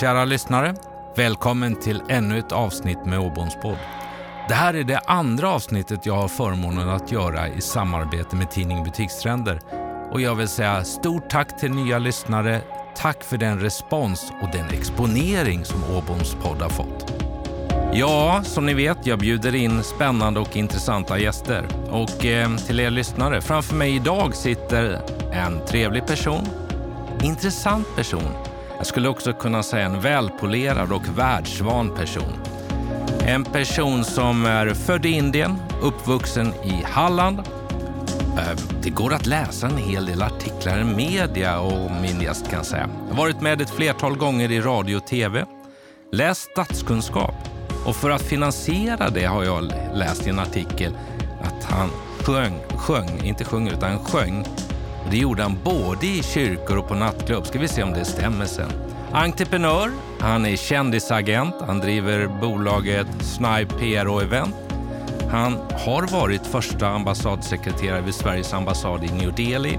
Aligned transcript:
Kära 0.00 0.24
lyssnare, 0.24 0.74
välkommen 1.16 1.76
till 1.76 2.02
ännu 2.08 2.38
ett 2.38 2.52
avsnitt 2.52 3.04
med 3.04 3.18
Åbomspodd. 3.18 3.78
Det 4.48 4.54
här 4.54 4.74
är 4.74 4.84
det 4.84 4.98
andra 4.98 5.50
avsnittet 5.50 6.06
jag 6.06 6.14
har 6.14 6.28
förmånen 6.28 6.88
att 6.88 7.12
göra 7.12 7.48
i 7.48 7.60
samarbete 7.60 8.36
med 8.36 8.50
tidningen 8.50 8.84
Butikstrender. 8.84 9.60
Och 10.12 10.20
jag 10.20 10.34
vill 10.34 10.48
säga 10.48 10.84
stort 10.84 11.30
tack 11.30 11.60
till 11.60 11.70
nya 11.70 11.98
lyssnare. 11.98 12.60
Tack 12.96 13.24
för 13.24 13.36
den 13.36 13.60
respons 13.60 14.32
och 14.42 14.48
den 14.52 14.66
exponering 14.70 15.64
som 15.64 15.84
Åboms 15.96 16.34
podd 16.34 16.62
har 16.62 16.68
fått. 16.68 17.12
Ja, 17.92 18.42
som 18.44 18.66
ni 18.66 18.74
vet, 18.74 19.06
jag 19.06 19.18
bjuder 19.18 19.54
in 19.54 19.82
spännande 19.82 20.40
och 20.40 20.56
intressanta 20.56 21.18
gäster. 21.18 21.66
Och 21.90 22.24
eh, 22.24 22.56
till 22.56 22.80
er 22.80 22.90
lyssnare, 22.90 23.40
framför 23.40 23.74
mig 23.74 23.96
idag 23.96 24.34
sitter 24.34 25.00
en 25.32 25.66
trevlig 25.66 26.06
person, 26.06 26.48
intressant 27.22 27.96
person. 27.96 28.51
Jag 28.82 28.86
skulle 28.86 29.08
också 29.08 29.32
kunna 29.32 29.62
säga 29.62 29.86
en 29.86 30.00
välpolerad 30.00 30.92
och 30.92 31.18
världsvan 31.18 31.94
person. 31.94 32.32
En 33.26 33.44
person 33.44 34.04
som 34.04 34.46
är 34.46 34.74
född 34.74 35.06
i 35.06 35.08
Indien, 35.08 35.56
uppvuxen 35.82 36.54
i 36.64 36.82
Halland. 36.84 37.38
Eh, 37.38 38.58
det 38.82 38.90
går 38.90 39.12
att 39.12 39.26
läsa 39.26 39.66
en 39.66 39.76
hel 39.76 40.06
del 40.06 40.22
artiklar 40.22 40.80
i 40.80 40.84
media 40.84 41.60
om 41.60 42.02
min 42.02 42.20
gäst 42.20 42.44
kan 42.44 42.54
jag 42.54 42.66
säga. 42.66 42.88
Jag 43.08 43.14
har 43.14 43.22
varit 43.22 43.40
med 43.40 43.60
ett 43.60 43.70
flertal 43.70 44.16
gånger 44.16 44.50
i 44.50 44.60
radio 44.60 44.96
och 44.96 45.06
tv. 45.06 45.44
Läst 46.12 46.50
statskunskap. 46.50 47.34
Och 47.86 47.96
för 47.96 48.10
att 48.10 48.22
finansiera 48.22 49.10
det 49.10 49.24
har 49.24 49.44
jag 49.44 49.72
läst 49.94 50.26
i 50.26 50.30
en 50.30 50.38
artikel 50.38 50.96
att 51.42 51.64
han 51.64 51.90
sjöng, 52.20 52.60
sjöng, 52.76 53.24
inte 53.24 53.44
sjöng 53.44 53.68
utan 53.68 53.98
sjöng. 53.98 54.46
Det 55.10 55.16
gjorde 55.16 55.42
han 55.42 55.58
både 55.64 56.06
i 56.06 56.22
kyrkor 56.22 56.78
och 56.78 56.88
på 56.88 56.94
nattklubb. 56.94 57.46
Ska 57.46 57.58
vi 57.58 57.68
se 57.68 57.82
om 57.82 57.92
det 57.92 58.04
stämmer 58.04 58.46
sen. 58.46 58.70
Entreprenör, 59.12 59.90
han 60.20 60.46
är 60.46 60.56
kändisagent, 60.56 61.54
han 61.66 61.78
driver 61.78 62.26
bolaget 62.40 63.06
Snipe 63.20 63.74
PR 63.78 64.08
och 64.08 64.22
Event. 64.22 64.54
Han 65.30 65.58
har 65.86 66.12
varit 66.12 66.46
första 66.46 66.88
ambassadsekreterare 66.88 68.00
vid 68.00 68.14
Sveriges 68.14 68.54
ambassad 68.54 69.04
i 69.04 69.12
New 69.12 69.34
Delhi. 69.34 69.78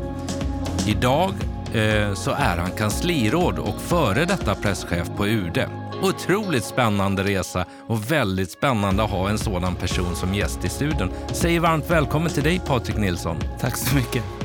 Idag 0.87 1.33
eh, 1.73 2.13
så 2.13 2.31
är 2.31 2.57
han 2.57 2.71
kansliråd 2.71 3.59
och 3.59 3.81
före 3.81 4.25
detta 4.25 4.55
presschef 4.55 5.09
på 5.17 5.27
UD. 5.27 5.65
Otroligt 6.01 6.63
spännande 6.63 7.23
resa 7.23 7.65
och 7.87 8.11
väldigt 8.11 8.51
spännande 8.51 9.03
att 9.03 9.09
ha 9.09 9.29
en 9.29 9.37
sådan 9.37 9.75
person 9.75 10.15
som 10.15 10.33
gäst 10.33 10.65
i 10.65 10.69
studion. 10.69 11.11
Säger 11.31 11.59
varmt 11.59 11.91
välkommen 11.91 12.31
till 12.31 12.43
dig 12.43 12.61
Patrik 12.67 12.97
Nilsson. 12.97 13.37
Tack 13.59 13.77
så 13.77 13.95
mycket. 13.95 14.42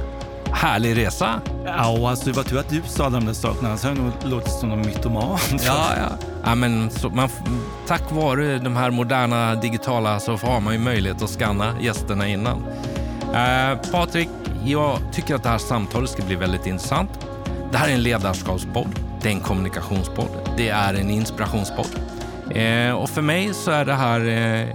Härlig 0.53 0.97
resa! 0.97 1.41
Ja, 1.65 2.11
alltså 2.11 2.27
det 2.27 2.33
var 2.33 2.43
tur 2.43 2.59
att 2.59 2.69
du 2.69 2.83
sa 2.87 3.11
de 3.11 3.27
där 3.27 3.33
sakerna, 3.33 3.69
annars 3.69 3.83
hade 3.83 3.97
jag 3.97 4.05
nog 4.05 4.13
låtit 4.25 4.53
som 4.53 4.73
en 4.73 4.81
mytoman. 4.81 5.39
Ja, 5.51 5.93
ja. 5.97 6.27
ja 6.45 6.55
men 6.55 6.91
så, 6.91 7.11
man, 7.11 7.29
tack 7.87 8.13
vare 8.13 8.59
de 8.59 8.77
här 8.77 8.91
moderna 8.91 9.55
digitala 9.55 10.21
så 10.21 10.37
har 10.37 10.61
man 10.61 10.73
ju 10.73 10.79
möjlighet 10.79 11.23
att 11.23 11.31
scanna 11.31 11.81
gästerna 11.81 12.29
innan. 12.29 12.65
Eh, 13.35 13.91
Patrik, 13.93 14.29
jag 14.65 14.99
tycker 15.13 15.35
att 15.35 15.43
det 15.43 15.49
här 15.49 15.59
samtalet 15.59 16.11
ska 16.11 16.23
bli 16.23 16.37
väldigt 16.37 16.67
intressant. 16.67 17.11
Det 17.73 17.79
här 17.79 17.89
är 17.89 17.93
en 17.93 18.03
ledarskapspodd, 18.03 19.01
det 19.23 19.29
är 19.29 19.33
en 19.33 19.41
kommunikationspodd, 19.41 20.31
det 20.57 20.69
är 20.69 20.95
en 20.95 21.11
inspirationspodd. 21.11 21.91
Eh, 22.51 22.93
och 22.93 23.11
för 23.11 23.23
mig 23.23 23.55
så 23.55 23.71
är 23.71 23.85
det 23.85 23.95
här 23.95 24.29
eh, 24.29 24.69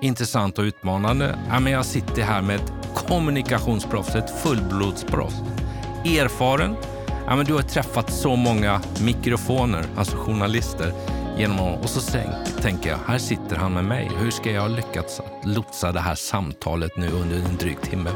intressant 0.00 0.58
och 0.58 0.62
utmanande. 0.62 1.38
Ja, 1.48 1.60
men 1.60 1.72
jag 1.72 1.84
sitter 1.84 2.22
här 2.22 2.42
med 2.42 2.56
ett 2.56 2.72
kommunikationsproffset, 2.94 4.42
fullblodsproffs. 4.42 5.42
Erfaren. 6.04 6.76
Ja, 7.26 7.36
men 7.36 7.46
du 7.46 7.54
har 7.54 7.62
träffat 7.62 8.12
så 8.12 8.36
många 8.36 8.80
mikrofoner, 9.04 9.84
alltså 9.96 10.16
journalister. 10.16 10.92
Genom 11.38 11.60
att, 11.60 11.84
och 11.84 11.90
så 11.90 12.00
tänk, 12.12 12.62
tänker 12.62 12.90
jag, 12.90 12.98
här 13.06 13.18
sitter 13.18 13.56
han 13.56 13.72
med 13.72 13.84
mig. 13.84 14.10
Hur 14.18 14.30
ska 14.30 14.50
jag 14.50 14.70
lyckas 14.70 15.20
att 15.20 15.46
lotsa 15.46 15.92
det 15.92 16.00
här 16.00 16.14
samtalet 16.14 16.96
nu 16.96 17.08
under 17.10 17.36
en 17.36 17.56
dryg 17.56 17.80
timme? 17.80 18.10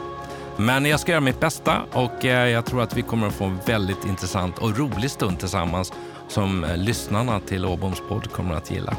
Men 0.57 0.85
jag 0.85 1.01
ska 1.01 1.13
göra 1.13 1.21
mitt 1.21 1.41
bästa 1.41 1.83
och 1.93 2.25
eh, 2.25 2.49
jag 2.49 2.67
tror 2.67 2.83
att 2.83 2.97
vi 2.97 3.03
kommer 3.03 3.27
att 3.27 3.35
få 3.35 3.45
en 3.45 3.59
väldigt 3.67 4.05
intressant 4.05 4.59
och 4.59 4.79
rolig 4.79 5.11
stund 5.11 5.39
tillsammans 5.39 5.93
som 6.29 6.65
eh, 6.65 6.77
lyssnarna 6.77 7.41
till 7.41 7.65
Åboms 7.65 8.03
podd 8.09 8.33
kommer 8.33 8.55
att 8.55 8.71
gilla. 8.71 8.97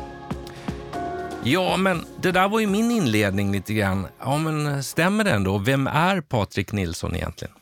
Ja, 1.47 1.77
men 1.77 2.05
det 2.21 2.31
där 2.31 2.49
var 2.49 2.59
ju 2.59 2.67
min 2.67 2.91
inledning 2.91 3.51
lite 3.51 3.73
grann. 3.73 4.07
Ja, 4.19 4.37
men 4.37 4.83
stämmer 4.83 5.23
det 5.23 5.31
ändå? 5.31 5.57
Vem 5.57 5.87
är 5.87 6.21
Patrik 6.21 6.71
Nilsson 6.71 7.15
egentligen? 7.15 7.53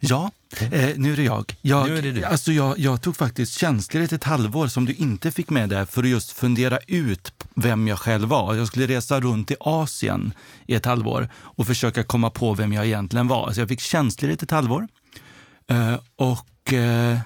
Ja, 0.00 0.30
eh, 0.60 0.90
nu 0.96 1.12
är 1.12 1.16
det 1.16 1.22
jag. 1.22 1.56
jag 1.62 1.88
Nu 1.88 1.98
är 1.98 2.02
det 2.02 2.12
du. 2.12 2.24
Alltså 2.24 2.52
jag, 2.52 2.78
jag 2.78 3.02
tog 3.02 3.16
faktiskt 3.16 3.58
tjänstledigt 3.58 4.12
ett 4.12 4.24
halvår 4.24 4.66
som 4.66 4.84
du 4.84 4.92
inte 4.92 5.30
fick 5.30 5.50
med 5.50 5.68
där 5.68 5.84
för 5.84 6.02
att 6.02 6.08
just 6.08 6.30
fundera 6.30 6.78
ut 6.86 7.32
vem 7.54 7.88
jag 7.88 7.98
själv 7.98 8.28
var. 8.28 8.54
Jag 8.54 8.66
skulle 8.66 8.86
resa 8.86 9.20
runt 9.20 9.50
i 9.50 9.56
Asien 9.60 10.32
i 10.66 10.74
ett 10.74 10.84
halvår 10.84 11.28
och 11.34 11.66
försöka 11.66 12.02
komma 12.02 12.30
på 12.30 12.54
vem 12.54 12.72
jag 12.72 12.86
egentligen 12.86 13.28
var. 13.28 13.52
Så 13.52 13.60
jag 13.60 13.68
fick 13.68 13.80
tjänstledigt 13.80 14.42
ett 14.42 14.50
halvår 14.50 14.88
eh, 15.70 15.96
och 16.16 16.72
eh, 16.72 17.18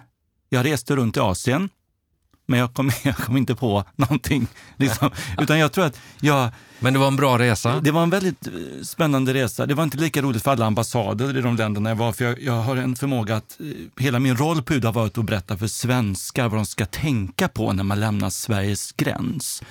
jag 0.49 0.65
reste 0.65 0.97
runt 0.97 1.17
i 1.17 1.21
Asien. 1.21 1.69
Men 2.49 2.61
jag 2.61 2.75
kom, 2.75 2.91
jag 3.03 3.17
kom 3.17 3.37
inte 3.37 3.55
på 3.55 3.85
någonting. 3.97 4.47
Liksom. 4.77 5.11
Utan 5.39 5.59
jag 5.59 5.73
tror 5.73 5.85
att 5.85 6.01
jag, 6.21 6.51
Men 6.79 6.93
det 6.93 6.99
var 6.99 7.07
en 7.07 7.17
bra 7.17 7.39
resa. 7.39 7.81
Det 7.81 7.91
var 7.91 8.03
en 8.03 8.11
väldigt 8.11 8.47
eh, 8.47 8.53
spännande 8.83 9.35
resa. 9.35 9.67
Det 9.67 9.75
var 9.75 9.85
inte 9.85 9.97
lika 9.97 10.23
roligt 10.23 10.43
för 10.43 10.51
alla 10.51 10.67
ambassader 10.67 11.39
i 11.39 11.41
de 11.41 11.57
länderna 11.57 11.89
jag 11.89 11.97
var, 11.97 12.13
för 12.13 12.25
jag, 12.25 12.43
jag 12.43 12.63
har 12.63 12.77
en 12.77 12.97
förmåga 12.97 13.37
att, 13.37 13.61
eh, 13.61 14.03
hela 14.03 14.19
min 14.19 14.37
roll 14.37 14.63
på 14.63 14.75
UD 14.75 14.85
har 14.85 14.93
varit 14.93 15.19
att 15.19 15.25
berätta 15.25 15.57
för 15.57 15.67
svenskar 15.67 16.49
vad 16.49 16.59
de 16.59 16.67
ska 16.67 16.87
tänka 16.87 17.49
på 17.49 17.73
när 17.73 17.85
man 17.85 18.01
lämnar 18.01 18.31
Sveriges 18.31 18.93
gräns. 18.93 19.63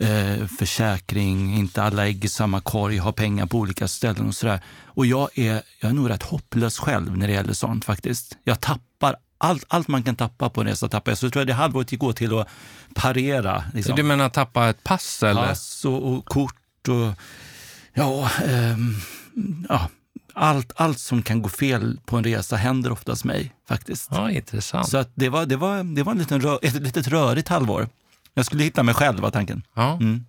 Eh, 0.00 0.46
försäkring, 0.58 1.54
inte 1.54 1.82
alla 1.82 2.06
ägg 2.06 2.24
i 2.24 2.28
samma 2.28 2.60
korg, 2.60 2.98
ha 2.98 3.12
pengar 3.12 3.46
på 3.46 3.58
olika 3.58 3.88
ställen 3.88 4.26
och 4.26 4.34
sådär. 4.34 4.60
Och 4.84 5.06
jag 5.06 5.38
är, 5.38 5.62
jag 5.80 5.90
är 5.90 5.94
nog 5.94 6.10
rätt 6.10 6.22
hopplös 6.22 6.78
själv 6.78 7.16
när 7.16 7.26
det 7.26 7.32
gäller 7.32 7.52
sånt 7.52 7.84
faktiskt. 7.84 8.36
Jag 8.44 8.60
tappar 8.60 9.16
allt, 9.38 9.64
allt 9.68 9.88
man 9.88 10.02
kan 10.02 10.16
tappa 10.16 10.50
på 10.50 10.60
en 10.60 10.66
resa 10.66 10.88
tappar 10.88 11.10
jag. 11.10 11.18
Så 11.18 11.30
tror 11.30 11.40
jag 11.40 11.46
det 11.46 11.54
halvåret 11.54 11.92
gick 11.92 12.02
åt 12.02 12.16
till 12.16 12.38
att 12.38 12.48
parera. 12.94 13.64
Liksom 13.74 13.96
Du 13.96 14.02
menar 14.02 14.28
tappa 14.28 14.68
ett 14.68 14.84
pass 14.84 15.22
eller? 15.22 15.46
pass 15.46 15.84
och, 15.84 16.12
och 16.12 16.24
kort 16.24 16.88
och 16.88 17.12
ja, 17.94 18.30
ehm, 18.44 18.94
ja 19.68 19.88
allt, 20.38 20.72
allt 20.76 20.98
som 20.98 21.22
kan 21.22 21.42
gå 21.42 21.48
fel 21.48 22.00
på 22.06 22.16
en 22.16 22.24
resa 22.24 22.56
händer 22.56 22.92
oftast 22.92 23.24
mig 23.24 23.54
faktiskt. 23.68 24.08
Ja, 24.10 24.30
intressant. 24.30 24.88
Så 24.88 25.04
det 25.14 25.28
var, 25.28 25.46
det 25.46 25.56
var, 25.56 25.84
det 25.94 26.02
var 26.02 26.12
en 26.12 26.18
liten 26.18 26.40
rö, 26.40 26.58
ett 26.62 26.74
litet 26.74 27.08
rörigt 27.08 27.48
halvår. 27.48 27.88
Jag 28.34 28.46
skulle 28.46 28.62
hitta 28.62 28.82
mig 28.82 28.94
själv 28.94 29.20
var 29.20 29.30
tanken. 29.30 29.62
Ja. 29.74 29.92
Mm. 29.92 30.24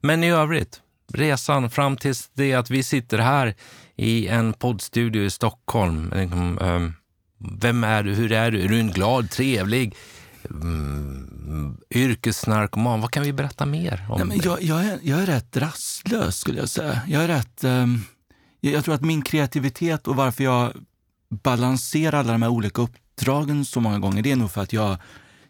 Men 0.00 0.24
i 0.24 0.30
övrigt, 0.30 0.80
resan 1.12 1.70
fram 1.70 1.96
tills 1.96 2.30
det 2.34 2.54
att 2.54 2.70
vi 2.70 2.82
sitter 2.82 3.18
här 3.18 3.54
i 3.96 4.28
en 4.28 4.52
poddstudio 4.52 5.22
i 5.22 5.30
Stockholm. 5.30 6.12
Liksom, 6.14 6.58
ehm, 6.58 6.94
Vem 7.38 7.84
är 7.84 8.02
du? 8.02 8.14
Hur 8.14 8.32
är 8.32 8.50
du? 8.50 8.62
Är 8.62 8.68
du 8.68 8.80
en 8.80 8.90
glad, 8.90 9.30
trevlig, 9.30 9.96
mm, 10.50 11.76
yrkesnarkoman? 11.90 13.00
Vad 13.00 13.10
kan 13.10 13.22
vi 13.22 13.32
berätta 13.32 13.66
mer 13.66 14.06
om 14.08 14.18
Nej, 14.18 14.26
men 14.26 14.40
jag, 14.44 14.62
jag, 14.62 14.84
är, 14.84 14.98
jag 15.02 15.22
är 15.22 15.26
rätt 15.26 15.56
rastlös 15.56 16.38
skulle 16.38 16.58
jag 16.58 16.68
säga. 16.68 17.00
Jag 17.08 17.24
är 17.24 17.28
rätt... 17.28 17.62
jag, 18.60 18.72
jag 18.72 18.84
tror 18.84 18.94
att 18.94 19.00
min 19.00 19.22
kreativitet 19.22 20.08
och 20.08 20.16
varför 20.16 20.44
jag 20.44 20.72
balanserar 21.28 22.18
alla 22.18 22.32
de 22.32 22.42
här 22.42 22.48
olika 22.48 22.82
uppdragen 22.82 23.64
så 23.64 23.80
många 23.80 23.98
gånger, 23.98 24.22
det 24.22 24.32
är 24.32 24.36
nog 24.36 24.50
för 24.50 24.62
att 24.62 24.72
jag, 24.72 24.96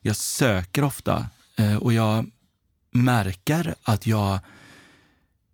jag 0.00 0.16
söker 0.16 0.84
ofta 0.84 1.26
eh, 1.56 1.76
och 1.76 1.92
jag 1.92 2.30
märker 2.90 3.74
att 3.82 4.06
jag 4.06 4.38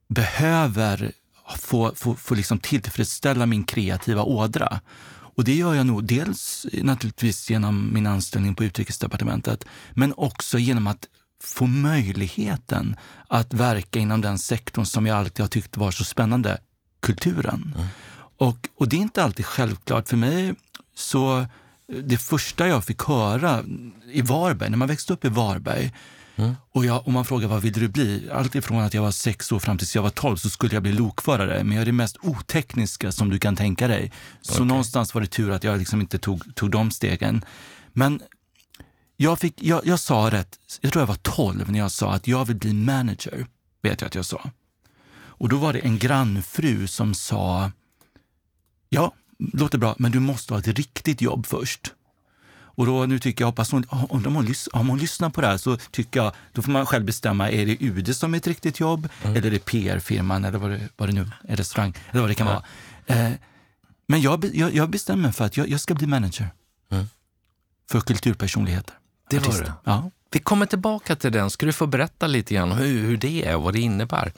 behöver 0.09 1.13
få, 1.59 1.93
få, 1.95 2.15
få 2.15 2.35
liksom 2.35 2.59
tillfredsställa 2.59 3.47
min 3.47 3.65
kreativa 3.65 4.23
ådra. 4.23 4.81
Och 5.35 5.45
det 5.45 5.55
gör 5.55 5.75
jag 5.75 5.87
nog 5.87 6.05
dels 6.05 6.67
naturligtvis 6.73 7.51
genom 7.51 7.95
min 7.95 8.07
anställning 8.07 8.55
på 8.55 8.65
Utrikesdepartementet, 8.65 9.65
men 9.93 10.15
också 10.17 10.59
genom 10.59 10.87
att 10.87 11.09
få 11.43 11.67
möjligheten 11.67 12.97
att 13.29 13.55
verka 13.55 13.99
inom 13.99 14.21
den 14.21 14.39
sektorn 14.39 14.87
som 14.87 15.07
jag 15.07 15.19
alltid 15.19 15.41
har 15.41 15.49
tyckt 15.49 15.77
var 15.77 15.91
så 15.91 16.05
spännande, 16.05 16.59
kulturen. 17.01 17.75
Och, 18.39 18.69
och 18.77 18.89
det 18.89 18.97
är 18.97 19.01
inte 19.01 19.25
alltid 19.25 19.47
självklart. 19.47 20.09
För 20.09 20.17
mig 20.17 20.55
så, 20.95 21.47
det 22.03 22.19
första 22.19 22.69
jag 22.69 22.85
fick 22.85 23.03
höra 23.03 23.65
i 24.13 24.23
Varberg, 24.23 24.71
när 24.71 24.79
man 24.79 24.89
växte 24.89 25.13
upp 25.13 25.25
i 25.25 25.29
Varberg, 25.29 25.93
och, 26.73 26.85
jag, 26.85 27.07
och 27.07 27.13
man 27.13 27.25
frågar 27.25 27.49
vad 27.49 27.63
vill 27.63 27.73
du 27.73 27.89
bli? 27.89 28.31
Allt 28.33 28.55
ifrån 28.55 28.83
att 28.83 28.95
jag 28.95 29.03
var 29.03 29.11
sex 29.11 29.53
år 29.53 29.59
fram 29.59 29.79
tills 29.79 29.95
jag 29.95 30.03
var 30.03 30.11
tolv 30.11 30.37
så 30.37 30.51
skulle 30.51 30.75
jag 30.75 30.83
bli 30.83 30.93
lokförare. 30.93 31.65
Men 31.65 31.73
jag 31.73 31.83
är 31.83 31.87
det 31.87 31.93
mest 31.93 32.17
otekniska 32.23 33.13
som 33.13 33.31
du 33.31 33.39
kan 33.39 33.57
tänka 33.57 33.89
dig. 33.89 34.13
Så 34.41 34.65
någonstans 34.65 35.15
var 35.15 35.21
det 35.21 35.27
tur 35.27 35.51
att 35.51 35.65
jag 35.65 35.79
liksom 35.79 36.01
inte 36.01 36.19
tog, 36.19 36.55
tog 36.55 36.71
de 36.71 36.91
stegen. 36.91 37.45
Men 37.93 38.21
jag, 39.17 39.39
fick, 39.39 39.63
jag, 39.63 39.87
jag 39.87 40.01
sa 40.01 40.31
rätt, 40.31 40.59
jag 40.81 40.93
tror 40.93 41.03
jag 41.03 41.07
var 41.07 41.15
12 41.15 41.71
när 41.71 41.79
jag 41.79 41.91
sa 41.91 42.13
att 42.13 42.27
jag 42.27 42.45
vill 42.45 42.57
bli 42.57 42.73
manager. 42.73 43.47
Vet 43.83 44.01
jag 44.01 44.09
att 44.09 44.15
jag 44.15 44.25
sa. 44.25 44.51
Och 45.43 45.49
då 45.49 45.57
var 45.57 45.73
det 45.73 45.79
en 45.79 45.99
grannfru 45.99 46.87
som 46.87 47.15
sa, 47.15 47.71
ja, 48.89 49.15
låter 49.39 49.79
bra, 49.79 49.95
men 49.99 50.13
du 50.13 50.21
måste 50.21 50.55
ha 50.55 50.59
ett 50.59 50.67
riktigt 50.67 51.21
jobb 51.21 51.47
först. 51.47 51.93
Och 52.75 52.87
då, 52.87 53.07
nu 53.07 53.19
tycker 53.19 53.43
jag, 53.43 53.49
hoppas 53.49 53.73
hon, 53.73 53.85
om, 53.91 54.45
lys, 54.45 54.69
om 54.73 54.89
hon 54.89 54.99
lyssnar 54.99 55.31
på 55.31 55.41
det 55.41 55.47
här 55.47 55.57
så 55.57 55.77
tycker 55.77 56.21
jag, 56.21 56.33
då 56.53 56.63
får 56.63 56.71
man 56.73 56.87
själv 56.87 57.05
bestämma, 57.05 57.51
är 57.51 57.67
det 57.67 57.77
UD 57.81 58.17
som 58.17 58.35
är 58.35 58.39
ett 58.39 58.47
riktigt 58.47 58.81
jobb 58.81 59.09
mm. 59.23 59.37
eller 59.37 59.47
är 59.47 59.51
det 59.51 59.65
PR-firman 59.65 60.45
eller 60.45 60.59
vad 60.59 60.71
det, 60.71 60.89
vad 60.97 61.09
det 61.09 61.13
nu 61.13 61.31
är, 61.49 61.57
restaurang 61.57 61.95
eller 62.11 62.21
vad 62.21 62.31
det 62.31 62.35
kan 62.35 62.47
ja. 62.47 62.63
vara. 63.07 63.19
Eh, 63.19 63.33
men 64.07 64.21
jag, 64.21 64.45
jag, 64.55 64.75
jag 64.75 64.91
bestämmer 64.91 65.33
för 65.33 65.45
att 65.45 65.57
jag, 65.57 65.69
jag 65.69 65.81
ska 65.81 65.95
bli 65.95 66.07
manager 66.07 66.49
mm. 66.91 67.07
för 67.91 68.01
kulturpersonligheter. 68.01 68.95
Det 69.31 69.39
var 69.39 69.63
det? 69.63 69.73
Ja. 69.85 70.11
Vi 70.31 70.39
kommer 70.39 70.67
tillbaka 70.67 71.17
till 71.17 71.33
den. 71.33 71.51
Ska 71.51 71.67
du 71.67 71.73
få 71.73 71.87
berätta 71.87 72.27
lite 72.27 72.55
grann 72.55 72.73
hur, 72.73 73.07
hur 73.07 73.17
det 73.17 73.45
är 73.45 73.57
och 73.57 73.63
vad 73.63 73.75
det 73.75 73.81
innebär. 73.81 74.33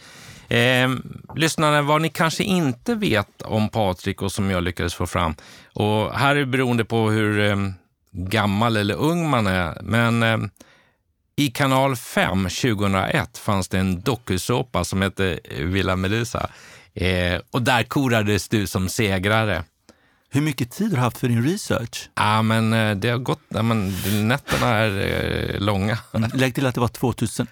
Eh, 0.48 0.88
lyssnarna, 1.34 1.82
vad 1.82 2.02
ni 2.02 2.08
kanske 2.08 2.44
inte 2.44 2.94
vet 2.94 3.42
om 3.42 3.68
Patrik 3.68 4.22
och 4.22 4.32
som 4.32 4.50
jag 4.50 4.62
lyckades 4.62 4.94
få 4.94 5.06
fram. 5.06 5.34
Och 5.72 6.12
här 6.14 6.36
är 6.36 6.40
det 6.40 6.46
beroende 6.46 6.84
på 6.84 7.10
hur 7.10 7.40
eh, 7.40 7.56
gammal 8.14 8.76
eller 8.76 8.94
ung 8.94 9.30
man 9.30 9.46
är. 9.46 9.78
Men 9.82 10.22
eh, 10.22 10.38
i 11.36 11.50
kanal 11.50 11.96
5 11.96 12.42
2001 12.42 13.38
fanns 13.38 13.68
det 13.68 13.78
en 13.78 14.00
dokusåpa 14.00 14.84
som 14.84 15.02
hette 15.02 15.40
Villa 15.58 15.96
Medusa. 15.96 16.50
Eh, 16.94 17.40
och 17.50 17.62
där 17.62 17.82
korades 17.82 18.48
du 18.48 18.66
som 18.66 18.88
segrare. 18.88 19.64
Hur 20.30 20.40
mycket 20.40 20.70
tid 20.70 20.90
har 20.90 20.96
du 20.96 21.02
haft 21.02 21.18
för 21.18 21.28
din 21.28 21.44
research? 21.44 22.10
Ja, 22.14 22.42
men 22.42 22.72
eh, 22.72 22.96
det 22.96 23.08
har 23.08 23.18
gått, 23.18 23.40
ja, 23.48 23.62
men 23.62 23.92
nätterna 24.28 24.66
är 24.68 24.90
eh, 25.54 25.60
långa. 25.60 25.98
Lägg 26.34 26.54
till 26.54 26.66
att 26.66 26.74
det 26.74 26.80
var 26.80 26.88
2001. 26.88 27.48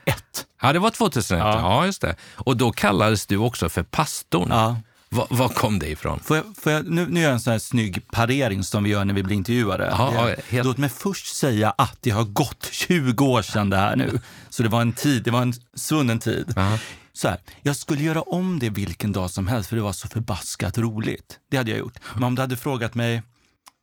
Ja, 0.63 0.73
det 0.73 0.79
var 0.79 0.91
2001. 0.91 1.41
Ja. 1.41 1.61
ja, 1.61 1.87
just 1.87 2.03
det. 2.03 2.17
Och 2.35 2.57
då 2.57 2.73
kallades 2.73 3.27
du 3.27 3.37
också 3.37 3.69
för 3.69 3.83
pastorn. 3.83 4.49
Ja. 4.51 4.77
Var, 5.13 5.49
kom 5.49 5.79
det 5.79 5.91
ifrån? 5.91 6.21
Får 6.21 6.37
jag, 6.37 6.45
får 6.57 6.73
jag, 6.73 6.91
nu, 6.91 7.07
nu 7.07 7.21
gör 7.21 7.29
jag 7.29 7.35
en 7.35 7.41
sån 7.41 7.51
här 7.51 7.59
snygg 7.59 8.11
parering 8.11 8.65
som 8.65 8.85
vi 8.85 8.91
gör 8.91 9.05
när 9.05 9.15
vi 9.15 9.23
blir 9.23 9.37
intervjuade. 9.37 9.87
Ja, 9.91 10.35
helt... 10.49 10.67
Låt 10.67 10.79
mig 10.79 10.91
först 10.91 11.37
säga 11.37 11.75
att 11.79 11.99
det 12.01 12.11
har 12.11 12.25
gått 12.25 12.69
20 12.73 13.25
år 13.25 13.43
sedan 13.43 13.71
det 13.71 13.77
här 13.77 13.97
nu. 13.97 14.21
Så 14.51 14.63
det 14.63 14.69
var 14.69 14.81
en 14.81 14.93
tid, 14.93 15.23
det 15.23 15.31
var 15.31 15.43
en 15.43 15.53
svunnen 15.75 16.19
tid. 16.19 16.59
Aha. 16.59 16.79
Så 17.13 17.29
här, 17.29 17.39
jag 17.63 17.77
skulle 17.77 18.03
göra 18.03 18.23
om 18.23 18.59
det 18.59 18.71
vilken 18.71 19.13
dag 19.13 19.31
som 19.31 19.49
helst 19.49 19.69
för 19.69 19.77
det 19.77 19.83
var 19.83 19.93
så 19.93 20.09
förbaskat 20.09 20.79
roligt. 20.79 21.39
Det 21.51 21.57
hade 21.57 21.71
jag 21.71 21.79
gjort. 21.79 21.99
Men 22.15 22.25
om 22.25 22.35
du 22.35 22.43
hade 22.43 22.57
frågat 22.57 22.95
mig, 22.95 23.23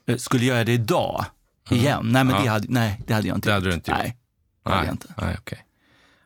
eh, 0.08 0.18
skulle 0.18 0.46
jag 0.46 0.56
göra 0.56 0.64
det 0.64 0.74
idag? 0.74 1.26
Mm. 1.70 1.84
Igen? 1.84 2.10
Nej, 2.12 2.24
men 2.24 2.36
ja. 2.36 2.42
det, 2.42 2.50
hade, 2.50 2.66
nej, 2.70 3.02
det 3.08 3.14
hade 3.14 3.28
jag 3.28 3.38
inte 3.38 3.50
det 3.50 3.54
gjort. 3.54 3.64
Hade 3.64 3.70
du 3.70 3.76
inte 3.76 3.92
gjort. 3.92 4.00
Nej, 4.00 4.18
det 4.64 4.72
hade 4.72 4.86
jag 4.86 4.94
inte. 4.94 5.14
Nej, 5.18 5.38
okay. 5.42 5.60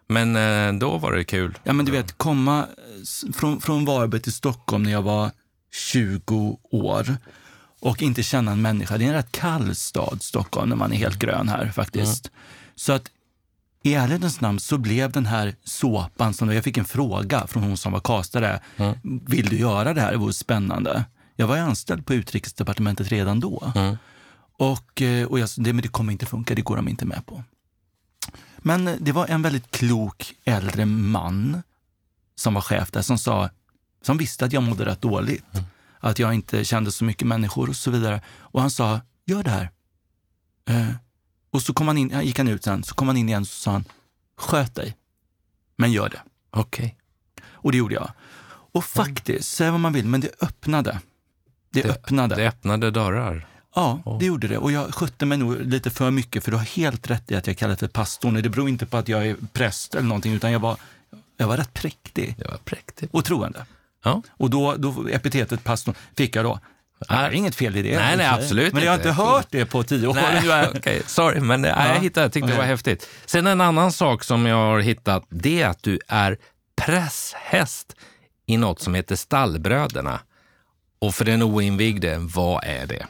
Men 0.08 0.36
eh, 0.36 0.80
då 0.80 0.98
var 0.98 1.12
det 1.12 1.24
kul. 1.24 1.58
Ja, 1.64 1.74
men 1.74 1.86
du 1.86 1.92
vet, 1.92 2.18
komma 2.18 2.60
eh, 2.60 2.66
från, 3.34 3.62
från 3.62 3.86
Varberg 3.86 4.22
till 4.22 4.34
Stockholm 4.34 4.84
när 4.84 4.92
jag 4.92 5.02
var 5.02 5.32
20 5.72 6.60
år 6.72 7.18
och 7.80 8.02
inte 8.02 8.24
känna 8.24 8.52
en 8.52 8.62
människa. 8.62 8.98
Det 8.98 9.06
är 9.06 9.08
en 9.08 9.14
rätt 9.14 9.32
kall 9.32 9.76
stad, 9.76 10.22
Stockholm, 10.22 10.70
när 10.70 10.76
man 10.76 10.94
är 10.94 10.98
helt 10.98 11.20
grön 11.20 11.50
här 11.50 11.72
faktiskt. 11.72 12.28
Mm. 12.28 12.40
Så 12.76 12.94
att 12.94 13.12
i 13.84 13.94
ärlighetens 13.94 14.42
namn 14.42 14.60
så 14.60 14.78
blev 14.78 15.12
den 15.12 15.26
här 15.26 15.56
såpan, 15.64 16.34
som 16.34 16.54
jag 16.54 16.64
fick 16.64 16.78
en 16.78 16.86
fråga 16.86 17.48
från 17.48 17.64
hon 17.64 17.78
som 17.78 17.92
var 17.92 18.00
kastare. 18.00 18.60
Mm. 18.78 18.96
Vill 19.26 19.50
du 19.50 19.58
göra 19.58 19.94
det 19.94 20.02
här? 20.02 20.12
Det 20.12 20.18
vore 20.18 20.34
spännande. 20.34 21.06
Jag 21.36 21.48
var 21.48 21.58
anställd 21.58 22.06
på 22.06 22.14
utrikesdepartementet 22.14 23.10
redan 23.12 23.40
då. 23.40 23.72
Mm. 23.76 23.98
Och, 24.58 25.02
eh, 25.02 25.28
och 25.28 25.40
jag, 25.40 25.50
det, 25.58 25.74
men 25.74 25.82
det 25.82 25.88
kommer 25.88 26.12
inte 26.12 26.26
funka, 26.26 26.56
det 26.56 26.62
går 26.62 26.76
de 26.76 26.88
inte 26.88 27.06
med 27.06 27.26
på. 27.26 27.44
Men 28.58 28.98
det 29.00 29.12
var 29.12 29.28
en 29.28 29.42
väldigt 29.42 29.72
klok 29.72 30.34
äldre 30.44 30.86
man 30.86 31.64
som 32.36 32.54
var 32.54 32.62
chef 32.62 32.92
där 32.92 33.02
som 33.02 33.18
sa, 33.18 33.50
som 34.02 34.18
visste 34.18 34.46
att 34.46 34.54
jag 34.54 34.64
mådde 34.64 34.86
rätt 34.86 35.02
dåligt. 35.02 35.54
Mm. 35.54 35.66
Att 36.00 36.20
jag 36.20 36.34
inte 36.34 36.66
kände 36.66 36.92
så 36.92 37.04
mycket 37.04 37.28
människor 37.28 37.70
och 37.70 37.76
så 37.76 37.92
vidare. 37.92 38.22
Och 38.40 38.62
han 38.62 38.72
sa, 38.72 39.02
gör 39.26 39.44
det 39.44 39.50
här. 39.50 39.70
Eh, 40.70 40.96
och 41.52 41.62
så 41.62 41.74
kom 41.74 41.88
han 41.88 41.98
in, 41.98 42.22
gick 42.24 42.38
han 42.38 42.48
ut 42.48 42.64
sen, 42.64 42.84
så 42.84 42.96
kom 42.96 43.08
han 43.08 43.18
in 43.18 43.30
igen 43.30 43.42
och 43.42 43.48
sa 43.48 43.72
han, 43.72 43.86
sköt 44.38 44.76
dig, 44.76 44.98
men 45.78 45.92
gör 45.92 46.10
det. 46.10 46.22
Okej. 46.50 46.86
Okay. 46.86 46.98
Och 47.52 47.72
det 47.72 47.78
gjorde 47.78 47.96
jag. 47.96 48.12
Och 48.74 48.86
faktiskt, 48.86 49.50
säg 49.50 49.72
vad 49.72 49.80
man 49.80 49.94
vill, 49.94 50.06
men 50.06 50.22
det 50.22 50.30
öppnade. 50.42 51.00
Det, 51.70 51.82
det 51.82 51.90
öppnade. 51.90 52.36
Det 52.36 52.48
öppnade 52.48 52.92
dörrar. 52.92 53.48
Ja, 53.76 54.02
oh. 54.06 54.20
det 54.20 54.26
gjorde 54.26 54.48
det. 54.48 54.58
Och 54.58 54.72
jag 54.72 54.94
skötte 54.94 55.26
mig 55.26 55.38
nog 55.38 55.62
lite 55.62 55.90
för 55.90 56.12
mycket, 56.12 56.44
för 56.44 56.52
du 56.52 56.58
har 56.58 56.64
helt 56.64 57.10
rätt 57.10 57.32
i 57.32 57.36
att 57.36 57.48
jag 57.48 57.58
kallar 57.58 57.76
för 57.76 57.88
pastorn. 57.88 58.34
Det 58.34 58.50
beror 58.50 58.70
inte 58.70 58.86
på 58.86 58.98
att 58.98 59.08
jag 59.08 59.28
är 59.28 59.36
präst 59.54 59.96
eller 59.96 60.08
någonting, 60.08 60.34
utan 60.34 60.52
jag 60.52 60.60
var, 60.60 60.78
jag 61.38 61.48
var 61.48 61.58
rätt 61.58 61.74
präktig. 61.74 62.36
Jag 62.38 62.52
var 62.52 62.58
präktig. 62.58 63.10
Och 63.12 63.26
troende. 63.26 63.66
Ja. 64.04 64.22
Och 64.38 64.50
då, 64.50 64.76
då 64.76 65.08
epitetet 65.12 65.64
pastorn 65.64 65.96
fick 66.18 66.36
jag 66.36 66.46
då. 66.46 66.60
Det 67.08 67.14
är 67.14 67.32
inget 67.32 67.56
fel 67.56 67.76
i 67.76 67.82
det. 67.82 67.98
Nej, 67.98 68.18
nej 68.18 68.28
absolut 68.28 68.74
Men 68.74 68.84
jag 68.84 68.92
har 68.92 68.98
inte 68.98 69.12
hört 69.12 69.48
det 69.50 69.66
på 69.66 69.84
tio 69.84 70.08
år. 70.08 70.14
Nej, 70.14 70.70
okay. 70.76 71.02
Sorry, 71.06 71.40
men 71.40 71.64
ja. 71.64 71.88
jag 71.88 72.00
hittade, 72.00 72.30
tyckte 72.30 72.52
det 72.52 72.58
var 72.58 72.64
häftigt. 72.64 73.10
Sen 73.26 73.48
en 73.48 73.62
annan 73.62 73.92
sak 73.92 74.24
som 74.24 74.46
jag 74.46 74.56
har 74.56 74.80
hittat, 74.80 75.26
det 75.30 75.62
är 75.62 75.68
att 75.68 75.84
du 75.84 76.00
är 76.08 76.38
presshäst 76.76 77.96
i 78.46 78.58
något 78.58 78.82
som 78.82 78.96
heter 78.96 79.16
Stallbröderna. 79.16 80.20
Och 81.00 81.16
för 81.16 81.26
den 81.26 81.44
oinvigde, 81.44 82.18
vad 82.18 82.64
är 82.64 82.88
det? 82.88 83.06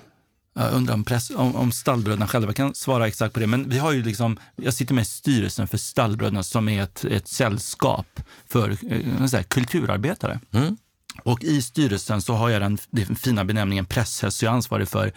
Jag 0.53 0.73
undrar 0.73 0.93
om, 0.93 1.03
press, 1.03 1.29
om, 1.29 1.55
om 1.55 1.71
stallbröderna 1.71 2.27
själva 2.27 2.53
kan 2.53 2.75
svara 2.75 3.07
exakt 3.07 3.33
på 3.33 3.39
det. 3.39 3.47
Men 3.47 3.69
vi 3.69 3.77
har 3.79 3.91
ju 3.91 4.03
liksom, 4.03 4.37
jag 4.55 4.73
sitter 4.73 4.93
med 4.93 5.01
i 5.01 5.05
styrelsen 5.05 5.67
för 5.67 5.77
Stallbröderna 5.77 6.43
som 6.43 6.69
är 6.69 6.83
ett, 6.83 7.05
ett 7.05 7.27
sällskap 7.27 8.19
för 8.47 8.69
eh, 8.69 9.25
säga, 9.25 9.43
kulturarbetare. 9.43 10.39
Mm. 10.51 10.77
Och 11.23 11.43
i 11.43 11.61
styrelsen 11.61 12.21
så 12.21 12.33
har 12.33 12.49
jag 12.49 12.61
den, 12.61 12.77
den 12.89 13.15
fina 13.15 13.45
benämningen 13.45 13.85
presshäst, 13.85 14.37
så 14.37 14.45
jag 14.45 14.51
är 14.51 14.55
ansvarig 14.55 14.87
för 14.87 15.11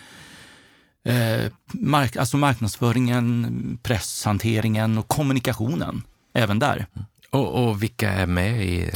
eh, 1.05 1.53
mark, 1.73 2.17
alltså 2.17 2.37
marknadsföringen, 2.37 3.79
presshanteringen 3.83 4.99
och 4.99 5.09
kommunikationen. 5.09 6.03
Även 6.35 6.59
där. 6.59 6.87
Och, 7.31 7.69
och 7.69 7.83
vilka 7.83 8.13
är 8.13 8.27
med 8.27 8.67
i... 8.67 8.91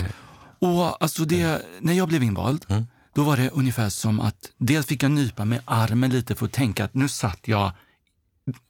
Och 0.58 1.02
alltså 1.02 1.25
det, 1.25 1.62
när 1.81 1.92
jag 1.92 2.08
blev 2.08 2.22
invald, 2.22 2.66
mm. 2.69 2.87
Då 3.15 3.23
var 3.23 3.37
det 3.37 3.51
ungefär 3.51 3.89
som 3.89 4.21
att 4.21 4.51
dels 4.59 4.87
fick 4.87 5.03
jag 5.03 5.11
nypa 5.11 5.45
med 5.45 5.61
armen 5.65 6.11
lite 6.11 6.35
för 6.35 6.47
att 6.47 6.53
tänka 6.53 6.85
att 6.85 6.95
nu 6.95 7.09
satt 7.09 7.49
jag 7.49 7.73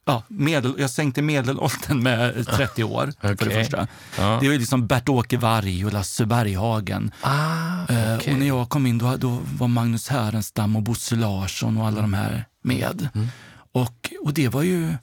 ja, 0.05 0.23
medel, 0.27 0.73
jag 0.77 0.89
sänkte 0.89 1.21
medelåldern 1.21 2.03
med 2.03 2.47
30 2.55 2.83
år, 2.83 3.09
okay. 3.17 3.37
för 3.37 3.45
det 3.45 3.51
första. 3.51 3.87
Ja. 4.17 4.37
Det 4.41 4.47
var 4.47 4.55
liksom 4.55 4.87
Bert-Åke 4.87 5.37
Varg 5.37 5.85
och 5.85 5.93
Lasse 5.93 6.25
Berghagen. 6.25 7.11
Ah, 7.21 7.83
okay. 7.83 8.33
och 8.33 8.39
när 8.39 8.47
jag 8.47 8.69
kom 8.69 8.85
in 8.85 8.97
då, 8.97 9.15
då 9.17 9.41
var 9.57 9.67
Magnus 9.67 10.07
Härenstam 10.07 10.75
och 10.75 10.81
Bosse 10.81 11.15
Larsson 11.15 11.77
och 11.77 11.87
alla 11.87 11.99
mm. 11.99 12.11
de 12.11 12.17
här 12.17 12.45
med. 12.63 13.09
Mm. 13.13 13.27
Och, 13.71 14.13
och 14.21 14.33
det 14.33 14.49
var 14.49 14.63
ju 14.63 14.93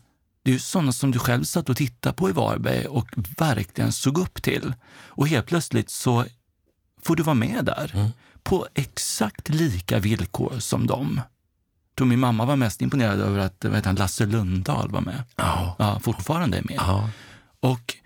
det 0.42 0.50
är 0.50 0.52
ju 0.52 0.59
sådana 0.59 0.92
som 0.92 1.11
du 1.11 1.18
själv 1.18 1.45
satt 1.45 1.68
och 1.68 1.76
tittade 1.76 2.14
på 2.14 2.28
i 2.28 2.33
Varberg 2.33 2.87
och 2.87 3.09
verkligen 3.38 3.92
såg 3.92 4.18
upp 4.18 4.42
till. 4.42 4.75
Och 4.90 5.28
helt 5.28 5.47
plötsligt 5.47 5.90
så 5.90 6.25
får 7.02 7.16
du 7.16 7.23
vara 7.23 7.35
med 7.35 7.64
där 7.64 7.90
mm. 7.95 8.09
På 8.49 8.67
exakt 8.75 9.49
lika 9.49 9.99
villkor 9.99 10.59
som 10.59 10.87
dem 10.87 11.21
tror 11.99 12.09
min 12.09 12.21
mamma 12.21 12.45
var 12.45 12.57
mest 12.57 12.83
imponerad 12.83 13.21
över 13.21 13.38
att 13.38 13.64
vad 13.64 13.75
heter 13.75 13.88
han, 13.88 13.97
Lasse 13.97 14.26
Lundahl 14.26 14.90
var 14.90 15.00
med. 15.00 15.25
Ja. 15.37 15.76
ja 15.78 16.00
fortfarande 16.00 16.59
är 16.59 16.62
med. 16.62 16.76
Ja. 16.76 17.11
Och, 17.61 17.97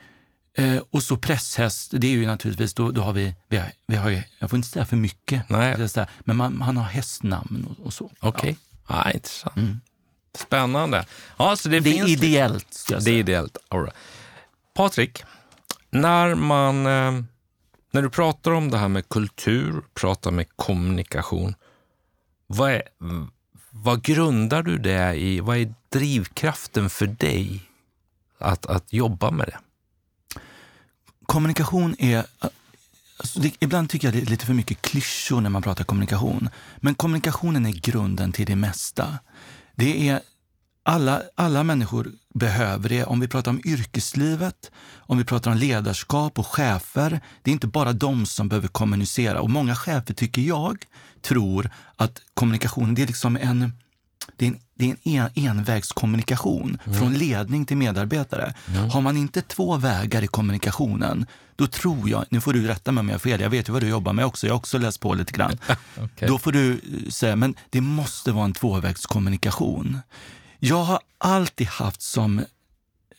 eh, 0.58 0.82
och 0.90 1.02
så 1.02 1.16
presshäst, 1.16 1.90
det 1.96 2.06
är 2.06 2.10
ju 2.10 2.26
naturligtvis, 2.26 2.74
då, 2.74 2.90
då 2.90 3.02
har 3.02 3.12
vi, 3.12 3.34
vi 3.48 3.56
har, 3.56 3.72
vi 3.86 3.96
har 3.96 4.22
jag 4.38 4.50
får 4.50 4.56
inte 4.56 4.68
säga 4.68 4.84
för 4.84 4.96
mycket, 4.96 5.48
Nej. 5.48 5.88
Säga, 5.88 6.06
men 6.20 6.36
man, 6.36 6.60
han 6.60 6.76
har 6.76 6.84
hästnamn 6.84 7.66
och, 7.70 7.86
och 7.86 7.92
så. 7.92 8.04
Okej, 8.04 8.28
okay. 8.28 8.54
ja. 8.88 9.02
ja, 9.04 9.10
intressant. 9.10 9.56
Mm. 9.56 9.80
Spännande. 10.34 11.06
Ja, 11.36 11.56
så 11.56 11.68
det, 11.68 11.80
det 11.80 11.98
är 11.98 12.08
ideellt. 12.08 12.86
Det 12.88 13.10
är 13.10 13.18
ideellt. 13.18 13.56
All 13.68 13.80
right. 13.80 13.96
Patrik, 14.74 15.24
när 15.90 16.34
man... 16.34 16.86
Eh, 16.86 17.24
när 17.92 18.02
du 18.02 18.10
pratar 18.10 18.50
om 18.50 18.70
det 18.70 18.78
här 18.78 18.88
med 18.88 19.08
kultur, 19.08 19.82
pratar 19.94 20.30
med 20.30 20.46
kommunikation, 20.56 21.54
vad 22.46 22.70
är, 22.70 22.82
vad 23.70 24.02
grundar 24.02 24.62
du 24.62 24.78
det 24.78 25.14
i? 25.14 25.40
Vad 25.40 25.56
är 25.56 25.74
drivkraften 25.88 26.90
för 26.90 27.06
dig 27.06 27.60
att, 28.38 28.66
att 28.66 28.92
jobba 28.92 29.30
med 29.30 29.46
det? 29.46 29.58
Kommunikation 31.26 31.96
är... 31.98 32.24
Alltså 33.16 33.40
det, 33.40 33.54
ibland 33.60 33.90
tycker 33.90 34.08
jag 34.08 34.14
det 34.14 34.22
är 34.22 34.30
lite 34.30 34.46
för 34.46 34.54
mycket 34.54 34.82
klyschor 34.82 35.40
när 35.40 35.50
man 35.50 35.62
pratar 35.62 35.84
kommunikation. 35.84 36.48
Men 36.76 36.94
kommunikationen 36.94 37.66
är 37.66 37.72
grunden 37.72 38.32
till 38.32 38.46
det 38.46 38.56
mesta. 38.56 39.18
Det 39.74 40.08
är 40.08 40.20
alla, 40.82 41.22
alla 41.34 41.62
människor 41.62 42.12
behöver 42.34 42.88
det. 42.88 43.04
Om 43.04 43.20
vi 43.20 43.28
pratar 43.28 43.50
om 43.50 43.60
yrkeslivet, 43.64 44.70
om 44.96 45.18
vi 45.18 45.24
pratar 45.24 45.50
om 45.50 45.56
ledarskap 45.56 46.38
och 46.38 46.46
chefer. 46.46 47.20
Det 47.42 47.50
är 47.50 47.52
inte 47.52 47.66
bara 47.66 47.92
de 47.92 48.26
som 48.26 48.48
behöver 48.48 48.68
kommunicera. 48.68 49.40
Och 49.40 49.50
många 49.50 49.74
chefer, 49.74 50.14
tycker 50.14 50.42
jag, 50.42 50.78
tror 51.20 51.70
att 51.96 52.20
kommunikation 52.34 52.94
det 52.94 53.02
är 53.02 53.06
liksom 53.06 53.36
en, 53.36 53.72
det 54.36 54.44
är 54.44 54.48
en, 54.48 54.58
det 54.74 54.84
är 54.84 54.96
en, 55.04 55.28
en 55.34 55.48
envägskommunikation 55.48 56.78
mm. 56.84 56.98
från 56.98 57.14
ledning 57.14 57.64
till 57.64 57.76
medarbetare. 57.76 58.54
Mm. 58.74 58.90
Har 58.90 59.00
man 59.00 59.16
inte 59.16 59.42
två 59.42 59.76
vägar 59.76 60.22
i 60.22 60.26
kommunikationen, 60.26 61.26
då 61.56 61.66
tror 61.66 62.10
jag, 62.10 62.24
nu 62.30 62.40
får 62.40 62.52
du 62.52 62.66
rätta 62.66 62.92
mig 62.92 63.00
om 63.00 63.08
jag 63.08 63.14
har 63.14 63.18
fel, 63.18 63.40
jag 63.40 63.50
vet 63.50 63.68
ju 63.68 63.72
vad 63.72 63.82
du 63.82 63.88
jobbar 63.88 64.12
med 64.12 64.24
också, 64.24 64.46
jag 64.46 64.54
har 64.54 64.58
också 64.58 64.78
läst 64.78 65.00
på 65.00 65.14
lite 65.14 65.32
grann. 65.32 65.58
okay. 66.04 66.28
Då 66.28 66.38
får 66.38 66.52
du 66.52 66.80
säga, 67.10 67.36
men 67.36 67.54
det 67.70 67.80
måste 67.80 68.32
vara 68.32 68.44
en 68.44 68.52
tvåvägskommunikation. 68.52 69.98
Jag 70.64 70.84
har 70.84 71.00
alltid 71.18 71.66
haft 71.66 72.02
som 72.02 72.44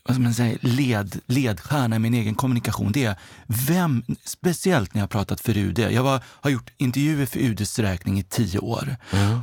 vad 0.03 0.19
man 0.19 0.33
säga, 0.33 0.57
led, 0.61 1.19
ledstjärna 1.25 1.95
i 1.95 1.99
min 1.99 2.13
egen 2.13 2.35
kommunikation. 2.35 2.91
Det 2.91 3.03
är 3.03 3.15
vem, 3.47 4.03
speciellt 4.23 4.93
när 4.93 5.01
jag 5.01 5.09
pratat 5.09 5.41
för 5.41 5.57
UD. 5.57 5.79
Jag 5.79 6.03
var, 6.03 6.23
har 6.25 6.49
gjort 6.49 6.71
intervjuer 6.77 7.25
för 7.25 7.39
UDs 7.39 7.79
räkning 7.79 8.19
i 8.19 8.23
tio 8.23 8.59
år. 8.59 8.95
Mm. 9.11 9.39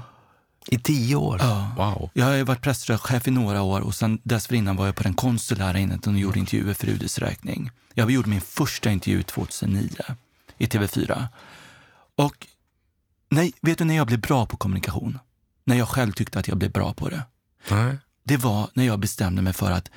I 0.67 0.79
tio 0.79 1.17
år? 1.17 1.39
Ja. 1.41 1.73
Wow. 1.77 2.11
Jag 2.15 2.27
har 2.27 2.45
varit 2.45 2.63
presschef 2.63 3.29
i 3.29 3.31
några 3.31 3.63
år 3.63 3.81
och 3.81 3.95
sen 3.95 4.21
dessförinnan 4.23 4.77
var 4.77 4.87
jag 4.87 4.95
på 4.95 5.03
den 5.03 5.15
konsulära 5.15 5.79
enheten 5.79 6.15
och 6.15 6.21
gjorde 6.21 6.39
intervjuer 6.39 6.75
för 6.75 6.89
UDs 6.89 7.19
räkning. 7.19 7.71
Jag 7.95 8.11
gjorde 8.11 8.29
min 8.29 8.41
första 8.41 8.91
intervju 8.91 9.23
2009 9.23 9.91
i 10.59 10.67
TV4. 10.67 11.27
Och 12.17 12.47
nej, 13.29 13.53
vet 13.61 13.79
du 13.79 13.85
när 13.85 13.97
jag 13.97 14.07
blev 14.07 14.21
bra 14.21 14.47
på 14.47 14.57
kommunikation? 14.57 15.19
När 15.65 15.77
jag 15.77 15.89
själv 15.89 16.13
tyckte 16.13 16.39
att 16.39 16.49
jag 16.49 16.57
blev 16.57 16.73
bra 16.73 16.95
på 16.95 17.09
det. 17.09 17.23
Nej. 17.69 17.99
Det 18.25 18.37
var 18.37 18.71
när 18.75 18.85
jag 18.85 18.99
bestämde 18.99 19.43
mig 19.43 19.53
för 19.53 19.71
att 19.71 19.91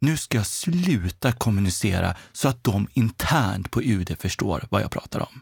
nu 0.00 0.16
ska 0.16 0.36
jag 0.36 0.46
sluta 0.46 1.32
kommunicera 1.32 2.14
så 2.32 2.48
att 2.48 2.64
de 2.64 2.88
internt 2.92 3.70
på 3.70 3.82
UD 3.82 4.16
förstår 4.18 4.66
vad 4.70 4.82
jag 4.82 4.90
pratar 4.90 5.20
om. 5.20 5.40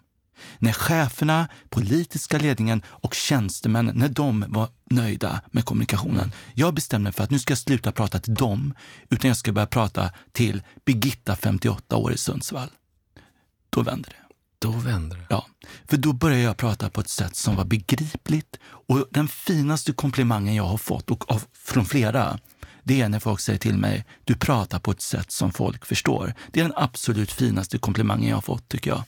När 0.59 0.73
cheferna, 0.73 1.49
politiska 1.69 2.39
ledningen 2.39 2.83
och 2.87 3.15
tjänstemännen, 3.15 3.97
när 3.97 4.09
de 4.09 4.45
var 4.49 4.69
nöjda 4.91 5.41
med 5.51 5.65
kommunikationen. 5.65 6.33
Jag 6.55 6.75
bestämde 6.75 7.03
mig 7.03 7.13
för 7.13 7.25
att 7.25 7.31
nu 7.31 7.39
ska 7.39 7.51
jag 7.51 7.59
sluta 7.59 7.93
prata 7.93 8.19
till 8.19 8.35
dem, 8.35 8.75
utan 9.11 9.29
jag 9.29 9.37
ska 9.37 9.53
börja 9.53 9.67
prata 9.67 10.11
till 10.33 10.63
Birgitta, 10.85 11.37
58 11.37 11.97
år 11.97 12.13
i 12.13 12.19
Sundsvall. 12.19 12.71
Då 13.71 13.83
vände 13.83 14.09
det. 14.09 14.22
Då 14.63 14.71
vänder 14.71 15.17
det. 15.17 15.27
Ja, 15.29 15.47
för 15.89 15.97
då 15.97 16.13
började 16.13 16.43
jag 16.43 16.57
prata 16.57 16.91
på 16.91 17.01
ett 17.01 17.09
sätt 17.09 17.37
som 17.37 17.57
var 17.57 17.65
begripligt. 17.65 18.59
Och 18.65 19.09
den 19.11 19.29
finaste 19.29 19.93
komplimangen 19.93 20.55
jag 20.55 20.65
har 20.65 20.79
fått, 20.79 21.11
och 21.11 21.31
av, 21.31 21.45
från 21.53 21.85
flera, 21.85 22.39
det 22.83 23.01
är 23.01 23.09
när 23.09 23.19
folk 23.19 23.41
säger 23.41 23.59
till 23.59 23.79
mig, 23.79 24.05
du 24.25 24.35
pratar 24.35 24.79
på 24.79 24.91
ett 24.91 25.01
sätt 25.01 25.31
som 25.31 25.53
folk 25.53 25.87
förstår. 25.87 26.35
Det 26.51 26.61
är 26.61 26.65
den 26.65 26.73
absolut 26.77 27.33
finaste 27.33 27.79
komplimangen 27.79 28.29
jag 28.29 28.37
har 28.37 28.43
fått, 28.43 28.69
tycker 28.69 28.91
jag. 28.91 29.03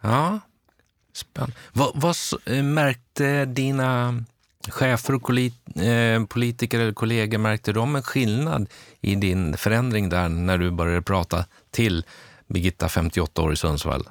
Ja, 0.00 0.40
spännande. 1.12 1.56
Vad, 1.72 1.90
vad 1.94 2.16
eh, 2.46 2.62
märkte 2.62 3.44
dina 3.44 4.24
chefer 4.68 5.14
och 5.14 5.30
eh, 5.80 6.24
politiker 6.24 6.80
eller 6.80 6.92
kollegor, 6.92 7.38
märkte 7.38 7.72
de 7.72 7.96
en 7.96 8.02
skillnad 8.02 8.68
i 9.00 9.14
din 9.14 9.56
förändring 9.56 10.08
där 10.08 10.28
när 10.28 10.58
du 10.58 10.70
började 10.70 11.02
prata 11.02 11.44
till 11.70 12.04
Birgitta, 12.46 12.88
58 12.88 13.42
år 13.42 13.52
i 13.52 13.56
Sundsvall? 13.56 14.08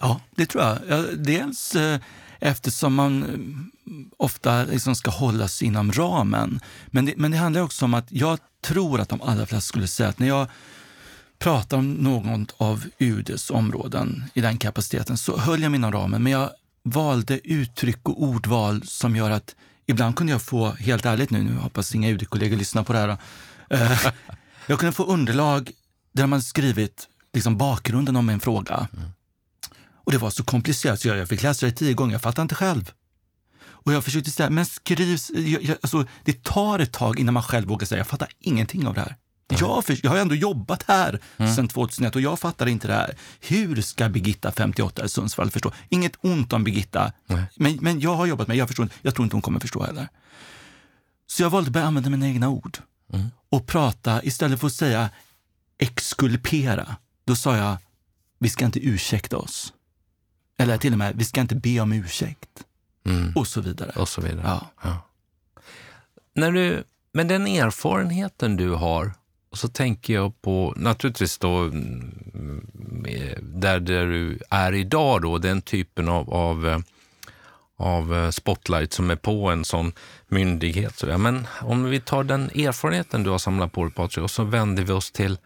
Ja, 0.00 0.20
det 0.30 0.46
tror 0.46 0.64
jag. 0.64 0.78
Dels 1.18 1.74
eh, 1.74 2.00
eftersom 2.40 2.94
man 2.94 3.22
eh, 3.22 3.92
ofta 4.16 4.64
liksom 4.64 4.94
ska 4.94 5.10
sig 5.48 5.66
inom 5.66 5.92
ramen. 5.92 6.60
Men 6.86 7.04
det, 7.04 7.14
men 7.16 7.30
det 7.30 7.36
handlar 7.36 7.62
också 7.62 7.84
om 7.84 7.94
att 7.94 8.06
jag 8.08 8.38
tror 8.60 9.00
att 9.00 9.08
de 9.08 9.22
allra 9.22 9.46
flesta 9.46 9.60
skulle 9.68 9.86
säga 9.86 10.08
att 10.08 10.18
när 10.18 10.28
jag 10.28 10.46
pratar 11.38 11.76
om 11.76 11.92
något 11.92 12.54
av 12.56 12.84
UDs 12.98 13.50
områden 13.50 14.24
i 14.34 14.40
den 14.40 14.58
kapaciteten 14.58 15.18
så 15.18 15.38
höll 15.38 15.62
jag 15.62 15.70
mig 15.70 15.78
inom 15.78 15.92
ramen. 15.92 16.22
Men 16.22 16.32
jag 16.32 16.50
valde 16.82 17.40
uttryck 17.48 18.08
och 18.08 18.22
ordval 18.22 18.82
som 18.86 19.16
gör 19.16 19.30
att 19.30 19.54
ibland 19.86 20.16
kunde 20.16 20.32
jag 20.32 20.42
få, 20.42 20.70
helt 20.70 21.06
ärligt 21.06 21.30
nu, 21.30 21.42
nu 21.42 21.56
hoppas 21.56 21.94
inga 21.94 22.10
UD-kollegor 22.10 22.56
lyssnar 22.56 22.84
på 22.84 22.92
det 22.92 22.98
här, 22.98 23.08
då. 23.08 23.16
Eh, 23.76 24.06
jag 24.66 24.78
kunde 24.78 24.92
få 24.92 25.04
underlag 25.04 25.70
där 26.12 26.26
man 26.26 26.42
skrivit 26.42 27.08
liksom 27.32 27.56
bakgrunden 27.56 28.16
om 28.16 28.28
en 28.28 28.40
fråga. 28.40 28.88
Mm. 28.92 29.10
Och 30.04 30.12
det 30.12 30.18
var 30.18 30.30
så 30.30 30.44
komplicerat 30.44 31.00
så 31.00 31.08
jag, 31.08 31.16
jag 31.16 31.28
fick 31.28 31.42
läsa 31.42 31.66
det 31.66 31.72
tio 31.72 31.94
gånger, 31.94 32.12
jag 32.12 32.22
fattade 32.22 32.42
inte 32.42 32.54
själv. 32.54 32.90
Och 33.64 33.92
jag 33.92 34.04
försökte 34.04 34.30
säga, 34.30 34.50
men 34.50 34.66
skriv, 34.66 35.18
jag, 35.34 35.62
jag, 35.62 35.76
alltså, 35.82 36.04
det 36.24 36.42
tar 36.44 36.78
ett 36.78 36.92
tag 36.92 37.18
innan 37.20 37.34
man 37.34 37.42
själv 37.42 37.68
vågar 37.68 37.86
säga, 37.86 37.98
jag 37.98 38.06
fattar 38.06 38.28
ingenting 38.38 38.86
av 38.86 38.94
det 38.94 39.00
här. 39.00 39.16
Jag, 39.60 39.84
för, 39.84 39.98
jag 40.02 40.10
har 40.10 40.18
ändå 40.18 40.34
jobbat 40.34 40.82
här 40.88 41.20
sedan 41.54 41.68
2001 41.68 42.14
och 42.16 42.20
jag 42.20 42.38
fattar 42.40 42.66
inte 42.66 42.86
det 42.88 42.94
här. 42.94 43.16
Hur 43.40 43.82
ska 43.82 44.08
Birgitta, 44.08 44.52
58 44.52 45.04
i 45.04 45.08
Sundsvall, 45.08 45.50
förstå? 45.50 45.72
Inget 45.88 46.12
ont 46.20 46.52
om 46.52 46.64
Birgitta, 46.64 47.12
Nej. 47.26 47.44
men, 47.56 47.78
men 47.80 48.00
jag 48.00 48.14
har 48.14 48.26
jobbat 48.26 48.48
med 48.48 48.56
jag 48.56 48.68
förstår 48.68 48.82
inte- 48.82 48.94
Jag 49.02 49.14
tror 49.14 49.24
inte 49.24 49.36
hon 49.36 49.42
kommer 49.42 49.60
förstå 49.60 49.82
heller. 49.84 50.08
Så 51.26 51.42
jag 51.42 51.50
valde 51.50 51.68
att 51.68 51.72
börja 51.72 51.86
använda 51.86 52.10
mina 52.10 52.26
egna 52.28 52.48
ord 52.48 52.78
och 53.50 53.66
prata 53.66 54.22
istället 54.24 54.60
för 54.60 54.66
att 54.66 54.72
säga 54.72 55.10
exkulpera. 55.78 56.96
Då 57.24 57.36
sa 57.36 57.56
jag, 57.56 57.76
vi 58.38 58.48
ska 58.48 58.64
inte 58.64 58.80
ursäkta 58.86 59.36
oss. 59.36 59.72
Eller 60.58 60.78
till 60.78 60.92
och 60.92 60.98
med, 60.98 61.16
vi 61.16 61.24
ska 61.24 61.40
inte 61.40 61.54
be 61.54 61.80
om 61.80 61.92
ursäkt. 61.92 62.64
Mm. 63.06 63.32
Och 63.36 63.46
så 63.46 63.60
vidare. 63.60 63.92
Och 63.96 64.08
så 64.08 64.20
vidare. 64.20 64.42
Ja. 64.44 64.70
Ja. 64.82 64.98
När 66.34 66.52
du, 66.52 66.84
med 67.12 67.28
den 67.28 67.46
erfarenheten 67.46 68.56
du 68.56 68.70
har, 68.70 69.12
och 69.50 69.58
så 69.58 69.68
tänker 69.68 70.14
jag 70.14 70.42
på, 70.42 70.74
naturligtvis 70.76 71.38
då, 71.38 71.58
mm, 71.58 72.66
där, 73.42 73.80
där 73.80 74.06
du 74.06 74.38
är 74.50 74.72
idag 74.72 75.22
då, 75.22 75.38
den 75.38 75.62
typen 75.62 76.08
av, 76.08 76.30
av, 76.30 76.68
eh, 76.68 76.78
av 77.76 78.14
eh, 78.14 78.30
spotlight 78.30 78.92
som 78.92 79.10
är 79.10 79.16
på 79.16 79.50
en 79.50 79.64
sån 79.64 79.92
myndighet. 80.28 80.96
Så 80.96 81.06
där. 81.06 81.18
Men 81.18 81.46
om 81.60 81.84
vi 81.84 82.00
tar 82.00 82.24
den 82.24 82.44
erfarenheten 82.44 83.22
du 83.22 83.30
har 83.30 83.38
samlat 83.38 83.72
på 83.72 83.84
dig 83.84 83.92
Patrik 83.92 84.24
och 84.24 84.30
så 84.30 84.44
vänder 84.44 84.82
vi 84.82 84.92
oss 84.92 85.10
till 85.10 85.38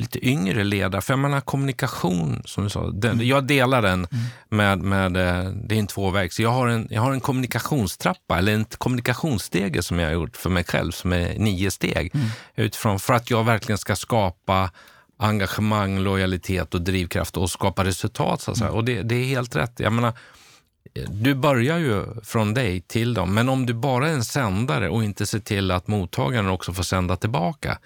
lite 0.00 0.26
yngre 0.26 0.64
ledare. 0.64 1.02
För 1.02 1.12
jag 1.12 1.18
menar 1.18 1.40
kommunikation, 1.40 2.42
som 2.44 2.64
du 2.64 2.70
sa, 2.70 2.90
den, 2.90 3.26
jag 3.26 3.46
delar 3.46 3.82
den 3.82 4.06
med, 4.48 4.78
med, 4.78 5.16
eh, 5.16 5.50
det 5.50 5.74
är 5.74 5.78
en 5.78 5.86
tvåväg. 5.86 6.32
Så 6.32 6.42
jag 6.42 6.50
har 6.50 6.68
en, 6.68 6.88
jag 6.90 7.02
har 7.02 7.12
en 7.12 7.20
kommunikationstrappa, 7.20 8.38
eller 8.38 8.52
en 8.52 8.64
kommunikationsstege 8.64 9.82
som 9.82 9.98
jag 9.98 10.06
har 10.06 10.14
gjort 10.14 10.36
för 10.36 10.50
mig 10.50 10.64
själv, 10.64 10.92
som 10.92 11.12
är 11.12 11.38
nio 11.38 11.70
steg. 11.70 12.12
Utifrån, 12.56 13.00
för 13.00 13.14
att 13.14 13.30
jag 13.30 13.44
verkligen 13.44 13.78
ska 13.78 13.96
skapa 13.96 14.70
engagemang, 15.16 15.98
lojalitet 15.98 16.74
och 16.74 16.82
drivkraft 16.82 17.36
och 17.36 17.50
skapa 17.50 17.84
resultat. 17.84 18.40
Så 18.40 18.54
säga. 18.54 18.70
Och 18.70 18.84
det, 18.84 19.02
det 19.02 19.14
är 19.14 19.24
helt 19.24 19.56
rätt. 19.56 19.80
Jag 19.80 19.92
menar, 19.92 20.12
du 21.08 21.34
börjar 21.34 21.78
ju 21.78 22.06
från 22.22 22.54
dig 22.54 22.80
till 22.80 23.14
dem, 23.14 23.34
men 23.34 23.48
om 23.48 23.66
du 23.66 23.74
bara 23.74 24.08
är 24.08 24.12
en 24.12 24.24
sändare 24.24 24.88
och 24.88 25.04
inte 25.04 25.26
ser 25.26 25.38
till 25.38 25.70
att 25.70 25.88
mottagaren 25.88 26.48
också 26.48 26.72
får 26.72 26.82
sända 26.82 27.16
tillbaka, 27.16 27.78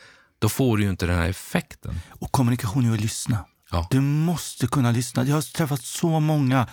då 0.44 0.48
får 0.48 0.76
du 0.76 0.82
ju 0.82 0.90
inte 0.90 1.06
den 1.06 1.16
här 1.16 1.28
effekten. 1.28 2.00
Och 2.08 2.32
kommunikation 2.32 2.90
är 2.90 2.94
att 2.94 3.00
lyssna. 3.00 3.44
Ja. 3.70 3.86
Du 3.90 4.00
måste 4.00 4.66
kunna 4.66 4.90
lyssna. 4.90 5.24
Jag 5.24 5.34
har 5.34 5.42
träffat 5.42 5.82
så 5.82 6.20
många 6.20 6.68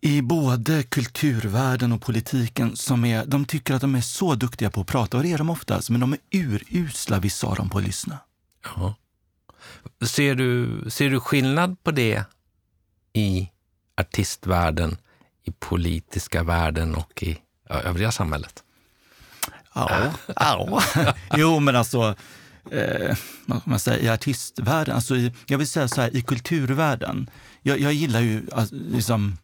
i 0.00 0.22
både 0.22 0.82
kulturvärlden 0.82 1.92
och 1.92 2.02
politiken 2.02 2.76
som 2.76 3.04
är, 3.04 3.26
de 3.26 3.44
tycker 3.44 3.74
att 3.74 3.80
de 3.80 3.94
är 3.94 4.00
så 4.00 4.34
duktiga 4.34 4.70
på 4.70 4.80
att 4.80 4.86
prata, 4.86 5.16
och 5.16 5.22
det 5.22 5.32
är 5.32 5.38
de 5.38 5.50
oftast, 5.50 5.90
men 5.90 6.00
de 6.00 6.12
är 6.12 6.18
urusla, 6.30 7.18
vissa 7.18 7.46
av 7.46 7.56
dem, 7.56 7.70
på 7.70 7.78
att 7.78 7.84
lyssna. 7.84 8.18
Ja. 8.76 8.94
Ser, 10.06 10.34
du, 10.34 10.84
ser 10.90 11.10
du 11.10 11.20
skillnad 11.20 11.82
på 11.82 11.90
det 11.90 12.24
i 13.12 13.50
artistvärlden, 13.96 14.96
i 15.44 15.52
politiska 15.52 16.42
världen 16.42 16.94
och 16.94 17.22
i 17.22 17.38
övriga 17.70 18.12
samhället? 18.12 18.64
Ja. 19.74 20.12
ja. 20.36 20.82
jo, 21.36 21.60
men 21.60 21.76
alltså, 21.76 22.14
eh, 22.70 23.16
vad 23.46 23.60
man 23.64 23.78
säga, 23.78 23.98
i 23.98 24.08
artistvärlden, 24.08 24.94
alltså 24.94 25.16
i, 25.16 25.32
jag 25.46 25.58
vill 25.58 25.68
säga 25.68 25.88
så 25.88 26.00
här, 26.00 26.16
i 26.16 26.22
kulturvärlden. 26.22 27.30
Jag, 27.62 27.80
jag 27.80 27.92
gillar 27.92 28.20
ju 28.20 28.42
alltså, 28.52 28.74
liksom, 28.74 29.38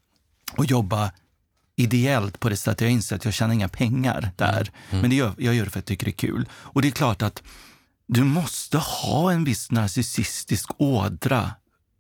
att 0.57 0.71
jobba 0.71 1.13
ideellt 1.77 2.41
på 2.41 2.49
det 2.49 2.57
sättet. 2.57 2.81
Jag 2.81 2.91
inser 2.91 3.17
att 3.17 3.25
jag 3.25 3.35
tjänar 3.35 3.55
inga 3.55 3.69
pengar 3.69 4.31
där. 4.37 4.71
Men 4.91 5.11
det 5.11 5.17
gör, 5.17 5.33
jag 5.39 5.55
gör 5.55 5.65
det 5.65 5.71
för 5.71 5.79
att 5.79 5.91
jag 5.91 5.99
tycker 5.99 6.05
det 6.07 6.11
är 6.11 6.29
kul. 6.29 6.49
Och 6.53 6.83
det 6.83 6.89
är 6.89 6.93
klart 6.93 7.23
att 7.23 7.43
du 8.07 8.25
måste 8.25 8.79
ha 8.79 9.33
en 9.33 9.45
viss 9.45 9.71
narcissistisk 9.71 10.71
ådra 10.79 11.51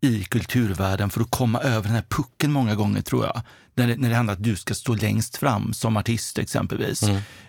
i 0.01 0.25
kulturvärlden 0.25 1.11
för 1.11 1.21
att 1.21 1.31
komma 1.31 1.59
över 1.61 1.83
den 1.83 1.93
här 1.95 2.05
pucken 2.09 2.53
många 2.53 2.75
gånger, 2.75 3.03
tror 3.03 3.25
jag. 3.25 3.43
När 3.75 3.87
det, 3.87 3.97
när 3.97 4.09
det 4.09 4.15
handlar 4.15 4.35
om 4.35 4.39
att 4.39 4.45
du 4.45 4.57
ska 4.57 4.75
stå 4.75 4.95
längst 4.95 5.37
fram 5.37 5.73
som 5.73 5.97
artist 5.97 6.39
exempelvis. 6.39 7.03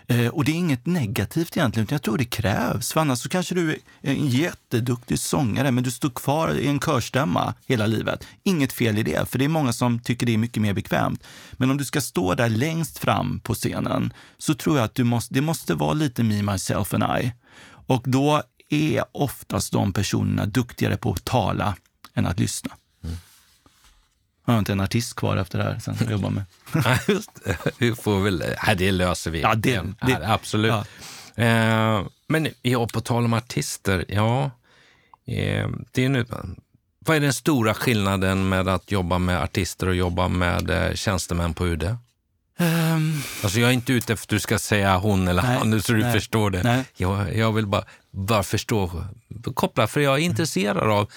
Eh, 0.06 0.28
och 0.28 0.44
det 0.44 0.52
är 0.52 0.56
inget 0.56 0.86
negativt 0.86 1.56
egentligen, 1.56 1.84
utan 1.84 1.94
jag 1.94 2.02
tror 2.02 2.18
det 2.18 2.24
krävs. 2.24 2.92
För 2.92 3.00
annars 3.00 3.18
så 3.18 3.28
kanske 3.28 3.54
du 3.54 3.70
är 3.70 3.78
en 4.00 4.28
jätteduktig 4.28 5.18
sångare, 5.18 5.70
men 5.70 5.84
du 5.84 5.90
står 5.90 6.10
kvar 6.10 6.54
i 6.54 6.66
en 6.66 6.80
körstämma 6.80 7.54
hela 7.66 7.86
livet. 7.86 8.26
Inget 8.42 8.72
fel 8.72 8.98
i 8.98 9.02
det, 9.02 9.28
för 9.28 9.38
det 9.38 9.44
är 9.44 9.48
många 9.48 9.72
som 9.72 9.98
tycker 9.98 10.26
det 10.26 10.34
är 10.34 10.38
mycket 10.38 10.62
mer 10.62 10.74
bekvämt. 10.74 11.24
Men 11.52 11.70
om 11.70 11.76
du 11.76 11.84
ska 11.84 12.00
stå 12.00 12.34
där 12.34 12.48
längst 12.48 12.98
fram 12.98 13.40
på 13.40 13.54
scenen, 13.54 14.12
så 14.38 14.54
tror 14.54 14.76
jag 14.76 14.84
att 14.84 14.94
du 14.94 15.04
måste, 15.04 15.34
det 15.34 15.40
måste 15.40 15.74
vara 15.74 15.92
lite 15.92 16.22
me, 16.22 16.42
myself 16.42 16.94
and 16.94 17.04
I. 17.22 17.32
Och 17.86 18.02
då 18.06 18.42
är 18.68 19.04
oftast 19.12 19.72
de 19.72 19.92
personerna 19.92 20.46
duktigare 20.46 20.96
på 20.96 21.10
att 21.10 21.24
tala 21.24 21.74
än 22.14 22.26
att 22.26 22.38
lyssna. 22.40 22.70
Jag 24.46 24.52
har 24.54 24.58
inte 24.58 24.72
en 24.72 24.80
artist 24.80 25.16
kvar 25.16 25.36
efter 25.36 25.58
det 25.58 25.64
här 25.64 25.78
sen 25.78 25.96
jag 26.00 26.10
jobbar 26.10 26.30
med. 26.30 26.44
Vi 27.78 27.94
får 27.94 28.20
väl, 28.20 28.44
nej, 28.66 28.76
det 28.76 28.92
löser 28.92 29.30
vi. 29.30 29.40
Ja, 29.40 29.54
det- 29.54 29.70
Ja, 30.00 30.06
det- 30.06 30.28
absolut. 30.32 30.72
ja. 31.34 31.44
Eh, 31.44 32.06
men 32.28 32.48
ja, 32.62 32.86
på 32.86 33.00
tal 33.00 33.24
om 33.24 33.32
artister, 33.32 34.04
ja. 34.08 34.44
Eh, 35.26 35.68
det 35.92 36.04
är 36.04 36.08
nu, 36.08 36.26
vad 36.98 37.16
är 37.16 37.20
den 37.20 37.32
stora 37.32 37.74
skillnaden 37.74 38.48
med 38.48 38.68
att 38.68 38.90
jobba 38.90 39.18
med 39.18 39.42
artister 39.42 39.86
och 39.88 39.94
jobba 39.94 40.28
med 40.28 40.70
eh, 40.70 40.94
tjänstemän 40.94 41.54
på 41.54 41.66
UD? 41.66 41.96
Ehm, 42.58 43.20
Alltså 43.42 43.60
jag 43.60 43.68
är 43.68 43.74
inte 43.74 43.92
ute 43.92 44.12
efter 44.12 44.24
att 44.26 44.28
du 44.30 44.40
ska 44.40 44.58
säga 44.58 44.96
hon 44.98 45.28
eller 45.28 45.42
Nej, 45.42 45.58
han, 45.58 45.70
nu 45.70 45.80
så 45.80 45.92
du 45.92 45.98
nej, 46.00 46.12
förstår 46.12 46.50
det. 46.50 46.62
nej. 46.62 46.84
Jag, 46.96 47.36
jag 47.36 47.52
vill 47.52 47.66
bara, 47.66 47.84
bara 48.10 48.42
förstå, 48.42 49.04
koppla, 49.54 49.86
för 49.86 50.00
jag 50.00 50.14
är 50.14 50.18
intresserad 50.22 50.90
av 50.90 51.10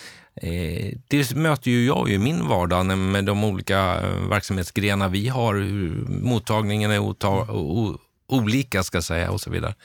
det 1.08 1.36
möter 1.36 1.72
ju 1.72 1.86
jag 1.86 2.10
i 2.10 2.18
min 2.18 2.48
vardag 2.48 2.98
med 2.98 3.26
de 3.26 3.44
olika 3.44 4.02
eh, 4.02 4.30
verksamhetsgrenar 4.30 5.10
vi 5.10 5.28
har, 5.28 5.56
hur 5.56 6.06
mottagningen 6.08 6.92
är 6.92 7.00
olika 8.28 8.84
ska 8.84 8.98
jag 8.98 9.04
säga 9.04 9.32
och 9.32 9.42
så 9.42 9.50
vidare. 9.50 9.76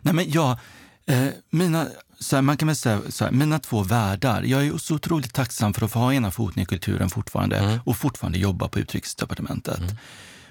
Nej, 0.00 0.14
men 0.14 0.30
ja, 0.30 0.58
eh, 1.06 1.26
mina, 1.50 1.86
så 2.18 2.36
här, 2.36 2.42
man 2.42 2.56
kan 2.56 2.68
väl 2.68 2.76
säga 2.76 3.00
så 3.08 3.24
här, 3.24 3.32
mina 3.32 3.58
två 3.58 3.82
världar. 3.82 4.42
Jag 4.42 4.66
är 4.66 4.78
så 4.78 4.94
otroligt 4.94 5.34
tacksam 5.34 5.74
för 5.74 5.84
att 5.84 5.92
få 5.92 5.98
ha 5.98 6.14
ena 6.14 6.30
foten 6.30 6.62
i 6.62 6.66
kulturen 6.66 7.10
fortfarande 7.10 7.80
och 7.84 7.96
fortfarande 7.96 8.38
jobba 8.38 8.68
på 8.68 8.78
utrikesdepartementet. 8.78 9.80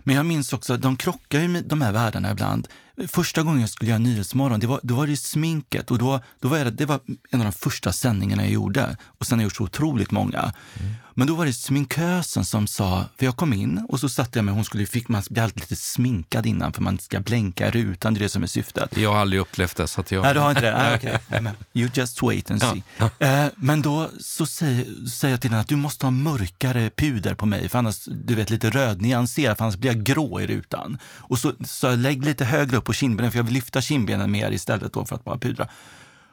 Men 0.03 0.15
jag 0.15 0.25
minns 0.25 0.53
också, 0.53 0.77
de 0.77 0.97
krockar 0.97 1.39
ju 1.39 1.47
med 1.47 1.63
de 1.63 1.81
här 1.81 1.91
världarna 1.91 2.31
ibland. 2.31 2.67
Första 3.07 3.43
gången 3.43 3.61
jag 3.61 3.69
skulle 3.69 3.89
göra 3.89 3.99
Nyhetsmorgon, 3.99 4.59
det 4.59 4.67
var, 4.67 4.79
då 4.83 4.95
var 4.95 5.07
det 5.07 5.17
sminket 5.17 5.91
och 5.91 5.97
då, 5.97 6.21
då 6.39 6.47
var 6.47 6.57
det, 6.59 6.71
det 6.71 6.85
var 6.85 6.99
en 7.29 7.39
av 7.39 7.45
de 7.45 7.51
första 7.53 7.91
sändningarna 7.91 8.43
jag 8.43 8.51
gjorde. 8.51 8.97
Och 9.03 9.25
sen 9.25 9.37
har 9.37 9.43
jag 9.43 9.45
gjort 9.45 9.55
så 9.55 9.63
otroligt 9.63 10.11
många. 10.11 10.39
Mm. 10.39 10.93
Men 11.19 11.27
då 11.27 11.35
var 11.35 11.45
det 11.45 11.53
sminkösen 11.53 12.45
som 12.45 12.67
sa, 12.67 13.05
för 13.17 13.25
jag 13.25 13.35
kom 13.35 13.53
in 13.53 13.85
och 13.89 13.99
så 13.99 14.09
satte 14.09 14.39
jag 14.39 14.45
mig, 14.45 14.53
hon 14.53 14.65
skulle, 14.65 14.85
fick 14.85 15.07
man 15.07 15.23
bli 15.29 15.41
alltid 15.41 15.59
lite 15.59 15.75
sminkad 15.75 16.45
innan 16.45 16.73
för 16.73 16.81
man 16.81 16.99
ska 16.99 17.19
blänka 17.19 17.67
i 17.67 17.71
rutan, 17.71 18.13
det 18.13 18.17
är 18.17 18.21
det 18.21 18.29
som 18.29 18.43
är 18.43 18.47
syftet. 18.47 18.97
Jag 18.97 19.13
har 19.13 19.19
aldrig 19.19 19.41
upplevt 19.41 19.75
det, 19.75 19.87
så 19.87 20.01
att 20.01 20.11
jag... 20.11 20.23
Nej, 20.23 20.33
du 20.33 20.39
har 20.39 20.49
inte 20.49 20.61
det? 20.61 20.77
Nej, 20.77 20.95
okej. 20.95 21.19
Nej, 21.27 21.41
men 21.41 21.55
You 21.73 21.89
just 21.93 22.21
wait 22.21 22.51
and 22.51 22.61
see. 22.61 22.83
Eh, 23.19 23.45
men 23.55 23.81
då 23.81 24.09
så 24.19 24.45
säger, 24.45 25.07
säger 25.09 25.33
jag 25.33 25.41
till 25.41 25.49
henne 25.49 25.61
att 25.61 25.67
du 25.67 25.75
måste 25.75 26.05
ha 26.05 26.11
mörkare 26.11 26.89
puder 26.89 27.33
på 27.33 27.45
mig, 27.45 27.69
för 27.69 27.79
annars, 27.79 28.05
du 28.05 28.35
vet, 28.35 28.49
lite 28.49 28.69
rödnyanserad, 28.69 29.57
för 29.57 29.63
annars 29.63 29.77
blir 29.77 29.91
jag 29.91 30.03
grå 30.03 30.41
i 30.41 30.47
rutan. 30.47 30.97
Och 31.03 31.39
så, 31.39 31.53
så 31.65 31.95
lägg 31.95 32.25
lite 32.25 32.45
högre 32.45 32.77
upp 32.77 32.85
på 32.85 32.93
kindbenen, 32.93 33.31
för 33.31 33.39
jag 33.39 33.43
vill 33.43 33.53
lyfta 33.53 33.81
kindbenen 33.81 34.31
mer 34.31 34.51
istället 34.51 34.93
då 34.93 35.05
för 35.05 35.15
att 35.15 35.23
bara 35.23 35.37
pudra. 35.37 35.67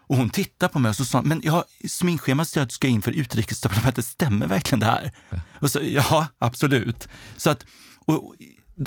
Och 0.07 0.17
hon 0.17 0.31
tittar 0.31 0.69
på 0.69 0.79
mig 0.79 0.89
och 0.89 0.97
så 0.97 1.05
sa 1.05 1.23
men 1.23 1.41
jag, 1.45 1.65
sminkschemat 1.89 2.49
säger 2.49 2.63
att 2.63 2.69
du 2.69 2.75
ska 2.75 2.89
in 2.89 3.03
för 3.03 3.13
utrikesdepartementet, 3.13 4.05
stämmer 4.05 4.47
verkligen 4.47 4.81
det 4.81 4.87
här? 4.87 5.13
Och 5.61 5.71
så, 5.71 5.81
ja, 5.83 6.27
absolut. 6.39 7.09
Så 7.37 7.51
att, 7.51 7.67
och, 8.05 8.35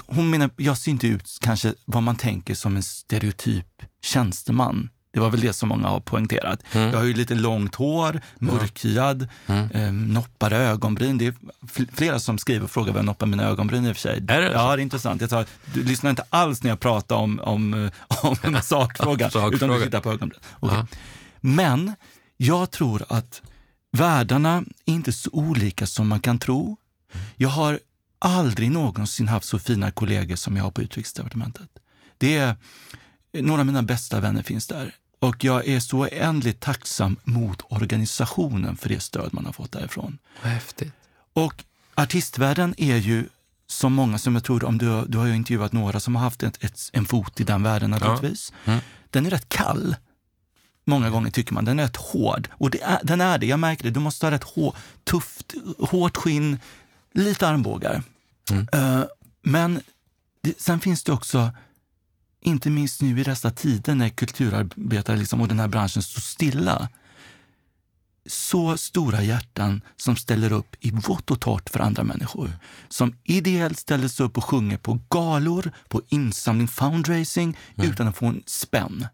hon 0.06 0.30
menar, 0.30 0.50
jag 0.58 0.78
ser 0.78 0.92
inte 0.92 1.08
ut 1.08 1.38
kanske 1.42 1.74
vad 1.86 2.04
man 2.04 2.16
tänker 2.16 2.56
som 2.56 2.76
en 2.76 2.84
stereotyp 2.84 3.84
tjänsteman. 4.02 4.90
Det 5.14 5.20
var 5.20 5.30
väl 5.30 5.40
det 5.40 5.54
som 5.54 5.70
många 5.70 5.88
har 5.88 6.00
poängterat. 6.00 6.60
Mm. 6.72 6.90
Jag 6.92 6.98
har 6.98 7.06
ju 7.06 7.14
lite 7.14 7.36
långt 7.36 7.76
hår, 7.76 8.22
mörkhyad, 8.40 9.28
eh, 9.72 9.92
noppade 9.92 10.58
ögonbryn. 10.58 11.18
Det 11.18 11.26
är 11.28 11.34
fl- 11.68 11.90
flera 11.94 12.20
som 12.20 12.38
skriver 12.38 12.64
och 12.64 12.72
frågar 12.72 12.92
var 12.94 13.00
jag 13.00 13.06
noppar 13.06 13.28
mina 13.28 13.44
ögonbryn 13.44 13.86
i 13.86 13.92
och 13.92 13.96
för 13.96 14.02
sig. 14.02 14.18
Är 14.28 14.42
det? 14.42 14.52
Ja, 14.52 14.76
det 14.76 14.82
är 14.82 14.84
intressant. 14.84 15.22
Jag 15.22 15.30
tar, 15.30 15.46
du 15.74 15.84
lyssnar 15.84 16.10
inte 16.10 16.24
alls 16.30 16.64
när 16.64 16.70
jag 16.70 16.80
pratar 16.80 17.16
om, 17.16 17.40
om, 17.40 17.90
om 18.24 18.36
en 18.42 18.62
sakfråga, 18.64 19.28
utan 19.54 19.70
du 19.70 19.84
tittar 19.84 20.02
på 20.02 20.12
ögonbryn. 20.12 20.40
Okej. 20.60 20.78
Ja. 20.78 20.88
Men 21.42 21.94
jag 22.38 22.72
tror 22.72 23.04
att 23.10 23.42
världarna 23.92 24.64
är 24.86 24.94
inte 24.94 25.12
så 25.14 25.30
olika 25.34 25.88
som 25.88 26.08
man 26.08 26.20
kan 26.20 26.40
tro. 26.40 26.78
Jag 27.36 27.50
har 27.50 27.80
aldrig 28.20 28.72
någonsin 28.72 29.28
haft 29.28 29.48
så 29.48 29.60
fina 29.60 29.92
kollegor 29.92 30.36
som 30.36 30.58
jag 30.58 30.64
har 30.64 30.72
på 30.72 30.82
utrikesdepartementet. 30.82 31.70
Det 32.18 32.38
är, 32.38 32.56
några 33.34 33.60
av 33.60 33.66
mina 33.66 33.84
bästa 33.84 34.20
vänner 34.20 34.44
finns 34.44 34.68
där. 34.68 34.96
Och 35.20 35.44
jag 35.44 35.68
är 35.68 35.80
så 35.80 35.98
oändligt 35.98 36.60
tacksam 36.60 37.18
mot 37.24 37.62
organisationen 37.70 38.78
för 38.78 38.90
det 38.90 39.00
stöd 39.00 39.34
man 39.34 39.46
har 39.46 39.54
fått 39.54 39.72
därifrån. 39.72 40.18
Vad 40.44 40.52
häftigt. 40.52 40.94
Och 41.34 41.64
artistvärlden 41.96 42.76
är 42.78 42.98
ju 42.98 43.26
som 43.68 43.94
många 43.94 44.18
som 44.18 44.36
jag 44.36 44.44
tror, 44.44 44.64
om 44.64 44.78
du, 44.78 45.06
du 45.08 45.18
har 45.18 45.26
ju 45.26 45.36
intervjuat 45.36 45.72
några 45.72 46.00
som 46.00 46.16
har 46.16 46.24
haft 46.24 46.44
ett, 46.44 46.64
ett, 46.64 46.80
en 46.94 47.06
fot 47.06 47.40
i 47.40 47.44
den 47.44 47.64
världen 47.64 47.90
naturligtvis. 47.90 48.54
Mm. 48.66 48.80
Den 49.10 49.26
är 49.26 49.30
rätt 49.30 49.50
kall. 49.50 49.96
Många 50.86 51.10
gånger 51.10 51.32
tycker 51.32 51.54
man. 51.54 51.66
Den 51.66 51.80
är 51.80 51.84
rätt 51.84 51.98
hård. 51.98 52.48
Och 52.52 52.76
är, 52.76 53.00
den 53.04 53.22
är 53.22 53.38
det, 53.38 53.46
jag 53.46 53.60
märker 53.60 53.84
det. 53.84 53.90
Du 53.90 54.00
måste 54.00 54.26
ha 54.26 54.32
rätt 54.32 54.44
hår, 54.44 54.76
tufft, 55.04 55.54
hårt 55.80 56.18
skinn, 56.18 56.60
lite 57.14 57.48
armbågar. 57.48 58.04
Mm. 58.52 58.68
Eh, 58.74 59.04
men 59.42 59.82
det, 60.42 60.62
sen 60.62 60.80
finns 60.80 61.04
det 61.04 61.12
också, 61.12 61.52
inte 62.42 62.70
minst 62.70 63.02
nu 63.02 63.20
i 63.20 63.24
dessa 63.24 63.52
tider 63.52 63.96
när 63.96 64.10
kulturarbetare 64.10 65.18
liksom, 65.18 65.42
och 65.42 65.48
den 65.48 65.60
här 65.60 65.68
branschen 65.68 66.02
står 66.02 66.22
stilla, 66.22 66.90
så 68.26 68.78
stora 68.78 69.22
hjärtan 69.24 69.82
som 69.98 70.16
ställer 70.16 70.52
upp 70.52 70.76
i 70.80 70.92
vått 70.92 71.32
och 71.32 71.40
torrt 71.40 71.70
för 71.70 71.80
andra 71.80 72.04
människor. 72.04 72.52
Som 72.90 73.16
ideellt 73.24 73.80
ställer 73.80 74.08
sig 74.08 74.26
upp 74.26 74.38
och 74.38 74.46
sjunger 74.46 74.78
på 74.78 75.00
galor, 75.10 75.72
på 75.88 76.02
insamling, 76.10 76.68
fundraising, 76.68 77.58
utan 77.76 78.08
att 78.08 78.18
få 78.18 78.26
en 78.26 78.44
spänn. 78.46 79.08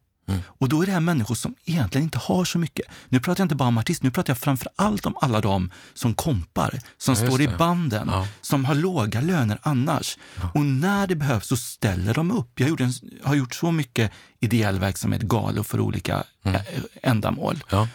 Och 0.45 0.69
då 0.69 0.81
är 0.81 0.85
det 0.85 0.91
här 0.91 0.99
människor 0.99 1.35
som 1.35 1.55
egentligen 1.65 2.03
inte 2.05 2.17
har 2.17 2.45
så 2.45 2.59
mycket. 2.59 2.85
Nu 3.09 3.19
pratar 3.19 3.41
jag 3.41 3.45
inte 3.45 3.55
bara 3.55 3.67
om 3.67 3.77
artister, 3.77 4.05
nu 4.05 4.11
pratar 4.11 4.31
jag 4.31 4.37
framför 4.37 4.67
allt 4.75 5.05
om 5.05 5.15
alla 5.21 5.41
de 5.41 5.71
som 5.93 6.13
kompar, 6.13 6.79
som 6.97 7.15
Ja, 7.19 7.27
står 7.27 7.41
i 7.41 7.47
banden, 7.47 8.07
Ja. 8.11 8.27
som 8.41 8.65
har 8.65 8.75
låga 8.75 9.21
löner 9.21 9.59
annars. 9.61 10.17
Och 10.53 10.65
när 10.65 11.07
det 11.07 11.15
behövs 11.15 11.47
så 11.47 11.57
ställer 11.57 12.13
de 12.13 12.31
upp. 12.31 12.59
Jag 12.59 12.81
en, 12.81 12.93
har 13.23 13.35
gjort 13.35 13.55
så 13.55 13.71
mycket 13.71 14.11
ideell 14.39 14.79
verksamhet, 14.79 15.21
galor 15.21 15.63
för 15.63 15.79
olika 15.79 16.23
Mm. 16.43 16.55
eh, 16.55 16.63
ändamål. 17.03 17.63
Ja. 17.69 17.87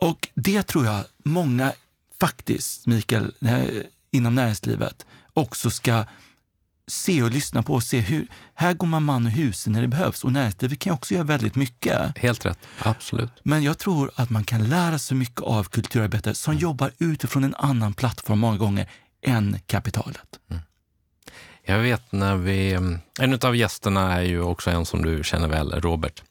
Och 0.00 0.28
det 0.34 0.62
tror 0.62 0.86
jag 0.86 1.04
många 1.24 1.72
faktiskt, 2.20 2.86
Mikael, 2.86 3.32
eh, 3.40 3.64
inom 4.10 4.34
näringslivet 4.34 5.06
också 5.34 5.70
ska 5.70 6.04
se 6.86 7.22
och 7.22 7.30
lyssna 7.30 7.62
på 7.62 7.74
och 7.74 7.82
se 7.82 8.00
hur, 8.00 8.26
här 8.54 8.74
går 8.74 8.86
man 8.86 9.02
man 9.02 9.26
och 9.26 9.32
husen 9.32 9.72
när 9.72 9.82
det 9.82 9.88
behövs. 9.88 10.24
Och 10.24 10.32
näringslivet 10.32 10.78
kan 10.78 10.94
också 10.94 11.14
göra 11.14 11.24
väldigt 11.24 11.54
mycket. 11.54 12.18
Helt 12.18 12.46
rätt. 12.46 12.58
Absolut. 12.78 13.30
Men 13.42 13.62
jag 13.62 13.78
tror 13.78 14.10
att 14.14 14.30
man 14.30 14.44
kan 14.44 14.68
lära 14.68 14.98
sig 14.98 15.16
mycket 15.16 15.40
av 15.40 15.64
kulturarbetare 15.64 16.34
som 16.34 16.54
jobbar 16.54 16.92
utifrån 16.98 17.44
en 17.44 17.54
annan 17.54 17.94
plattform 17.94 18.38
många 18.38 18.56
gånger 18.56 18.90
än 19.26 19.58
kapitalet. 19.66 20.38
Jag 21.66 21.78
vet 21.78 22.12
när 22.12 22.36
vi... 22.36 22.72
En 23.20 23.38
av 23.42 23.56
gästerna 23.56 24.12
är 24.12 24.22
ju 24.22 24.40
också 24.40 24.70
en 24.70 24.86
som 24.86 25.02
du 25.02 25.24
känner 25.24 25.48
väl, 25.48 25.80
Robert. 25.80 26.22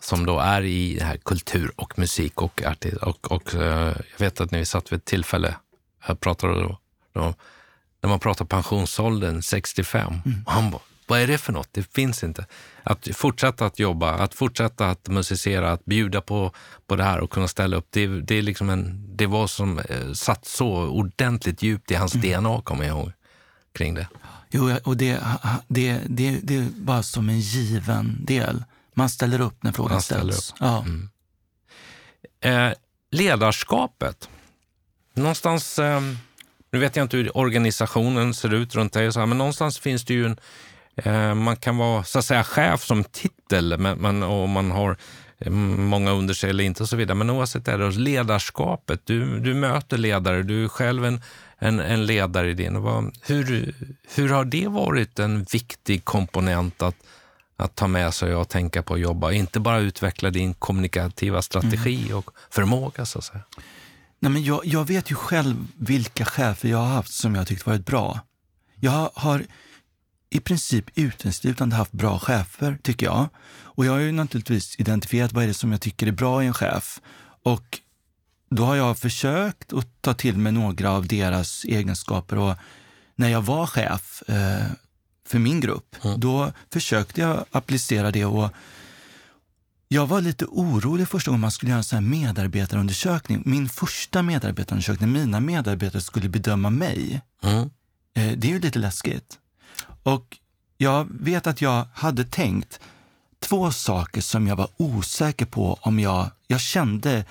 Som 0.00 0.26
då 0.26 0.38
är 0.38 0.62
i 0.62 0.96
det 0.98 1.04
här 1.04 1.16
kultur 1.16 1.72
och 1.76 1.98
musik 1.98 2.42
och 2.42 2.62
artist. 2.62 2.96
Och, 2.96 3.32
och 3.32 3.54
eh, 3.54 3.96
jag 4.16 4.18
vet 4.18 4.40
att 4.40 4.50
när 4.50 4.58
vi 4.58 4.64
satt 4.64 4.92
vid 4.92 4.96
ett 4.96 5.04
tillfälle, 5.04 5.54
jag 6.06 6.20
pratade 6.20 6.62
då, 6.62 6.78
då 7.14 7.34
när 8.00 8.08
man 8.08 8.20
pratar 8.20 8.44
pensionsåldern 8.44 9.42
65. 9.42 10.12
Och 10.46 10.52
han 10.52 10.70
bara, 10.70 10.82
vad 11.06 11.20
är 11.20 11.26
det 11.26 11.38
för 11.38 11.52
något? 11.52 11.68
Det 11.72 11.94
finns 11.94 12.24
inte. 12.24 12.46
Att 12.82 13.08
fortsätta 13.14 13.66
att 13.66 13.78
jobba, 13.78 14.12
att 14.12 14.34
fortsätta 14.34 14.90
att 14.90 15.08
musicera, 15.08 15.72
att 15.72 15.84
bjuda 15.84 16.20
på, 16.20 16.52
på 16.86 16.96
det 16.96 17.04
här 17.04 17.20
och 17.20 17.30
kunna 17.30 17.48
ställa 17.48 17.76
upp. 17.76 17.86
Det, 17.90 18.06
det, 18.06 18.34
är 18.34 18.42
liksom 18.42 18.70
en, 18.70 19.16
det 19.16 19.26
var 19.26 19.46
som 19.46 19.78
eh, 19.78 20.12
satt 20.12 20.44
så 20.44 20.68
ordentligt 20.88 21.62
djupt 21.62 21.90
i 21.90 21.94
hans 21.94 22.12
DNA, 22.12 22.60
kommer 22.62 22.84
jag 22.84 22.98
ihåg, 22.98 23.12
kring 23.72 23.94
det. 23.94 24.08
Jo, 24.50 24.76
och 24.84 24.96
det, 24.96 25.20
det, 25.68 26.00
det, 26.06 26.40
det 26.42 26.56
är 26.56 26.68
bara 26.76 27.02
som 27.02 27.28
en 27.28 27.40
given 27.40 28.24
del. 28.24 28.64
Man 28.94 29.08
ställer 29.08 29.40
upp 29.40 29.62
när 29.62 29.72
frågan 29.72 29.92
Man 29.92 30.02
ställs. 30.02 30.54
Ja. 30.60 30.84
Eh, 32.40 32.72
ledarskapet. 33.10 34.28
Någonstans, 35.14 35.78
eh, 35.78 36.00
nu 36.70 36.78
vet 36.78 36.96
jag 36.96 37.04
inte 37.04 37.16
hur 37.16 37.36
organisationen 37.36 38.34
ser 38.34 38.54
ut 38.54 38.74
runt 38.74 38.92
dig, 38.92 39.06
och 39.06 39.14
så 39.14 39.20
här, 39.20 39.26
men 39.26 39.38
någonstans 39.38 39.78
finns 39.78 40.04
det 40.04 40.14
ju 40.14 40.26
en, 40.26 40.36
eh, 40.96 41.34
man 41.34 41.56
kan 41.56 41.76
vara 41.76 42.04
så 42.04 42.18
att 42.18 42.24
säga 42.24 42.44
chef 42.44 42.84
som 42.84 43.04
titel 43.04 43.78
men, 43.78 43.98
men, 43.98 44.22
och 44.22 44.48
man 44.48 44.70
har 44.70 44.96
eh, 45.38 45.50
många 45.50 46.10
under 46.10 46.34
sig 46.34 46.50
eller 46.50 46.64
inte 46.64 46.82
och 46.82 46.88
så 46.88 46.96
vidare. 46.96 47.14
Men 47.14 47.30
oavsett 47.30 47.64
det, 47.64 47.76
då, 47.76 47.88
ledarskapet, 47.88 49.00
du, 49.04 49.40
du 49.40 49.54
möter 49.54 49.98
ledare, 49.98 50.42
du 50.42 50.64
är 50.64 50.68
själv 50.68 51.04
en, 51.04 51.20
en, 51.58 51.80
en 51.80 52.06
ledare 52.06 52.50
i 52.50 52.54
din. 52.54 52.82
Vad, 52.82 53.18
hur, 53.22 53.74
hur 54.14 54.28
har 54.28 54.44
det 54.44 54.68
varit 54.68 55.18
en 55.18 55.44
viktig 55.44 56.04
komponent 56.04 56.82
att 56.82 56.96
att 57.56 57.74
ta 57.74 57.86
med 57.86 58.14
sig 58.14 58.34
och 58.34 58.48
tänka 58.48 58.82
på 58.82 58.94
att 58.94 59.00
jobba. 59.00 59.32
Inte 59.32 59.60
bara 59.60 59.78
utveckla 59.78 60.30
din 60.30 60.54
kommunikativa 60.54 61.42
strategi 61.42 62.12
och 62.12 62.30
förmåga 62.50 63.04
så 63.04 63.18
att 63.18 63.24
säga. 63.24 63.42
Nej, 64.20 64.32
men 64.32 64.44
jag, 64.44 64.66
jag 64.66 64.84
vet 64.84 65.10
ju 65.10 65.14
själv 65.14 65.66
vilka 65.76 66.24
chefer 66.24 66.68
jag 66.68 66.78
har 66.78 66.94
haft 66.94 67.12
som 67.12 67.34
jag 67.34 67.46
tyckt 67.46 67.66
varit 67.66 67.86
bra. 67.86 68.20
Jag 68.80 69.10
har 69.14 69.46
i 70.30 70.40
princip 70.40 70.84
uteslutande 70.94 71.76
haft 71.76 71.92
bra 71.92 72.18
chefer, 72.18 72.78
tycker 72.82 73.06
jag. 73.06 73.28
Och 73.48 73.86
jag 73.86 73.92
har 73.92 73.98
ju 73.98 74.12
naturligtvis 74.12 74.80
identifierat 74.80 75.32
vad 75.32 75.44
är 75.44 75.48
det 75.48 75.54
som 75.54 75.72
jag 75.72 75.80
tycker 75.80 76.06
är 76.06 76.12
bra 76.12 76.42
i 76.42 76.46
en 76.46 76.54
chef. 76.54 77.00
Och 77.42 77.80
då 78.50 78.64
har 78.64 78.76
jag 78.76 78.98
försökt 78.98 79.72
att 79.72 80.02
ta 80.02 80.14
till 80.14 80.38
mig 80.38 80.52
några 80.52 80.90
av 80.90 81.06
deras 81.06 81.64
egenskaper. 81.64 82.38
Och 82.38 82.54
när 83.14 83.28
jag 83.28 83.42
var 83.42 83.66
chef 83.66 84.22
eh, 84.28 84.66
för 85.26 85.38
min 85.38 85.60
grupp, 85.60 85.96
då 86.16 86.52
försökte 86.72 87.20
jag 87.20 87.44
applicera 87.50 88.10
det. 88.10 88.24
och 88.24 88.50
jag 89.88 90.06
var 90.06 90.20
lite 90.20 90.44
orolig 90.44 91.08
första 91.08 91.30
gången 91.30 91.40
man 91.40 91.50
skulle 91.50 91.70
göra 91.70 91.78
en 91.78 91.84
sån 91.84 92.10
medarbetarundersökning. 92.10 93.42
Min 93.44 93.68
första 93.68 94.22
medarbetarundersökning, 94.22 95.12
mina 95.12 95.40
medarbetare 95.40 96.02
skulle 96.02 96.28
bedöma 96.28 96.70
mig. 96.70 97.20
Mm. 97.42 97.70
Eh, 98.14 98.38
det 98.38 98.48
är 98.48 98.52
ju 98.52 98.60
lite 98.60 98.78
läskigt. 98.78 99.38
Och 100.02 100.38
jag 100.76 101.06
vet 101.10 101.46
att 101.46 101.62
jag 101.62 101.86
hade 101.92 102.24
tänkt 102.24 102.80
två 103.40 103.72
saker 103.72 104.20
som 104.20 104.46
jag 104.46 104.56
var 104.56 104.68
osäker 104.76 105.46
på 105.46 105.78
om 105.80 105.98
jag... 106.00 106.30
Jag 106.46 106.60
kände 106.60 107.24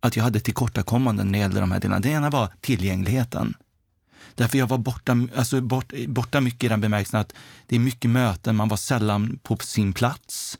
att 0.00 0.16
jag 0.16 0.24
hade 0.24 0.40
tillkortakommanden 0.40 1.26
när 1.26 1.32
det 1.32 1.38
gällde 1.38 1.60
de 1.60 1.72
här 1.72 1.80
delarna. 1.80 2.00
Det 2.00 2.08
ena 2.08 2.30
var 2.30 2.48
tillgängligheten. 2.60 3.54
Därför 4.34 4.58
jag 4.58 4.66
var 4.66 4.78
borta, 4.78 5.16
alltså 5.36 5.60
bort, 5.60 5.92
borta 6.08 6.40
mycket 6.40 6.64
i 6.64 6.68
den 6.68 6.80
bemärkelsen 6.80 7.20
att 7.20 7.34
det 7.66 7.76
är 7.76 7.80
mycket 7.80 8.10
möten, 8.10 8.56
man 8.56 8.68
var 8.68 8.76
sällan 8.76 9.38
på 9.42 9.56
sin 9.56 9.92
plats 9.92 10.58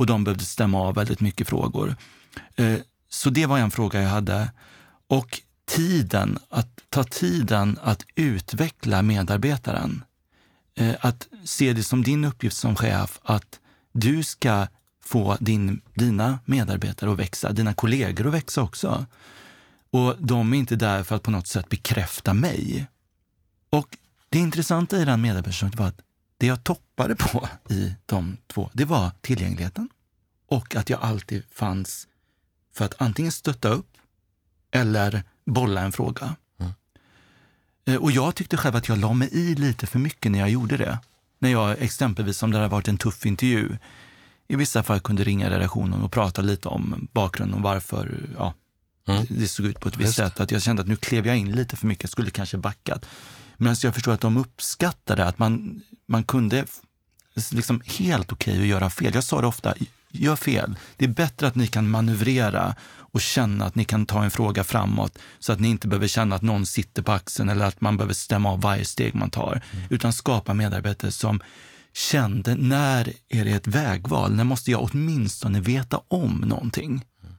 och 0.00 0.06
de 0.06 0.24
behövde 0.24 0.44
stämma 0.44 0.80
av 0.80 0.94
väldigt 0.94 1.20
mycket 1.20 1.48
frågor. 1.48 1.96
Eh, 2.56 2.78
så 3.08 3.30
det 3.30 3.46
var 3.46 3.58
en 3.58 3.70
fråga 3.70 4.02
jag 4.02 4.08
hade. 4.08 4.52
Och 5.08 5.40
tiden, 5.68 6.38
att 6.48 6.68
ta 6.88 7.04
tiden 7.04 7.78
att 7.82 8.04
utveckla 8.14 9.02
medarbetaren. 9.02 10.04
Eh, 10.74 10.94
att 11.00 11.28
se 11.44 11.72
det 11.72 11.82
som 11.82 12.02
din 12.02 12.24
uppgift 12.24 12.56
som 12.56 12.76
chef 12.76 13.20
att 13.22 13.60
du 13.92 14.22
ska 14.22 14.66
få 15.04 15.36
din, 15.40 15.80
dina 15.94 16.38
medarbetare 16.44 17.12
att 17.12 17.18
växa, 17.18 17.52
dina 17.52 17.74
kollegor 17.74 18.26
att 18.26 18.34
växa 18.34 18.62
också. 18.62 19.06
Och 19.90 20.16
de 20.18 20.52
är 20.52 20.58
inte 20.58 20.76
där 20.76 21.02
för 21.02 21.16
att 21.16 21.22
på 21.22 21.30
något 21.30 21.46
sätt 21.46 21.68
bekräfta 21.68 22.34
mig. 22.34 22.86
Och 23.70 23.96
det 24.28 24.38
intressanta 24.38 24.98
i 24.98 25.04
den 25.04 25.20
medarbetaren 25.20 25.72
var 25.76 25.86
att 25.86 26.00
det 26.40 26.46
jag 26.46 26.64
toppade 26.64 27.14
på 27.14 27.48
i 27.68 27.94
de 28.06 28.36
två, 28.46 28.70
det 28.72 28.84
var 28.84 29.10
tillgängligheten 29.20 29.88
och 30.48 30.76
att 30.76 30.90
jag 30.90 31.00
alltid 31.00 31.42
fanns 31.52 32.06
för 32.74 32.84
att 32.84 33.02
antingen 33.02 33.32
stötta 33.32 33.68
upp 33.68 33.96
eller 34.70 35.22
bolla 35.46 35.80
en 35.80 35.92
fråga. 35.92 36.36
Mm. 36.60 36.72
Eh, 37.84 37.96
och 37.96 38.12
jag 38.12 38.34
tyckte 38.34 38.56
själv 38.56 38.76
att 38.76 38.88
jag 38.88 38.98
la 38.98 39.12
mig 39.12 39.28
i 39.32 39.54
lite 39.54 39.86
för 39.86 39.98
mycket 39.98 40.32
när 40.32 40.38
jag 40.38 40.50
gjorde 40.50 40.76
det. 40.76 40.98
När 41.38 41.50
jag 41.50 41.82
exempelvis, 41.82 42.42
om 42.42 42.50
det 42.50 42.58
hade 42.58 42.68
varit 42.68 42.88
en 42.88 42.98
tuff 42.98 43.26
intervju, 43.26 43.76
i 44.48 44.56
vissa 44.56 44.82
fall 44.82 45.00
kunde 45.00 45.24
ringa 45.24 45.50
redaktionen 45.50 46.02
och 46.02 46.12
prata 46.12 46.42
lite 46.42 46.68
om 46.68 47.08
bakgrunden 47.12 47.58
och 47.58 47.62
varför 47.62 48.30
ja, 48.38 48.54
mm. 49.08 49.26
det 49.28 49.48
såg 49.48 49.66
ut 49.66 49.80
på 49.80 49.88
ett 49.88 49.96
visst 49.96 50.06
Just. 50.06 50.16
sätt. 50.16 50.40
Att 50.40 50.50
jag 50.50 50.62
kände 50.62 50.82
att 50.82 50.88
nu 50.88 50.96
klev 50.96 51.26
jag 51.26 51.36
in 51.36 51.52
lite 51.52 51.76
för 51.76 51.86
mycket, 51.86 52.10
skulle 52.10 52.30
kanske 52.30 52.56
backat. 52.56 53.06
Men 53.60 53.76
jag 53.82 53.94
förstår 53.94 54.12
att 54.12 54.20
de 54.20 54.36
uppskattade 54.36 55.24
att 55.24 55.38
man, 55.38 55.82
man 56.06 56.24
kunde 56.24 56.64
liksom 57.50 57.82
helt 57.84 58.32
okej 58.32 58.52
okay 58.52 58.62
att 58.62 58.68
göra 58.68 58.90
fel. 58.90 59.14
Jag 59.14 59.24
sa 59.24 59.40
det 59.40 59.46
ofta, 59.46 59.74
gör 60.10 60.36
fel. 60.36 60.76
Det 60.96 61.04
är 61.04 61.08
bättre 61.08 61.46
att 61.46 61.54
ni 61.54 61.66
kan 61.66 61.90
manövrera 61.90 62.74
och 63.12 63.20
känna 63.20 63.64
att 63.64 63.74
ni 63.74 63.84
kan 63.84 64.06
ta 64.06 64.24
en 64.24 64.30
fråga 64.30 64.64
framåt 64.64 65.18
så 65.38 65.52
att 65.52 65.60
ni 65.60 65.68
inte 65.68 65.88
behöver 65.88 66.08
känna 66.08 66.36
att 66.36 66.42
någon 66.42 66.66
sitter 66.66 67.02
på 67.02 67.12
axeln 67.12 67.48
eller 67.48 67.64
att 67.64 67.80
man 67.80 67.96
behöver 67.96 68.14
stämma 68.14 68.50
av 68.52 68.60
varje 68.60 68.84
steg 68.84 69.14
man 69.14 69.30
tar. 69.30 69.62
Mm. 69.72 69.86
Utan 69.90 70.12
skapa 70.12 70.54
medarbetare 70.54 71.12
som 71.12 71.40
kände, 71.92 72.54
när 72.54 73.12
är 73.28 73.44
det 73.44 73.50
ett 73.50 73.66
vägval? 73.66 74.34
När 74.34 74.44
måste 74.44 74.70
jag 74.70 74.82
åtminstone 74.82 75.60
veta 75.60 76.00
om 76.08 76.44
någonting? 76.46 77.04
Mm. 77.22 77.34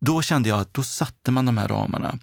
Då 0.00 0.22
kände 0.22 0.48
jag 0.48 0.60
att 0.60 0.74
då 0.74 0.82
satte 0.82 1.30
man 1.30 1.46
de 1.46 1.58
här 1.58 1.68
ramarna. 1.68 2.18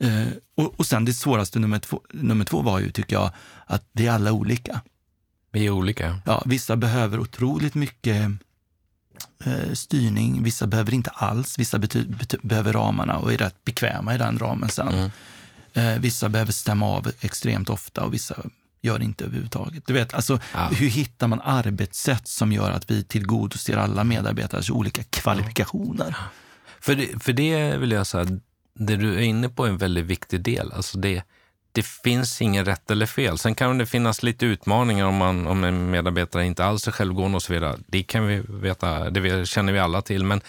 Eh, 0.00 0.28
och, 0.56 0.74
och 0.80 0.86
sen 0.86 1.04
det 1.04 1.12
svåraste 1.12 1.58
nummer 1.58 1.78
två, 1.78 2.00
nummer 2.12 2.44
två 2.44 2.62
var 2.62 2.80
ju, 2.80 2.90
tycker 2.90 3.16
jag, 3.16 3.30
att 3.66 3.84
vi 3.92 4.06
är 4.06 4.12
alla 4.12 4.32
olika. 4.32 4.80
Vi 5.52 5.66
är 5.66 5.70
olika. 5.70 6.20
Ja, 6.26 6.42
vissa 6.46 6.76
behöver 6.76 7.18
otroligt 7.18 7.74
mycket 7.74 8.30
eh, 9.44 9.72
styrning, 9.72 10.42
vissa 10.42 10.66
behöver 10.66 10.94
inte 10.94 11.10
alls. 11.10 11.58
Vissa 11.58 11.78
behöver 12.42 12.72
ramarna 12.72 13.18
och 13.18 13.32
är 13.32 13.38
rätt 13.38 13.64
bekväma 13.64 14.14
i 14.14 14.18
den 14.18 14.38
ramen 14.38 14.68
sen. 14.68 14.88
Mm. 14.88 15.10
Eh, 15.72 16.00
vissa 16.00 16.28
behöver 16.28 16.52
stämma 16.52 16.86
av 16.86 17.12
extremt 17.20 17.70
ofta 17.70 18.04
och 18.04 18.14
vissa 18.14 18.36
gör 18.82 19.02
inte 19.02 19.24
överhuvudtaget. 19.24 19.86
Du 19.86 19.92
vet, 19.92 20.14
alltså, 20.14 20.40
ja. 20.54 20.68
Hur 20.72 20.88
hittar 20.88 21.28
man 21.28 21.40
arbetssätt 21.40 22.28
som 22.28 22.52
gör 22.52 22.70
att 22.70 22.90
vi 22.90 23.04
tillgodoser 23.04 23.76
alla 23.76 24.04
medarbetares 24.04 24.70
olika 24.70 25.02
kvalifikationer? 25.02 26.16
För 26.80 26.94
det, 26.94 27.22
för 27.22 27.32
det 27.32 27.76
vill 27.76 27.90
jag 27.90 28.06
säga, 28.06 28.26
det 28.86 28.96
du 28.96 29.14
är 29.14 29.22
inne 29.22 29.48
på 29.48 29.64
är 29.64 29.68
en 29.68 29.76
väldigt 29.76 30.04
viktig 30.04 30.40
del. 30.40 30.72
Alltså 30.72 30.98
det, 30.98 31.22
det 31.72 31.86
finns 31.86 32.42
ingen 32.42 32.64
rätt 32.64 32.90
eller 32.90 33.06
fel. 33.06 33.38
Sen 33.38 33.54
kan 33.54 33.78
det 33.78 33.86
finnas 33.86 34.22
lite 34.22 34.46
utmaningar 34.46 35.06
om, 35.06 35.16
man, 35.16 35.46
om 35.46 35.64
en 35.64 35.90
medarbetare 35.90 36.46
inte 36.46 36.64
alls 36.64 36.88
är 36.88 36.92
självgående 36.92 37.36
och 37.36 37.42
så 37.42 37.52
vidare. 37.52 37.78
Det 37.86 38.02
kan 38.02 38.26
vi 38.26 38.42
veta, 38.48 39.10
det 39.10 39.48
känner 39.48 39.72
vi 39.72 39.78
alla 39.78 40.02
till. 40.02 40.24
Men, 40.24 40.40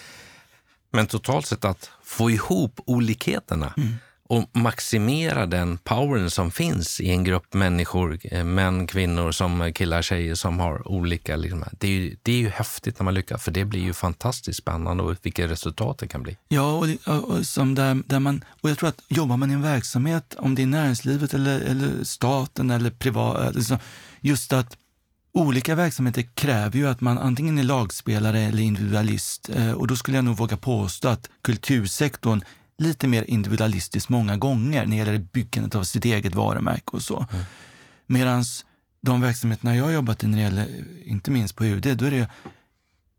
men 0.92 1.08
totalt 1.08 1.46
sett 1.46 1.66
att 1.66 1.92
få 2.04 2.32
ihop 2.32 2.80
olikheterna. 2.86 3.74
Mm 3.78 3.94
och 4.32 4.50
maximera 4.54 5.46
den 5.46 5.78
powern 5.78 6.30
som 6.30 6.52
finns 6.52 7.00
i 7.00 7.10
en 7.10 7.24
grupp 7.24 7.54
människor, 7.54 8.20
eh, 8.24 8.44
män, 8.44 8.88
kvinnor, 8.88 9.32
som 9.32 9.74
killar, 9.74 10.02
tjejer 10.02 10.36
som 10.36 10.60
har 10.60 10.88
olika... 10.88 11.36
Liksom, 11.36 11.64
det, 11.72 11.88
är 11.88 11.92
ju, 11.92 12.16
det 12.22 12.32
är 12.32 12.38
ju 12.38 12.50
häftigt 12.50 13.00
när 13.00 13.04
man 13.04 13.14
lyckas, 13.14 13.44
för 13.44 13.52
det 13.52 13.66
blir 13.66 13.82
ju 13.82 13.94
fantastiskt 13.94 14.60
spännande 14.60 15.04
och 15.04 15.16
vilka 15.22 15.48
resultat 15.48 15.98
det 15.98 16.08
kan 16.08 16.24
bli. 16.24 16.38
Ja, 16.48 16.72
och, 17.06 17.30
och, 17.30 17.46
som 17.46 17.76
där, 17.76 18.04
där 18.06 18.20
man, 18.20 18.44
och 18.62 18.70
jag 18.70 18.78
tror 18.78 18.90
att 18.90 19.02
jobbar 19.08 19.38
man 19.38 19.52
i 19.52 19.54
en 19.54 19.62
verksamhet, 19.62 20.36
om 20.38 20.56
det 20.56 20.62
är 20.62 20.68
näringslivet 20.68 21.34
eller, 21.34 21.60
eller 21.60 22.04
staten 22.04 22.72
eller 22.72 22.90
privat, 22.90 23.46
eh, 23.46 23.54
liksom, 23.54 23.78
just 24.22 24.54
att 24.54 24.78
Olika 25.34 25.76
verksamheter 25.76 26.22
kräver 26.22 26.78
ju 26.78 26.88
att 26.88 27.02
man 27.02 27.18
antingen 27.18 27.58
är 27.58 27.64
lagspelare 27.64 28.40
eller 28.40 28.64
individualist 28.64 29.50
eh, 29.56 29.72
och 29.72 29.88
då 29.88 29.96
skulle 29.96 30.18
jag 30.18 30.26
nog 30.26 30.38
våga 30.38 30.58
påstå 30.58 31.08
att 31.08 31.30
kultursektorn 31.42 32.42
lite 32.82 33.08
mer 33.08 33.24
individualistiskt 33.24 34.10
många 34.10 34.38
gånger 34.38 34.86
när 34.86 34.92
det 34.92 34.96
gäller 34.96 35.18
byggandet 35.18 35.76
av 35.76 35.84
sitt 35.84 36.06
eget 36.06 36.36
varumärke 36.36 36.92
och 36.92 37.02
så. 37.02 37.28
Mm. 37.32 37.46
Medan 38.08 38.44
de 39.02 39.22
verksamheterna 39.22 39.76
jag 39.76 39.84
har 39.84 39.92
jobbat 39.92 40.24
i, 40.24 40.28
när 40.28 40.38
det 40.38 40.44
gäller, 40.44 40.86
inte 41.06 41.32
minst 41.32 41.56
på 41.56 41.66
UD, 41.66 41.98
då 41.98 42.06
är 42.06 42.12
det, 42.12 42.28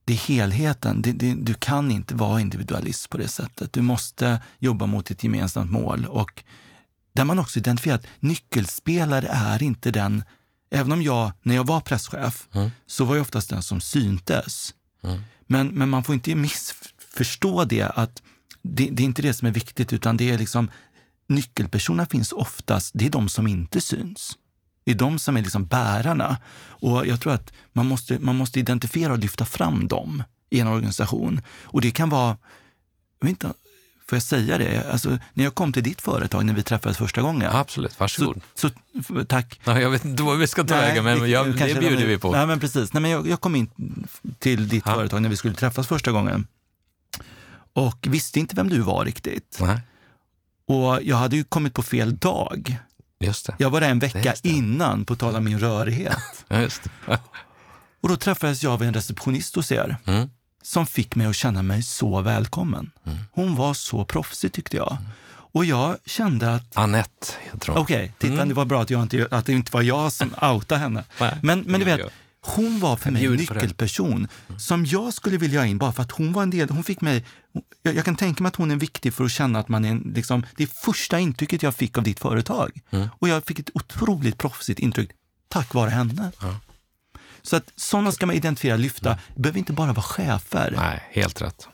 det 0.04 0.12
är 0.12 0.16
helheten. 0.16 1.02
Det, 1.02 1.12
det, 1.12 1.34
du 1.34 1.54
kan 1.54 1.90
inte 1.90 2.14
vara 2.14 2.40
individualist 2.40 3.10
på 3.10 3.18
det 3.18 3.28
sättet. 3.28 3.72
Du 3.72 3.82
måste 3.82 4.40
jobba 4.58 4.86
mot 4.86 5.10
ett 5.10 5.24
gemensamt 5.24 5.70
mål. 5.70 6.06
Och 6.06 6.44
där 7.12 7.24
man 7.24 7.38
också 7.38 7.58
identifierar 7.58 7.96
att 7.96 8.06
nyckelspelare 8.20 9.28
är 9.30 9.62
inte 9.62 9.90
den... 9.90 10.24
Även 10.70 10.92
om 10.92 11.02
jag, 11.02 11.32
när 11.42 11.54
jag 11.54 11.66
var 11.66 11.80
presschef, 11.80 12.48
mm. 12.52 12.70
så 12.86 13.04
var 13.04 13.14
jag 13.14 13.22
oftast 13.22 13.50
den 13.50 13.62
som 13.62 13.80
syntes. 13.80 14.74
Mm. 15.02 15.20
Men, 15.46 15.68
men 15.68 15.88
man 15.88 16.04
får 16.04 16.14
inte 16.14 16.34
missförstå 16.34 17.64
det 17.64 17.82
att 17.82 18.22
det, 18.62 18.88
det, 18.92 19.02
är 19.02 19.04
inte 19.04 19.22
det 19.22 19.34
som 19.34 19.48
är 19.48 19.52
viktigt, 19.52 19.92
utan 19.92 20.16
det 20.16 20.30
är 20.30 20.38
liksom 20.38 20.70
nyckelpersonerna 21.26 22.06
finns 22.06 22.32
oftast, 22.32 22.90
det 22.94 23.06
är 23.06 23.10
de 23.10 23.28
som 23.28 23.46
inte 23.46 23.80
syns. 23.80 24.38
Det 24.84 24.90
är 24.90 24.94
de 24.94 25.18
som 25.18 25.36
är 25.36 25.42
liksom 25.42 25.66
bärarna. 25.66 26.36
Och 26.66 27.06
jag 27.06 27.20
tror 27.20 27.32
att 27.32 27.52
man 27.72 27.86
måste, 27.86 28.18
man 28.18 28.36
måste 28.36 28.60
identifiera 28.60 29.12
och 29.12 29.18
lyfta 29.18 29.44
fram 29.44 29.88
dem 29.88 30.22
i 30.50 30.60
en 30.60 30.68
organisation. 30.68 31.40
Och 31.62 31.80
det 31.80 31.90
kan 31.90 32.08
vara, 32.08 32.36
jag 33.20 33.26
vet 33.26 33.30
inte, 33.30 33.52
får 34.08 34.16
jag 34.16 34.22
säga 34.22 34.58
det? 34.58 34.92
Alltså, 34.92 35.18
när 35.32 35.44
jag 35.44 35.54
kom 35.54 35.72
till 35.72 35.82
ditt 35.82 36.00
företag 36.00 36.44
när 36.44 36.54
vi 36.54 36.62
träffades 36.62 36.98
första 36.98 37.22
gången. 37.22 37.50
Absolut, 37.52 38.00
varsågod. 38.00 38.40
Så, 38.54 38.70
så, 39.06 39.24
tack. 39.24 39.60
Ja, 39.64 39.80
jag 39.80 39.90
vet 39.90 40.04
inte 40.04 40.22
vad 40.22 40.38
vi 40.38 40.46
ska 40.46 40.64
ta 40.64 40.74
vägen, 40.74 41.04
men 41.04 41.30
jag, 41.30 41.58
det, 41.58 41.74
det 41.74 41.80
bjuder 41.80 42.06
vi 42.06 42.18
på. 42.18 42.32
Nej, 42.32 42.46
men 42.46 42.60
precis. 42.60 42.92
Nej, 42.92 43.00
men 43.00 43.10
jag, 43.10 43.28
jag 43.28 43.40
kom 43.40 43.56
in 43.56 43.70
till 44.38 44.68
ditt 44.68 44.84
ha. 44.84 44.94
företag 44.94 45.22
när 45.22 45.28
vi 45.28 45.36
skulle 45.36 45.54
träffas 45.54 45.86
första 45.86 46.12
gången 46.12 46.46
och 47.72 48.06
visste 48.10 48.40
inte 48.40 48.56
vem 48.56 48.68
du 48.68 48.78
var 48.78 49.04
riktigt. 49.04 49.58
Nej. 49.60 49.80
Och 50.66 51.02
jag 51.02 51.16
hade 51.16 51.36
ju 51.36 51.44
kommit 51.44 51.74
på 51.74 51.82
fel 51.82 52.16
dag. 52.16 52.76
Jag 53.58 53.70
var 53.70 53.80
där 53.80 53.90
en 53.90 53.98
vecka 53.98 54.34
innan, 54.42 55.04
på 55.04 55.16
tal 55.16 55.36
om 55.36 55.44
min 55.44 55.58
rörighet. 55.58 56.44
Och 58.00 58.08
då 58.08 58.16
träffades 58.16 58.62
jag 58.62 58.72
av 58.72 58.82
en 58.82 58.94
receptionist 58.94 59.56
hos 59.56 59.72
er. 59.72 59.96
Mm. 60.04 60.30
Som 60.62 60.86
fick 60.86 61.14
mig 61.14 61.26
att 61.26 61.36
känna 61.36 61.62
mig 61.62 61.82
så 61.82 62.20
välkommen. 62.20 62.90
Mm. 63.06 63.18
Hon 63.32 63.54
var 63.56 63.74
så 63.74 64.04
proffsig 64.04 64.52
tyckte 64.52 64.76
jag. 64.76 64.92
Mm. 64.92 65.04
Och 65.52 65.64
jag 65.64 65.96
kände 66.06 66.54
att... 66.54 66.76
Anette, 66.76 67.26
jag 67.50 67.60
tror 67.60 67.78
Okej, 67.78 67.96
okay, 67.96 68.10
titta 68.18 68.34
mm. 68.34 68.48
det 68.48 68.54
var 68.54 68.64
bra 68.64 68.82
att, 68.82 68.90
jag 68.90 69.02
inte, 69.02 69.28
att 69.30 69.46
det 69.46 69.52
inte 69.52 69.72
var 69.72 69.82
jag 69.82 70.12
som 70.12 70.34
outade 70.42 70.80
henne. 70.80 71.04
men, 71.42 71.60
men 71.60 71.80
du 71.80 71.84
vet, 71.84 72.00
hon 72.46 72.80
var 72.80 72.96
för 72.96 73.10
mig 73.10 73.26
en 73.26 73.32
nyckelperson 73.32 74.28
som 74.58 74.86
jag 74.86 75.14
skulle 75.14 75.36
vilja 75.36 75.60
ha 75.60 75.66
in 75.66 75.78
bara 75.78 75.92
för 75.92 76.02
att 76.02 76.12
hon 76.12 76.32
var 76.32 76.42
en 76.42 76.50
del. 76.50 76.70
Hon 76.70 76.84
fick 76.84 77.00
mig, 77.00 77.24
jag, 77.82 77.96
jag 77.96 78.04
kan 78.04 78.16
tänka 78.16 78.42
mig 78.42 78.48
att 78.48 78.56
hon 78.56 78.70
är 78.70 78.76
viktig 78.76 79.14
för 79.14 79.24
att 79.24 79.30
känna 79.30 79.58
att 79.58 79.68
man 79.68 79.84
är 79.84 79.90
en, 79.90 80.12
liksom, 80.14 80.46
det 80.56 80.66
första 80.66 81.18
intrycket 81.18 81.62
jag 81.62 81.74
fick 81.74 81.98
av 81.98 82.04
ditt 82.04 82.20
företag. 82.20 82.80
Mm. 82.90 83.08
Och 83.18 83.28
jag 83.28 83.44
fick 83.44 83.58
ett 83.58 83.70
otroligt 83.74 84.38
proffsigt 84.38 84.80
intryck 84.80 85.10
tack 85.48 85.74
vare 85.74 85.90
henne. 85.90 86.32
Ja. 86.40 86.56
Så 87.42 87.56
att 87.56 87.72
sådana 87.76 88.12
ska 88.12 88.26
man 88.26 88.36
identifiera, 88.36 88.76
lyfta. 88.76 89.10
Mm. 89.10 89.22
Det 89.34 89.40
behöver 89.40 89.58
inte 89.58 89.72
bara 89.72 89.92
vara 89.92 90.02
chefer. 90.02 90.74
Nej, 90.76 91.02
helt 91.10 91.42
rätt. 91.42 91.68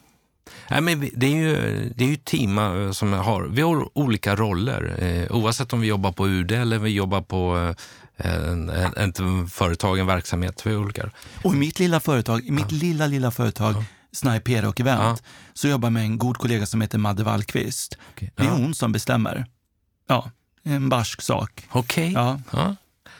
Nej, 0.70 0.80
men 0.80 1.10
det 1.14 1.26
är 1.26 1.36
ju, 1.36 1.92
det 1.96 2.04
är 2.04 2.08
ju 2.08 2.16
team 2.16 2.58
eh, 2.58 2.90
som 2.90 3.12
har, 3.12 3.42
vi 3.42 3.62
har 3.62 3.98
olika 3.98 4.36
roller. 4.36 4.96
Eh, 4.98 5.36
oavsett 5.36 5.72
om 5.72 5.80
vi 5.80 5.86
jobbar 5.86 6.12
på 6.12 6.28
UD 6.28 6.52
eller 6.52 6.78
vi 6.78 6.90
jobbar 6.90 7.20
på 7.20 7.74
en, 8.18 8.70
en, 8.70 9.12
en 9.16 9.48
företag, 9.48 9.98
en 9.98 10.06
verksamhet. 10.06 10.66
Vi 10.66 10.76
olika. 10.76 11.10
Och 11.44 11.54
i 11.54 11.56
mitt 11.56 11.78
lilla 11.78 12.00
företag, 12.00 12.44
i 12.44 12.50
mitt 12.50 12.72
ja. 12.72 12.78
lilla, 12.78 13.06
lilla 13.06 13.30
företag 13.30 13.74
ja. 13.74 13.84
Sniper 14.12 14.64
och 14.64 14.80
Event, 14.80 15.22
ja. 15.24 15.30
så 15.54 15.68
jobbar 15.68 15.86
jag 15.86 15.92
med 15.92 16.02
en 16.02 16.18
god 16.18 16.36
kollega 16.36 16.66
som 16.66 16.80
heter 16.80 16.98
Madde 16.98 17.24
Wallqvist. 17.24 17.98
Okay. 18.14 18.30
Det 18.34 18.42
är 18.42 18.48
hon 18.48 18.74
som 18.74 18.92
bestämmer. 18.92 19.46
Ja, 20.08 20.30
en 20.62 20.88
barsk 20.88 21.22
sak. 21.22 21.66
Okej. 21.70 22.10
Okay. 22.10 22.38
Ja. 22.52 22.76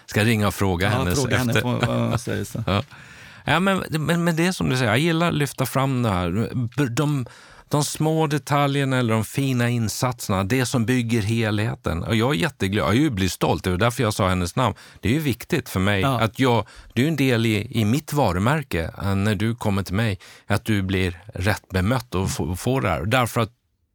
Ska 0.07 0.25
ringa 0.25 0.49
och 0.49 0.55
fråga 0.55 0.89
henne 0.89 1.15
fråga 1.15 1.39
henne 1.39 1.53
efter. 1.53 2.65
vad. 2.65 2.67
Ja. 2.67 2.83
Ja, 3.45 3.61
men, 3.61 3.85
men, 3.91 4.25
men 4.25 4.37
det 4.37 4.47
är 4.47 4.53
som 4.53 4.69
du 4.69 4.77
säger, 4.77 4.91
jag 4.91 4.99
gillar 4.99 5.29
att 5.29 5.35
lyfta 5.35 5.67
fram 5.67 6.03
det 6.03 6.09
här. 6.09 6.51
De, 6.89 7.27
de 7.71 7.85
små 7.85 8.27
detaljerna 8.27 8.97
eller 8.99 9.15
de 9.15 9.25
fina 9.25 9.69
insatserna, 9.69 10.45
det 10.45 10.67
som 10.67 10.87
bygger 10.87 11.23
helheten. 11.23 12.03
Och 12.03 12.17
jag 12.17 12.31
är 12.35 12.39
jätteglad, 12.39 12.95
jag 12.95 13.13
blir 13.13 13.29
stolt, 13.29 13.65
det 13.65 13.71
var 13.71 13.77
därför 13.79 14.03
jag 14.03 14.15
sa 14.15 14.29
hennes 14.29 14.57
namn. 14.57 14.75
Det 15.01 15.09
är 15.09 15.13
ju 15.13 15.19
viktigt 15.21 15.69
för 15.69 15.81
mig 15.81 16.01
Ja. 16.01 16.21
att 16.21 16.39
jag, 16.39 16.67
du 16.93 17.05
är 17.05 17.09
en 17.09 17.17
del 17.17 17.47
i, 17.47 17.69
i 17.81 17.85
mitt 17.85 18.13
varumärke 18.13 18.91
eh, 19.03 19.15
när 19.15 19.35
du 19.35 19.55
kommer 19.55 19.83
till 19.83 19.95
mig, 19.95 20.19
att 20.47 20.65
du 20.65 20.83
blir 20.83 21.21
rätt 21.35 21.69
bemött 21.69 22.15
och 22.15 22.31
får, 22.31 22.55
får 22.57 22.81
det 22.81 22.89
här. 22.89 23.05
Därför 23.05 23.41
att 23.41 23.51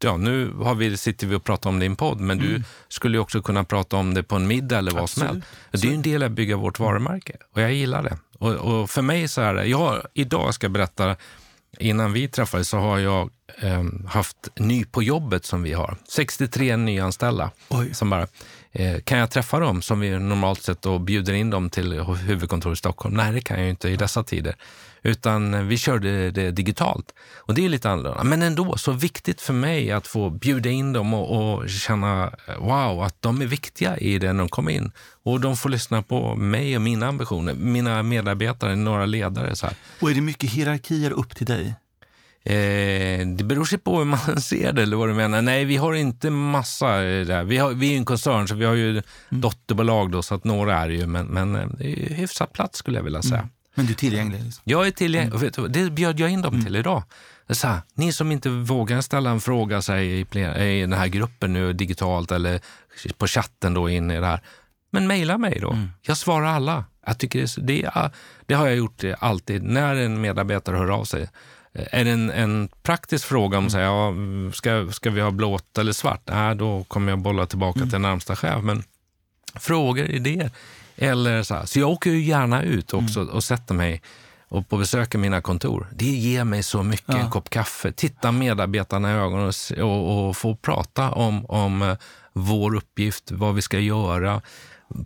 Ja, 0.05 0.17
nu 0.17 0.53
har 0.53 0.75
vi, 0.75 0.97
sitter 0.97 1.27
vi 1.27 1.36
och 1.36 1.43
pratar 1.43 1.69
om 1.69 1.79
din 1.79 1.95
podd, 1.95 2.19
men 2.19 2.38
du 2.38 2.63
skulle 2.89 3.17
ju 3.17 3.21
också 3.21 3.41
kunna 3.41 3.63
prata 3.63 3.97
om 3.97 4.13
det 4.13 4.23
på 4.23 4.36
en 4.36 4.47
middag 4.47 4.77
eller 4.77 4.91
vad 4.91 5.09
som 5.09 5.23
Mm. 5.23 5.33
Helst. 5.36 5.47
Det 5.71 5.88
är 5.88 5.89
ju 5.89 5.95
en 5.95 6.01
del 6.01 6.23
av 6.23 6.27
att 6.31 6.36
bygga 6.36 6.57
vårt 6.57 6.79
varumärke 6.79 7.33
och 7.55 7.62
jag 7.62 7.73
gillar 7.73 8.03
det. 8.03 8.17
Och, 8.39 8.51
och 8.53 8.89
för 8.89 9.01
mig 9.01 9.27
så 9.27 9.41
är 9.41 9.53
det, 9.53 9.65
jag 9.65 10.01
idag 10.13 10.53
ska 10.53 10.65
jag 10.65 10.71
berätta, 10.71 11.15
innan 11.79 12.13
vi 12.13 12.27
träffades 12.27 12.69
så 12.69 12.77
har 12.77 12.99
jag 12.99 13.29
eh, 13.62 13.83
haft 14.07 14.38
ny 14.55 14.86
på 14.86 15.03
jobbet 15.03 15.45
som 15.45 15.63
vi 15.63 15.73
har. 15.73 15.97
63 16.09 16.77
nyanställda. 16.77 17.51
Oj. 17.69 17.93
Som 17.93 18.09
bara, 18.09 18.27
eh, 18.71 18.99
kan 18.99 19.17
jag 19.17 19.31
träffa 19.31 19.59
dem 19.59 19.81
som 19.81 19.99
vi 19.99 20.09
normalt 20.19 20.62
sett 20.62 20.81
då 20.81 20.99
bjuder 20.99 21.33
in 21.33 21.49
dem 21.49 21.69
till 21.69 22.01
huvudkontoret 22.01 22.75
i 22.75 22.79
Stockholm? 22.79 23.15
Nej, 23.15 23.31
det 23.31 23.41
kan 23.41 23.57
jag 23.57 23.63
ju 23.63 23.69
inte 23.69 23.89
i 23.89 23.95
dessa 23.95 24.23
tider. 24.23 24.55
Utan 25.04 25.54
eh, 25.54 25.62
vi 25.62 25.78
körde 25.78 26.32
det 26.32 26.52
digitalt. 26.52 27.13
Och 27.36 27.54
det 27.54 27.66
är 27.66 27.70
lite 27.70 27.89
annorlunda. 27.89 28.24
Men 28.24 28.42
ändå 28.42 28.78
så 28.78 28.92
viktigt 28.92 29.42
för 29.42 29.54
mig 29.54 29.92
att 29.92 30.08
få 30.08 30.30
bjuda 30.30 30.70
in 30.70 30.94
dem 30.94 31.13
och, 31.13 31.54
och 31.54 31.70
känna 31.70 32.32
eh, 32.48 32.58
wow, 32.60 33.04
att 33.04 33.22
de 33.22 33.42
är 33.42 33.46
viktiga 33.46 33.98
i 33.98 34.20
det 34.20 34.34
när 34.34 34.39
de 34.39 34.50
kommer 34.50 34.72
in. 34.72 34.92
Och 35.24 35.39
de 35.39 35.58
får 35.58 35.70
lyssna 35.70 36.02
på 36.02 36.36
mig 36.36 36.76
och 36.76 36.82
mina 36.82 37.08
ambitioner, 37.08 37.54
mina 37.54 38.04
medarbetare, 38.04 38.76
några 38.76 39.06
ledare. 39.06 39.56
Så 39.56 39.66
här. 39.66 39.76
Och 40.00 40.12
är 40.12 40.16
det 40.16 40.22
mycket 40.22 40.50
hierarkier 40.50 41.12
upp 41.12 41.36
till 41.36 41.46
dig? 41.46 41.76
Eh, 42.46 43.28
det 43.28 43.44
beror 43.44 43.66
sig 43.66 43.80
på 43.80 43.98
hur 43.98 44.06
man 44.06 44.20
ser 44.42 44.74
det 44.74 44.82
eller 44.82 44.98
vad 44.98 45.10
du 45.10 45.13
menar. 45.13 45.42
Nej, 45.42 45.66
vi 45.66 45.78
har 45.78 45.94
inte 45.94 46.30
massa 46.30 47.04
eh, 47.04 47.26
där. 47.26 47.44
Vi, 47.44 47.58
har, 47.58 47.74
vi 47.74 47.88
är 47.88 47.92
ju 47.92 47.98
en 47.98 48.06
koncern 48.06 48.48
så 48.48 48.56
vi 48.56 48.66
har 48.66 48.74
ju 48.74 49.02
dotterbolag 49.30 50.12
då 50.12 50.22
så 50.22 50.36
att 50.36 50.44
några 50.44 50.78
är 50.78 50.89
ju, 50.89 51.08
men, 51.08 51.26
men 51.26 51.54
det 51.54 52.12
är 52.12 52.13
hyfsat 52.13 52.54
plats 52.54 52.80
skulle 52.80 52.98
jag 52.98 53.04
vilja 53.04 53.22
säga. 53.22 53.50
Men 53.75 53.86
du 53.86 53.91
är 53.91 53.95
tillgänglig? 53.97 54.43
Liksom. 54.43 54.62
Jag 54.65 54.88
är 54.88 54.91
tillgänglig. 54.91 55.51
Vad, 55.57 55.71
det 55.71 55.89
bjöd 55.91 56.19
jag 56.19 56.29
in 56.29 56.41
dem 56.41 56.63
till 56.65 56.75
idag. 56.75 57.03
Så 57.49 57.67
här, 57.67 57.81
ni 57.93 58.13
som 58.13 58.31
inte 58.31 58.49
vågar 58.49 59.01
ställa 59.01 59.29
en 59.29 59.39
fråga 59.41 59.81
sig 59.81 60.07
i, 60.07 60.19
i 60.77 60.81
den 60.81 60.93
här 60.93 61.07
gruppen 61.07 61.53
nu 61.53 61.73
digitalt 61.73 62.31
eller 62.31 62.59
på 63.17 63.27
chatten 63.27 63.73
då 63.73 63.89
in 63.89 64.12
i 64.12 64.19
det 64.19 64.25
här. 64.25 64.39
Men 64.91 65.07
mejla 65.07 65.38
mig 65.38 65.59
då. 65.62 65.77
Jag 66.01 66.17
svarar 66.17 66.45
alla. 66.47 66.86
Jag 67.05 67.17
tycker 67.19 67.41
det, 67.41 67.47
så- 67.47 67.62
det, 67.62 67.89
det 68.45 68.53
har 68.53 68.67
jag 68.67 68.75
gjort 68.75 69.03
alltid. 69.19 69.63
När 69.63 69.95
en 69.95 70.21
medarbetare 70.21 70.77
hör 70.77 70.89
av 70.89 71.03
sig. 71.05 71.29
Eh, 71.73 71.86
Är 71.91 72.05
det 72.05 72.12
en, 72.12 72.29
en 72.31 72.69
praktisk 72.83 73.25
fråga 73.25 73.57
om 73.57 73.69
säga, 73.69 73.83
ja, 73.86 74.13
ska, 74.53 74.91
ska 74.91 75.09
vi 75.09 75.21
ha 75.21 75.31
blått 75.31 75.77
eller 75.77 75.91
svart? 75.93 76.21
Nej, 76.25 76.55
då 76.55 76.83
kommer 76.83 77.12
jag 77.12 77.19
bolla 77.19 77.45
tillbaka 77.45 77.79
till 77.86 77.99
närmsta 77.99 78.36
chef. 78.36 78.63
Men 78.63 78.83
frågor, 79.55 80.05
idéer. 80.05 80.51
Eller 80.95 81.43
så, 81.43 81.53
här. 81.53 81.65
så 81.65 81.79
jag 81.79 81.89
åker 81.89 82.10
ju 82.10 82.21
gärna 82.23 82.63
ut 82.63 82.93
också 82.93 83.21
och 83.21 83.43
sätter 83.43 83.73
mig 83.75 84.01
och 84.47 84.69
på 84.69 84.77
besöker 84.77 85.17
mina 85.17 85.41
kontor. 85.41 85.88
Det 85.95 86.06
ger 86.06 86.43
mig 86.43 86.63
så 86.63 86.84
mycket, 86.84 87.15
en 87.15 87.29
kopp 87.29 87.49
kaffe. 87.49 87.91
Titta 87.91 88.32
medarbetarna 88.32 89.12
i 89.12 89.15
ögonen 89.15 89.47
och, 89.47 89.79
och, 89.79 90.27
och 90.29 90.38
få 90.38 90.56
prata 90.56 91.12
om, 91.12 91.45
om 91.45 91.82
eh, 91.82 91.97
vår 92.34 92.75
uppgift, 92.75 93.32
vad 93.32 93.56
vi 93.56 93.62
ska 93.62 93.79
göra. 93.79 94.41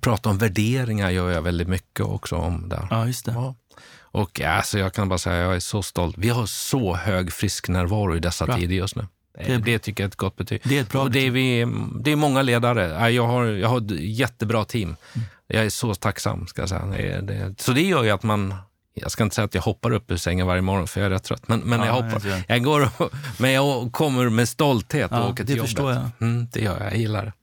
Prata 0.02 0.30
om 0.30 0.38
värderingar 0.38 1.10
gör 1.10 1.32
jag 1.32 1.42
väldigt 1.42 1.68
mycket 1.68 2.06
också 2.06 2.36
om 2.36 2.70
där. 2.70 2.88
Ja, 2.90 3.08
just 3.08 3.26
det. 3.26 3.32
Ja. 3.32 3.56
Och 4.00 4.42
alltså, 4.42 4.80
jag 4.80 4.94
kan 4.94 5.10
bara 5.10 5.20
säga 5.20 5.36
jag 5.36 5.56
är 5.56 5.60
så 5.60 5.84
stolt. 5.84 6.16
Vi 6.18 6.30
har 6.30 6.46
så 6.46 6.96
hög 6.96 7.34
frisk 7.34 7.70
närvaro 7.70 8.16
i 8.16 8.20
dessa 8.20 8.46
Bra. 8.46 8.56
tider 8.56 8.76
just 8.76 8.96
nu. 8.96 9.08
Det 9.38 9.54
är 9.54 9.60
Det, 9.60 9.80
tycker 9.80 10.04
jag 10.04 10.08
är 10.08 10.12
ett 10.12 10.16
gott 10.16 10.36
betyg. 10.36 10.62
Det 10.64 10.78
är 10.78 10.82
ett 10.82 10.92
bra 10.92 11.02
och 11.02 11.12
det, 11.12 11.20
är 11.20 11.32
vi, 11.32 11.66
det 12.02 12.12
är 12.12 12.16
många 12.16 12.42
ledare. 12.42 12.88
Ja, 12.88 13.10
Jag 13.10 13.28
har, 13.28 13.46
jag 13.46 13.70
har 13.70 13.78
ett 13.78 14.00
jättebra 14.00 14.66
team. 14.66 14.96
Mm. 15.14 15.28
Jag 15.48 15.66
är 15.66 15.70
så 15.70 15.96
tacksam. 15.96 16.48
Ska 16.48 16.62
jag 16.62 16.70
säga. 16.70 17.22
Det, 17.22 17.62
så 17.62 17.72
det 17.72 17.82
gör 17.82 18.04
ju 18.04 18.10
att 18.10 18.24
man... 18.24 18.56
Jag 18.94 19.12
ska 19.12 19.24
inte 19.24 19.36
säga 19.36 19.46
att 19.46 19.54
jag 19.56 19.62
hoppar 19.62 19.92
upp 19.92 20.12
ur 20.12 20.18
sängen 20.18 20.48
varje 20.48 20.62
morgon, 20.62 20.88
för 20.88 21.00
jag 21.02 21.06
är 21.06 21.10
rätt 21.10 21.24
trött. 21.24 21.48
Men, 21.48 21.60
men 21.60 21.80
Ja, 21.80 21.86
jag 21.86 21.94
hoppar. 21.94 22.44
Jag 22.48 22.64
går 22.64 22.90
och, 22.98 23.12
men 23.38 23.52
jag 23.52 23.92
kommer 23.92 24.30
med 24.30 24.50
stolthet 24.50 25.12
och 25.12 25.18
Ja, 25.18 25.28
åker 25.30 25.36
till 25.36 25.46
det 25.46 25.54
jobbet. 25.54 25.70
förstår 25.70 25.92
jag. 25.94 26.10
Mm, 26.22 26.48
det 26.54 26.60
gör 26.62 26.78
jag. 26.84 26.92
Jag 26.92 26.98
gillar 26.98 27.26
det. 27.26 27.34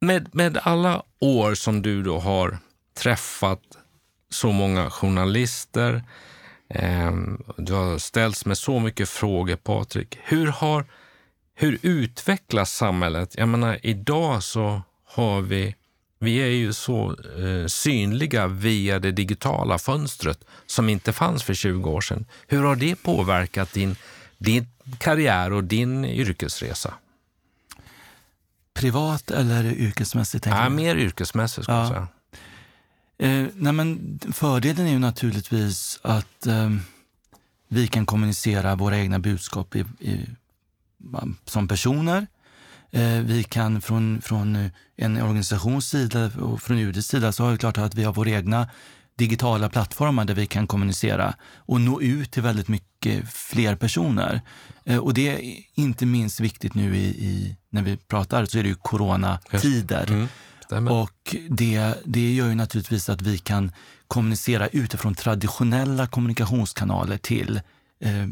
Med, 0.00 0.34
med 0.34 0.58
alla 0.62 1.02
år 1.20 1.54
som 1.54 1.82
du 1.82 2.02
då 2.02 2.18
har 2.18 2.58
träffat 2.98 3.60
så 4.30 4.52
många 4.52 4.90
journalister, 4.90 6.02
eh, 6.74 7.12
du 7.56 7.72
har 7.72 7.98
ställts 7.98 8.46
med 8.46 8.58
så 8.58 8.78
mycket 8.80 9.08
frågor, 9.08 9.56
Patrik. 9.56 10.18
Hur, 10.22 10.46
har, 10.46 10.84
hur 11.54 11.78
utvecklas 11.82 12.72
samhället? 12.72 13.34
Jag 13.38 13.48
menar, 13.48 13.78
idag 13.82 14.42
så 14.42 14.82
har 15.06 15.40
vi 15.40 15.74
vi 16.18 16.36
är 16.36 16.46
ju 16.46 16.72
så 16.72 17.10
eh, 17.38 17.66
synliga 17.66 18.46
via 18.46 18.98
det 18.98 19.12
digitala 19.12 19.78
fönstret 19.78 20.44
som 20.66 20.88
inte 20.88 21.12
fanns 21.12 21.42
för 21.42 21.54
20 21.54 21.90
år 21.90 22.00
sedan. 22.00 22.24
Hur 22.46 22.62
har 22.62 22.76
det 22.76 22.94
påverkat 23.02 23.72
din, 23.72 23.96
din 24.38 24.66
karriär 24.98 25.52
och 25.52 25.64
din 25.64 26.04
yrkesresa? 26.04 26.94
Privat 28.74 29.30
eller 29.30 29.64
yrkesmässigt? 29.64 30.44
tänker 30.44 30.62
Ja, 30.62 30.68
mer 30.68 30.96
yrkesmässigt 30.96 31.64
skulle 31.64 31.78
jag 31.78 31.86
Ja. 31.86 31.90
säga. 31.90 32.08
Eh, 33.20 33.46
nej 33.54 33.72
men, 33.72 34.18
fördelen 34.32 34.86
är 34.86 34.90
ju 34.90 34.98
naturligtvis 34.98 35.98
att 36.02 36.46
eh, 36.46 36.70
vi 37.68 37.86
kan 37.88 38.06
kommunicera 38.06 38.74
våra 38.76 38.98
egna 38.98 39.18
budskap 39.18 39.76
i, 39.76 39.84
i, 40.00 40.26
som 41.44 41.68
personer. 41.68 42.26
Eh, 42.90 43.20
vi 43.20 43.44
kan 43.44 43.80
från, 43.80 44.20
från 44.22 44.56
eh, 44.56 44.70
en 44.96 45.22
organisations 45.22 45.88
sida 45.88 46.30
och 46.40 46.62
från 46.62 46.78
UDs 46.78 47.06
sida 47.06 47.32
så 47.32 47.46
är 47.46 47.52
det 47.52 47.58
klart 47.58 47.78
att 47.78 47.94
vi 47.94 48.04
har 48.04 48.12
våra 48.12 48.30
egna 48.30 48.68
digitala 49.18 49.68
plattformar 49.68 50.24
där 50.24 50.34
vi 50.34 50.46
kan 50.46 50.66
kommunicera 50.66 51.34
och 51.56 51.80
nå 51.80 52.00
ut 52.00 52.30
till 52.30 52.42
väldigt 52.42 52.68
mycket 52.68 53.32
fler 53.32 53.76
personer. 53.76 54.40
Eh, 54.84 54.98
och 54.98 55.14
det 55.14 55.28
är 55.28 55.64
inte 55.74 56.06
minst 56.06 56.40
viktigt 56.40 56.74
nu 56.74 56.96
i, 56.96 57.06
i 57.06 57.56
när 57.70 57.82
vi 57.82 57.96
pratar 57.96 58.44
så 58.44 58.58
är 58.58 58.62
det 58.62 58.68
ju 58.68 58.74
coronatider. 58.74 60.06
Mm. 60.08 60.28
Och 60.88 61.36
det, 61.48 61.94
det 62.04 62.34
gör 62.34 62.48
ju 62.48 62.54
naturligtvis 62.54 63.08
att 63.08 63.22
vi 63.22 63.38
kan 63.38 63.72
kommunicera 64.08 64.68
utifrån 64.68 65.14
traditionella 65.14 66.06
kommunikationskanaler 66.06 67.16
till 67.16 67.60
eh, 68.00 68.26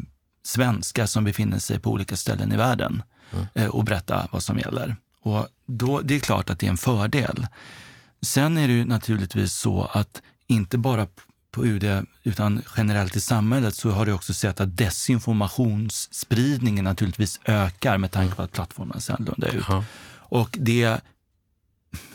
svenskar 0.44 1.06
som 1.06 1.24
befinner 1.24 1.58
sig 1.58 1.80
på 1.80 1.90
olika 1.90 2.16
ställen 2.16 2.52
i 2.52 2.56
världen 2.56 3.02
eh, 3.54 3.66
och 3.66 3.84
berätta 3.84 4.28
vad 4.32 4.42
som 4.42 4.58
gäller. 4.58 4.96
Och 5.22 5.48
då, 5.66 6.00
det 6.00 6.14
är 6.14 6.20
klart 6.20 6.50
att 6.50 6.58
det 6.58 6.66
är 6.66 6.70
en 6.70 6.76
fördel. 6.76 7.46
Sen 8.22 8.58
är 8.58 8.68
det 8.68 8.74
ju 8.74 8.84
naturligtvis 8.84 9.52
så 9.52 9.84
att 9.84 10.22
inte 10.46 10.78
bara 10.78 11.06
på 11.50 11.66
UD 11.66 12.06
utan 12.22 12.62
generellt 12.76 13.16
i 13.16 13.20
samhället 13.20 13.74
så 13.74 13.90
har 13.90 14.06
det 14.06 14.12
också 14.12 14.34
sett 14.34 14.60
att 14.60 14.76
desinformationsspridningen 14.76 16.84
naturligtvis 16.84 17.40
ökar 17.44 17.98
med 17.98 18.10
tanke 18.10 18.34
på 18.34 18.42
att 18.42 18.52
plattformen 18.52 19.00
ser 19.00 19.14
annorlunda 19.14 19.48
ut. 19.48 19.64
Och 20.28 20.58
det, 20.60 21.00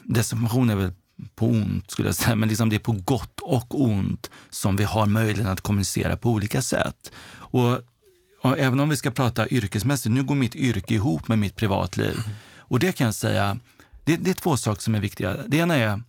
desinformation 0.04 0.70
är 0.70 0.76
väl 0.76 0.94
på 1.36 1.48
ont 1.48 1.92
skulle 1.92 2.08
jag 2.08 2.16
säga, 2.16 2.36
men 2.36 2.50
liksom 2.50 2.70
det 2.70 2.76
är 2.76 2.80
på 2.80 2.92
gott 2.92 3.40
och 3.40 3.82
ont 3.82 4.30
som 4.50 4.76
vi 4.76 4.84
har 4.84 5.06
möjlighet 5.06 5.48
att 5.48 5.62
kommunicera 5.62 6.18
på 6.18 6.30
olika 6.30 6.62
sätt. 6.62 7.12
Och, 7.34 7.80
och 8.42 8.60
även 8.60 8.80
om 8.80 8.90
vi 8.90 8.98
ska 8.98 9.12
prata 9.12 9.48
yrkesmässigt, 9.50 10.14
nu 10.14 10.24
går 10.24 10.36
mitt 10.36 10.56
yrke 10.56 10.94
ihop 10.94 11.28
med 11.28 11.40
mitt 11.40 11.56
privatliv. 11.56 12.16
Och 12.58 12.80
det 12.80 12.92
kan 12.92 13.06
jag 13.06 13.16
säga, 13.16 13.58
det, 14.04 14.18
det 14.18 14.30
är 14.30 14.34
två 14.34 14.58
saker 14.58 14.82
som 14.82 14.96
är 14.96 15.00
viktiga. 15.00 15.38
Det 15.48 15.58
ena 15.58 15.76
är, 15.76 16.02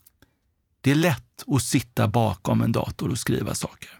det 0.80 0.90
är 0.90 0.94
lätt 0.94 1.44
att 1.46 1.62
sitta 1.62 2.08
bakom 2.08 2.62
en 2.62 2.72
dator 2.72 3.10
och 3.10 3.18
skriva 3.18 3.54
saker. 3.54 3.90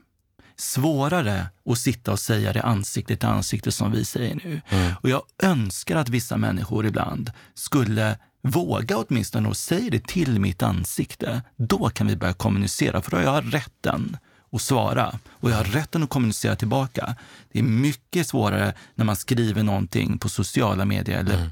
Svårare 0.57 1.47
att 1.67 1.79
sitta 1.79 2.13
och 2.13 2.19
säga 2.19 2.53
det 2.53 2.63
ansikte 2.63 3.17
till 3.17 3.29
ansikte 3.29 3.73
som 3.73 3.93
vi 3.93 4.05
säger 4.05 4.35
nu. 4.35 4.61
Och 5.03 5.09
jag 5.09 5.23
önskar 5.43 5.97
att 5.97 6.09
vissa 6.09 6.37
människor 6.37 6.87
ibland 6.87 7.31
skulle 7.55 8.19
våga 8.43 8.97
åtminstone 8.97 9.49
och 9.49 9.57
säga 9.57 9.91
det 9.91 10.07
till 10.07 10.41
mitt 10.41 10.63
ansikte. 10.63 11.43
Då 11.57 11.89
kan 11.89 12.07
vi 12.07 12.17
börja 12.17 12.33
kommunicera, 12.33 13.03
för 13.03 13.11
då 13.11 13.17
har 13.17 13.25
jag 13.25 13.55
rätten 13.55 14.17
att 14.53 14.63
svara 14.63 15.19
och 15.31 15.51
jag 15.51 15.57
har 15.57 15.65
rätten 15.65 16.03
att 16.03 16.09
kommunicera 16.11 16.57
tillbaka. 16.57 17.17
Det 17.53 17.59
är 17.59 17.63
mycket 17.63 18.27
svårare 18.27 18.75
när 18.95 19.05
man 19.05 19.17
skriver 19.17 19.63
någonting 19.63 20.19
på 20.19 20.29
sociala 20.29 20.85
medier 20.85 21.19
eller 21.19 21.51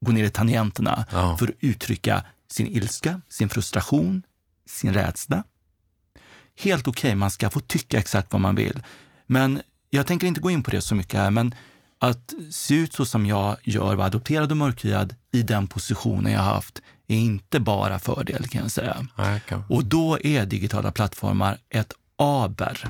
går 0.00 0.12
ner 0.12 0.24
i 0.24 0.30
tangenterna 0.30 1.04
Ja. 1.12 1.36
för 1.36 1.46
att 1.48 1.54
uttrycka 1.60 2.24
sin 2.50 2.66
ilska, 2.66 3.20
sin 3.28 3.48
frustration, 3.48 4.22
sin 4.68 4.94
rädsla. 4.94 5.44
Helt 6.60 6.88
okej, 6.88 7.14
man 7.14 7.30
ska 7.30 7.50
få 7.50 7.60
tycka 7.60 7.98
exakt 7.98 8.32
vad 8.32 8.40
man 8.40 8.54
vill. 8.54 8.82
Men 9.26 9.60
jag 9.90 10.06
tänker 10.06 10.26
inte 10.26 10.40
gå 10.40 10.50
in 10.50 10.62
på 10.62 10.70
det 10.70 10.80
så 10.80 10.94
mycket 10.94 11.20
här, 11.20 11.30
men 11.30 11.54
att 11.98 12.34
se 12.50 12.74
ut 12.74 12.92
så 12.92 13.04
som 13.04 13.26
jag 13.26 13.56
gör, 13.62 13.94
vara 13.94 14.06
adopterad 14.06 14.50
och 14.50 14.56
mörkhyad 14.56 15.14
i 15.32 15.42
den 15.42 15.66
positionen 15.66 16.32
jag 16.32 16.40
har 16.40 16.54
haft, 16.54 16.82
är 17.08 17.16
inte 17.16 17.60
bara 17.60 17.98
fördel 17.98 18.48
kan 18.48 18.62
jag 18.62 18.70
säga. 18.70 19.06
Kan. 19.48 19.64
Och 19.68 19.84
då 19.84 20.18
är 20.20 20.46
digitala 20.46 20.92
plattformar 20.92 21.58
ett 21.70 21.92
aber. 22.20 22.88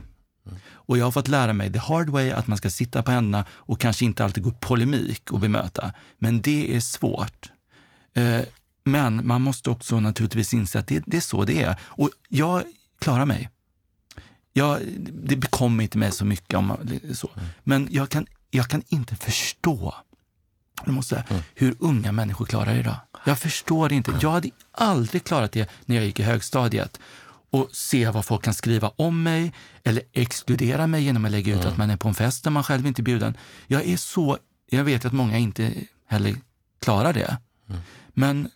Och 0.72 0.98
jag 0.98 1.04
har 1.06 1.10
fått 1.12 1.28
lära 1.28 1.52
mig 1.52 1.72
the 1.72 1.78
hard 1.78 2.08
way 2.08 2.30
att 2.30 2.46
man 2.46 2.58
ska 2.58 2.70
sitta 2.70 3.02
på 3.02 3.10
händerna 3.10 3.44
och 3.50 3.80
kanske 3.80 4.04
inte 4.04 4.24
alltid 4.24 4.42
gå 4.42 4.50
polemik 4.50 5.32
och 5.32 5.40
bemöta. 5.40 5.92
Men 6.18 6.40
det 6.42 6.76
är 6.76 6.80
svårt. 6.80 7.50
Eh, 8.14 8.40
men 8.84 9.26
man 9.26 9.42
måste 9.42 9.70
också 9.70 10.00
naturligtvis 10.00 10.54
inse 10.54 10.78
att 10.78 10.86
det, 10.86 11.02
det 11.06 11.16
är 11.16 11.20
så 11.20 11.44
det 11.44 11.62
är. 11.62 11.76
Och 11.82 12.10
jag 12.28 12.62
klarar 12.98 13.24
mig. 13.26 13.50
Jag, 14.52 14.78
det 15.12 15.36
bekommer 15.36 15.84
inte 15.84 15.98
mig 15.98 16.12
så 16.12 16.24
mycket. 16.24 16.54
om 16.58 16.66
man, 16.66 17.00
så. 17.14 17.30
Men 17.62 17.88
jag 17.90 18.08
kan, 18.08 18.26
jag 18.50 18.68
kan 18.68 18.82
inte 18.88 19.16
förstå 19.16 19.94
jag 20.84 20.94
måste 20.94 21.14
säga, 21.14 21.24
Mm. 21.30 21.42
hur 21.54 21.76
unga 21.78 22.12
människor 22.12 22.44
klarar 22.46 22.74
det 22.74 22.80
idag. 22.80 22.96
Jag 23.26 23.38
förstår 23.38 23.92
inte. 23.92 24.12
Jag 24.22 24.30
hade 24.30 24.50
aldrig 24.72 25.24
klarat 25.24 25.52
det 25.52 25.70
när 25.86 25.96
jag 25.96 26.04
gick 26.04 26.20
i 26.20 26.22
högstadiet. 26.22 27.00
Och 27.50 27.68
se 27.72 28.10
vad 28.10 28.24
folk 28.24 28.42
kan 28.44 28.54
skriva 28.54 28.88
om 28.96 29.22
mig 29.22 29.52
eller 29.84 30.02
exkludera 30.12 30.86
mig 30.86 31.02
genom 31.04 31.24
att 31.24 31.30
lägga 31.30 31.52
ut 31.52 31.60
Mm. 31.60 31.72
att 31.72 31.78
man 31.78 31.90
är 31.90 31.96
på 31.96 32.08
en 32.08 32.14
fest 32.14 32.44
där 32.44 32.50
man 32.50 32.64
själv 32.64 32.86
inte 32.86 33.02
är 33.02 33.04
bjuden. 33.04 33.36
Jag 33.66 33.84
är 33.86 33.96
så, 33.96 34.38
jag 34.70 34.84
vet 34.84 35.04
att 35.04 35.12
många 35.12 35.38
inte 35.38 35.72
heller 36.08 36.36
klarar 36.80 37.12
det. 37.12 37.36
Mm. 37.68 37.80
Men 38.08 38.50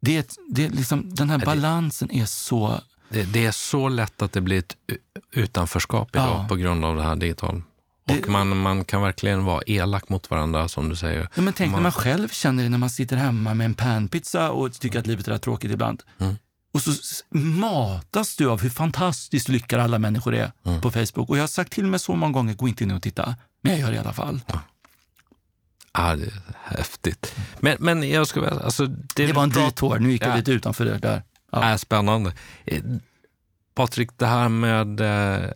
det, 0.00 0.16
är 0.16 0.24
det 0.48 0.64
är 0.64 0.70
liksom, 0.70 1.14
den 1.14 1.30
här 1.30 1.38
balansen 1.38 2.10
är 2.10 2.24
så 2.24 2.80
Det, 3.08 3.22
det 3.32 3.46
är 3.46 3.52
så 3.52 3.88
lätt 3.88 4.22
att 4.22 4.32
det 4.32 4.40
blir 4.40 4.58
ett 4.58 4.76
utanförskap 5.32 6.08
idag 6.16 6.28
Ja. 6.42 6.46
på 6.48 6.56
grund 6.56 6.84
av 6.84 6.96
det 6.96 7.02
här 7.02 7.16
digitala. 7.16 7.62
Och 8.08 8.28
man, 8.28 8.56
man 8.56 8.84
kan 8.84 9.02
verkligen 9.02 9.44
vara 9.44 9.62
elak 9.66 10.08
mot 10.08 10.30
varandra 10.30 10.68
som 10.68 10.88
du 10.88 10.96
säger. 10.96 11.28
Ja, 11.34 11.42
men 11.42 11.52
tänk 11.54 11.70
Man- 11.72 11.78
när 11.78 11.82
man 11.82 11.92
själv 11.92 12.28
känner 12.28 12.62
det 12.62 12.68
när 12.68 12.78
man 12.78 12.90
sitter 12.90 13.16
hemma 13.16 13.54
med 13.54 13.64
en 13.64 13.74
panpizza 13.74 14.50
och 14.50 14.72
tycker 14.72 14.98
att 14.98 15.06
livet 15.06 15.28
är 15.28 15.38
tråkigt 15.38 15.70
ibland. 15.70 16.02
Mm. 16.18 16.34
Och 16.76 16.82
så 16.82 16.92
matas 17.38 18.36
du 18.36 18.50
av 18.50 18.60
hur 18.62 18.70
fantastiskt 18.70 19.48
lyckade 19.48 19.82
alla 19.82 19.98
människor 19.98 20.34
är 20.34 20.52
Mm. 20.66 20.80
på 20.80 20.90
Facebook. 20.90 21.28
Och 21.30 21.36
jag 21.36 21.42
har 21.42 21.48
sagt 21.48 21.72
till 21.72 21.86
mig 21.86 22.00
så 22.00 22.14
många 22.14 22.32
gånger, 22.32 22.54
gå 22.54 22.68
inte 22.68 22.84
in 22.84 22.90
och 22.90 23.02
titta. 23.02 23.34
Men 23.62 23.72
jag 23.72 23.80
gör 23.80 23.90
det 23.90 23.96
i 23.96 23.98
alla 23.98 24.12
fall. 24.12 24.40
Ah, 25.92 26.16
det 26.16 26.24
är 26.26 26.32
häftigt. 26.64 27.34
Men, 27.60 27.76
men 27.80 28.10
jag 28.10 28.26
ska 28.28 28.40
väl- 28.40 28.58
alltså, 28.58 28.86
det, 28.86 29.26
Det 29.26 29.32
var 29.32 29.42
en 29.42 29.48
bra- 29.50 29.64
detour, 29.64 29.98
nu 29.98 30.12
gick 30.12 30.22
jag 30.22 30.30
Ja. 30.30 30.36
lite 30.36 30.52
utanför 30.52 30.84
det 30.84 30.98
där. 30.98 31.22
Ja. 31.52 31.62
är 31.62 31.76
spännande. 31.76 32.32
Eh, 32.64 32.82
Patrik, 33.74 34.10
det 34.16 34.26
här 34.26 34.48
med 34.48 35.00
eh, 35.00 35.50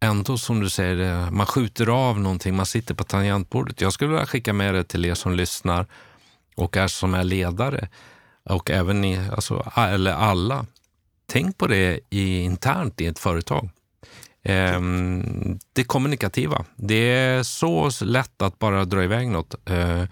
ändå 0.00 0.38
som 0.38 0.60
du 0.60 0.70
säger, 0.70 1.12
eh, 1.24 1.30
man 1.30 1.46
skjuter 1.46 1.86
av 1.86 2.20
någonting, 2.20 2.56
man 2.56 2.66
sitter 2.66 2.94
på 2.94 3.04
tangentbordet. 3.04 3.80
Jag 3.80 3.92
skulle 3.92 4.10
vilja 4.10 4.26
skicka 4.26 4.52
med 4.52 4.74
det 4.74 4.84
till 4.84 5.04
er 5.04 5.14
som 5.14 5.34
lyssnar 5.34 5.86
och 6.56 6.76
är 6.76 6.88
som 6.88 7.14
är 7.14 7.24
ledare 7.24 7.88
och 8.44 8.70
även 8.70 9.00
ni, 9.00 9.28
alltså, 9.32 9.72
eller 9.76 10.12
alla. 10.12 10.66
Tänk 11.26 11.58
på 11.58 11.66
det 11.66 12.00
i, 12.10 12.40
internt 12.40 13.00
i 13.00 13.06
ett 13.06 13.18
företag. 13.18 13.70
Ehm, 14.42 15.58
det 15.72 15.84
kommunikativa. 15.84 16.64
Det 16.76 17.10
är 17.10 17.42
så 17.42 17.90
lätt 18.00 18.42
att 18.42 18.58
bara 18.58 18.84
dra 18.84 19.04
iväg 19.04 19.28
något. 19.28 19.54
Eh, 19.68 20.04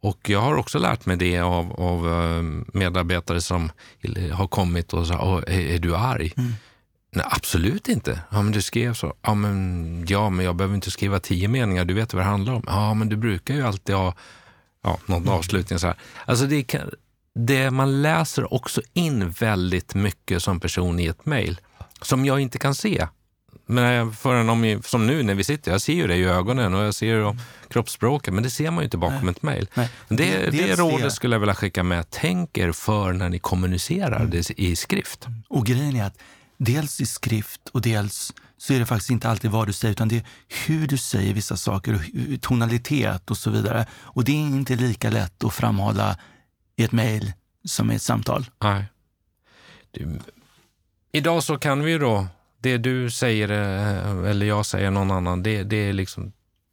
och 0.00 0.30
jag 0.30 0.40
har 0.40 0.56
också 0.56 0.78
lärt 0.78 1.06
mig 1.06 1.16
det 1.16 1.38
av, 1.38 1.72
av 1.72 2.12
eh, 2.12 2.42
medarbetare 2.78 3.40
som 3.40 3.70
har 4.32 4.46
kommit 4.46 4.92
och 4.92 5.06
sagt, 5.06 5.22
"Åh, 5.22 5.42
är, 5.46 5.60
är 5.60 5.78
du 5.78 5.96
arg? 5.96 6.32
Nej, 7.10 7.26
absolut 7.30 7.88
inte. 7.88 8.20
Ja, 8.30 8.42
men 8.42 8.52
du 8.52 8.62
skrev 8.62 8.94
så. 8.94 9.14
Ja 9.22 9.34
men, 9.34 10.04
ja, 10.08 10.30
men 10.30 10.44
jag 10.44 10.56
behöver 10.56 10.74
inte 10.74 10.90
skriva 10.90 11.20
tio 11.20 11.48
meningar. 11.48 11.84
Du 11.84 11.94
vet 11.94 12.14
vad 12.14 12.22
det 12.22 12.26
handlar 12.26 12.52
om. 12.52 12.62
Ja, 12.66 12.94
men 12.94 13.08
du 13.08 13.16
brukar 13.16 13.54
ju 13.54 13.62
alltid 13.66 13.94
ha 13.94 14.14
ja, 14.82 14.98
någon 15.06 15.28
avslutning 15.28 15.78
så 15.78 15.86
här. 15.86 15.96
Alltså 16.26 16.46
det, 16.46 16.62
kan, 16.62 16.90
det 17.38 17.70
man 17.70 18.02
läser 18.02 18.54
också 18.54 18.80
in 18.92 19.30
väldigt 19.30 19.94
mycket 19.94 20.42
som 20.42 20.60
person 20.60 21.00
i 21.00 21.06
ett 21.06 21.26
mejl 21.26 21.60
som 22.02 22.24
jag 22.24 22.40
inte 22.40 22.58
kan 22.58 22.74
se. 22.74 23.06
Men 23.66 24.12
förrän 24.12 24.48
om, 24.48 24.82
som 24.84 25.06
nu 25.06 25.22
när 25.22 25.34
vi 25.34 25.44
sitter, 25.44 25.72
jag 25.72 25.80
ser 25.80 25.92
ju 25.92 26.06
det 26.06 26.16
i 26.16 26.24
ögonen 26.24 26.74
och 26.74 26.82
jag 26.82 26.94
ser 26.94 27.06
ju 27.06 27.34
kroppsspråket, 27.68 28.34
men 28.34 28.42
det 28.42 28.50
ser 28.50 28.70
man 28.70 28.78
ju 28.78 28.84
inte 28.84 28.96
bakom 28.96 29.28
ett 29.28 29.42
mejl. 29.42 29.68
Nej. 29.74 29.90
Det, 30.08 30.50
det 30.50 30.74
rådet 30.76 31.02
det. 31.02 31.10
skulle 31.10 31.34
jag 31.34 31.40
vilja 31.40 31.54
skicka 31.54 31.82
med. 31.82 32.06
Tänk 32.10 32.58
er 32.58 32.72
för 32.72 33.12
när 33.12 33.28
ni 33.28 33.38
kommunicerar 33.38 34.20
Mm. 34.20 34.42
i 34.56 34.76
skrift. 34.76 35.26
Och 35.48 35.66
grejen 35.66 35.96
är 35.96 36.04
att 36.04 36.18
dels 36.56 37.00
i 37.00 37.06
skrift 37.06 37.68
och 37.72 37.80
dels 37.82 38.32
så 38.58 38.72
är 38.72 38.78
det 38.78 38.86
faktiskt 38.86 39.10
inte 39.10 39.28
alltid 39.28 39.50
vad 39.50 39.66
du 39.66 39.72
säger 39.72 39.92
utan 39.92 40.08
det 40.08 40.16
är 40.16 40.26
hur 40.66 40.86
du 40.86 40.98
säger 40.98 41.34
vissa 41.34 41.56
saker 41.56 41.94
och 41.94 42.40
tonalitet 42.40 43.30
och 43.30 43.36
så 43.38 43.50
vidare. 43.50 43.86
Och 43.92 44.24
det 44.24 44.32
är 44.32 44.36
inte 44.36 44.76
lika 44.76 45.10
lätt 45.10 45.44
att 45.44 45.54
framhålla 45.54 46.16
i 46.78 46.84
ett 46.84 46.92
mejl 46.92 47.32
som 47.64 47.90
i 47.90 47.94
ett 47.94 48.02
samtal. 48.02 48.46
Nej. 48.58 48.84
Du, 49.90 50.18
idag 51.12 51.42
så 51.42 51.58
kan 51.58 51.82
vi 51.82 51.90
ju 51.90 51.98
då, 51.98 52.26
det 52.58 52.78
du 52.78 53.10
säger 53.10 53.50
eh, 53.50 54.30
eller 54.30 54.46
jag 54.46 54.66
säger 54.66 54.90
någon 54.90 55.10
annan, 55.10 55.42
det, 55.42 55.62
det 55.62 55.76
är 55.76 55.92
liksom 55.92 56.32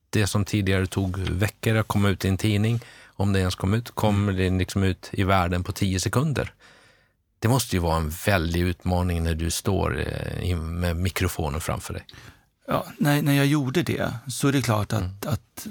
det 0.09 0.27
som 0.27 0.45
tidigare 0.45 0.87
tog 0.87 1.17
veckor 1.17 1.75
att 1.75 1.87
komma 1.87 2.09
ut 2.09 2.25
i 2.25 2.27
en 2.27 2.37
tidning, 2.37 2.79
om 3.05 3.33
det 3.33 3.39
ens 3.39 3.55
kom 3.55 3.73
ut, 3.73 3.91
kommer 3.91 4.33
det 4.33 4.49
liksom 4.49 4.83
ut 4.83 5.09
i 5.11 5.23
världen 5.23 5.63
på 5.63 5.71
tio 5.71 5.99
sekunder. 5.99 6.53
Det 7.39 7.47
måste 7.47 7.75
ju 7.75 7.79
vara 7.79 7.97
en 7.97 8.09
väldig 8.25 8.61
utmaning 8.61 9.23
när 9.23 9.35
du 9.35 9.51
står 9.51 10.05
eh, 10.07 10.57
med 10.57 10.95
mikrofonen 10.95 11.61
framför 11.61 11.93
dig. 11.93 12.05
Ja, 12.67 12.85
när, 12.97 13.21
när 13.21 13.33
jag 13.33 13.45
gjorde 13.45 13.83
det 13.83 14.13
så 14.27 14.47
är 14.47 14.51
det 14.51 14.61
klart 14.61 14.93
att, 14.93 15.25
att 15.25 15.67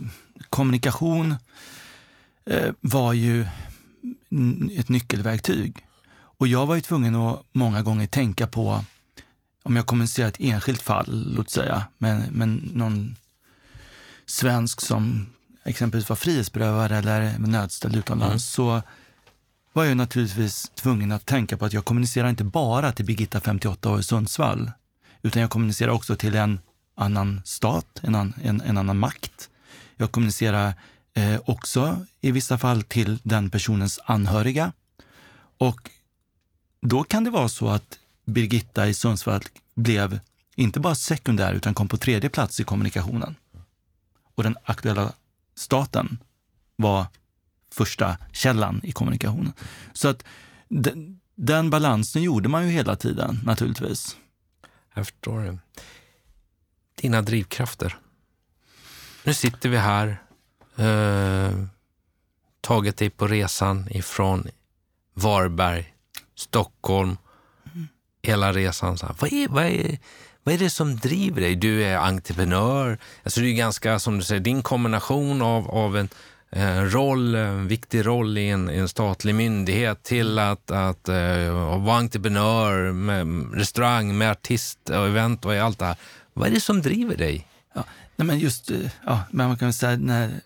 kommunikation 0.51 1.35
eh, 2.47 2.73
var 2.81 3.13
ju 3.13 3.47
ett 4.79 4.89
nyckelverktyg. 4.89 5.87
Och 6.15 6.49
jag 6.49 6.67
var 6.67 6.75
ju 6.75 6.81
tvungen 6.81 7.15
att 7.15 7.45
många 7.53 7.83
gånger 7.83 8.07
tänka 8.07 8.47
på, 8.47 8.85
om 9.63 9.77
jag 9.77 9.87
kommunicerar 9.87 10.29
ett 10.29 10.41
enskilt 10.41 10.83
fall, 10.83 11.35
låt 11.37 11.51
säga, 11.51 11.85
med, 11.99 12.33
med 12.33 12.49
någon 12.73 13.17
svensk 14.27 14.81
som 14.81 15.27
exempelvis 15.65 16.09
var 16.09 16.17
frihetsberövad 16.17 16.93
eller 16.93 17.39
nödställd 17.39 17.97
utomlands, 17.97 18.45
så 18.45 18.83
var 19.73 19.85
jag 19.85 19.97
naturligtvis 19.97 20.71
tvungen 20.75 21.13
att 21.13 21.27
tänka 21.27 21.57
på 21.57 21.65
att 21.65 21.73
jag 21.73 21.85
kommunicerar 21.85 22.29
inte 22.29 22.45
bara 22.45 22.93
till 22.93 23.05
Birgitta, 23.05 23.41
58 23.41 23.91
år 23.91 24.01
i 24.01 24.03
Sundsvall, 24.03 24.71
utan 25.23 25.43
jag 25.43 25.51
kommunicerar 25.51 25.93
också 25.93 26.17
till 26.17 26.35
en 26.35 26.61
annan 26.95 27.41
stat, 27.45 28.01
en, 28.03 28.15
an, 28.15 28.35
en, 28.43 28.61
en 28.61 28.79
annan 28.79 28.99
makt. 28.99 29.51
Jag 29.97 30.13
kommunicerar 30.13 30.75
eh, 31.15 31.41
också 31.45 32.07
i 32.21 32.31
vissa 32.31 32.59
fall 32.59 32.83
till 32.83 33.19
den 33.23 33.51
personens 33.51 34.01
anhöriga. 34.05 34.73
Och 35.59 35.91
då 36.81 37.05
kan 37.05 37.25
det 37.25 37.31
vara 37.31 37.49
så 37.49 37.69
att 37.69 37.99
Birgitta 38.25 38.89
i 38.89 38.95
Sundsvall 38.95 39.43
blev 39.75 40.21
inte 40.55 40.81
bara 40.81 40.95
sekundär 40.95 41.55
utan 41.55 41.75
kom 41.75 41.89
på 41.89 41.97
tredje 41.97 42.31
plats 42.31 42.61
i 42.61 42.65
kommunikationen. 42.65 43.37
Och 44.35 44.43
den 44.43 44.57
aktuella 44.65 45.13
staten 45.55 46.19
var 46.77 47.07
första 47.71 48.17
källan 48.33 48.81
i 48.85 48.93
kommunikationen. 48.93 49.53
Så 49.93 50.09
att 50.09 50.25
den, 50.69 51.21
den 51.35 51.71
balansen 51.71 52.23
gjorde 52.23 52.49
man 52.49 52.67
ju 52.67 52.71
hela 52.71 52.97
tiden 52.97 53.41
naturligtvis. 53.45 54.17
Jag 54.95 55.07
förstår 55.07 55.41
det. 55.41 55.59
Dina 56.95 57.23
drivkrafter. 57.23 57.99
Nu 59.25 59.35
sitter 59.35 59.69
vi 59.69 59.77
här, 59.79 60.23
eh, 60.77 61.53
tagit 62.61 62.97
dig 62.97 63.11
på 63.11 63.27
resan 63.27 63.89
ifrån 63.91 64.49
Varberg, 65.15 65.95
Stockholm, 66.35 67.17
hela 68.23 68.53
resan. 68.53 68.99
Så 68.99 69.07
här, 69.07 69.15
vad, 69.21 69.33
är, 69.33 69.49
vad, 69.49 69.65
är, 69.65 69.99
vad 70.43 70.55
är 70.55 70.59
det 70.59 70.71
som 70.71 70.97
driver 70.97 71.41
dig? 71.41 71.57
Du 71.57 71.85
är 71.85 71.97
entreprenör. 71.97 72.99
Alltså 73.23 73.41
det 73.41 73.49
är 73.49 73.55
ganska, 73.55 73.99
som 73.99 74.19
du 74.19 74.25
säger, 74.25 74.41
din 74.41 74.63
kombination 74.63 75.43
av, 75.43 75.71
av 75.71 75.97
en 75.97 76.09
eh, 76.51 76.81
roll, 76.81 77.35
en 77.35 77.69
viktig 77.69 78.07
roll 78.07 78.39
i 78.39 78.49
en, 78.49 78.71
i 78.71 78.77
en 78.77 78.89
statlig 78.89 79.35
myndighet 79.35 80.03
till 80.03 80.39
att, 80.39 80.71
att 80.71 81.09
eh, 81.09 81.79
vara 81.79 81.97
entreprenör 81.97 82.93
med 82.93 83.55
restaurang, 83.55 84.19
med 84.19 84.31
artist 84.31 84.91
och 84.91 85.07
event 85.07 85.45
och 85.45 85.55
allt 85.55 85.79
det 85.79 85.85
här. 85.85 85.97
Vad 86.33 86.49
är 86.49 86.53
det 86.53 86.61
som 86.61 86.83
driver 86.83 87.17
dig? 87.17 87.49
Ja, 87.75 87.85
nej 88.17 88.27
men 88.27 88.39
just, 88.39 88.71
eh, 88.71 88.91
ja, 89.07 89.23
men 89.31 89.49
man 89.49 89.57
kan 89.59 89.67
väl 89.67 89.73
säga, 89.73 89.97
när, 89.97 90.41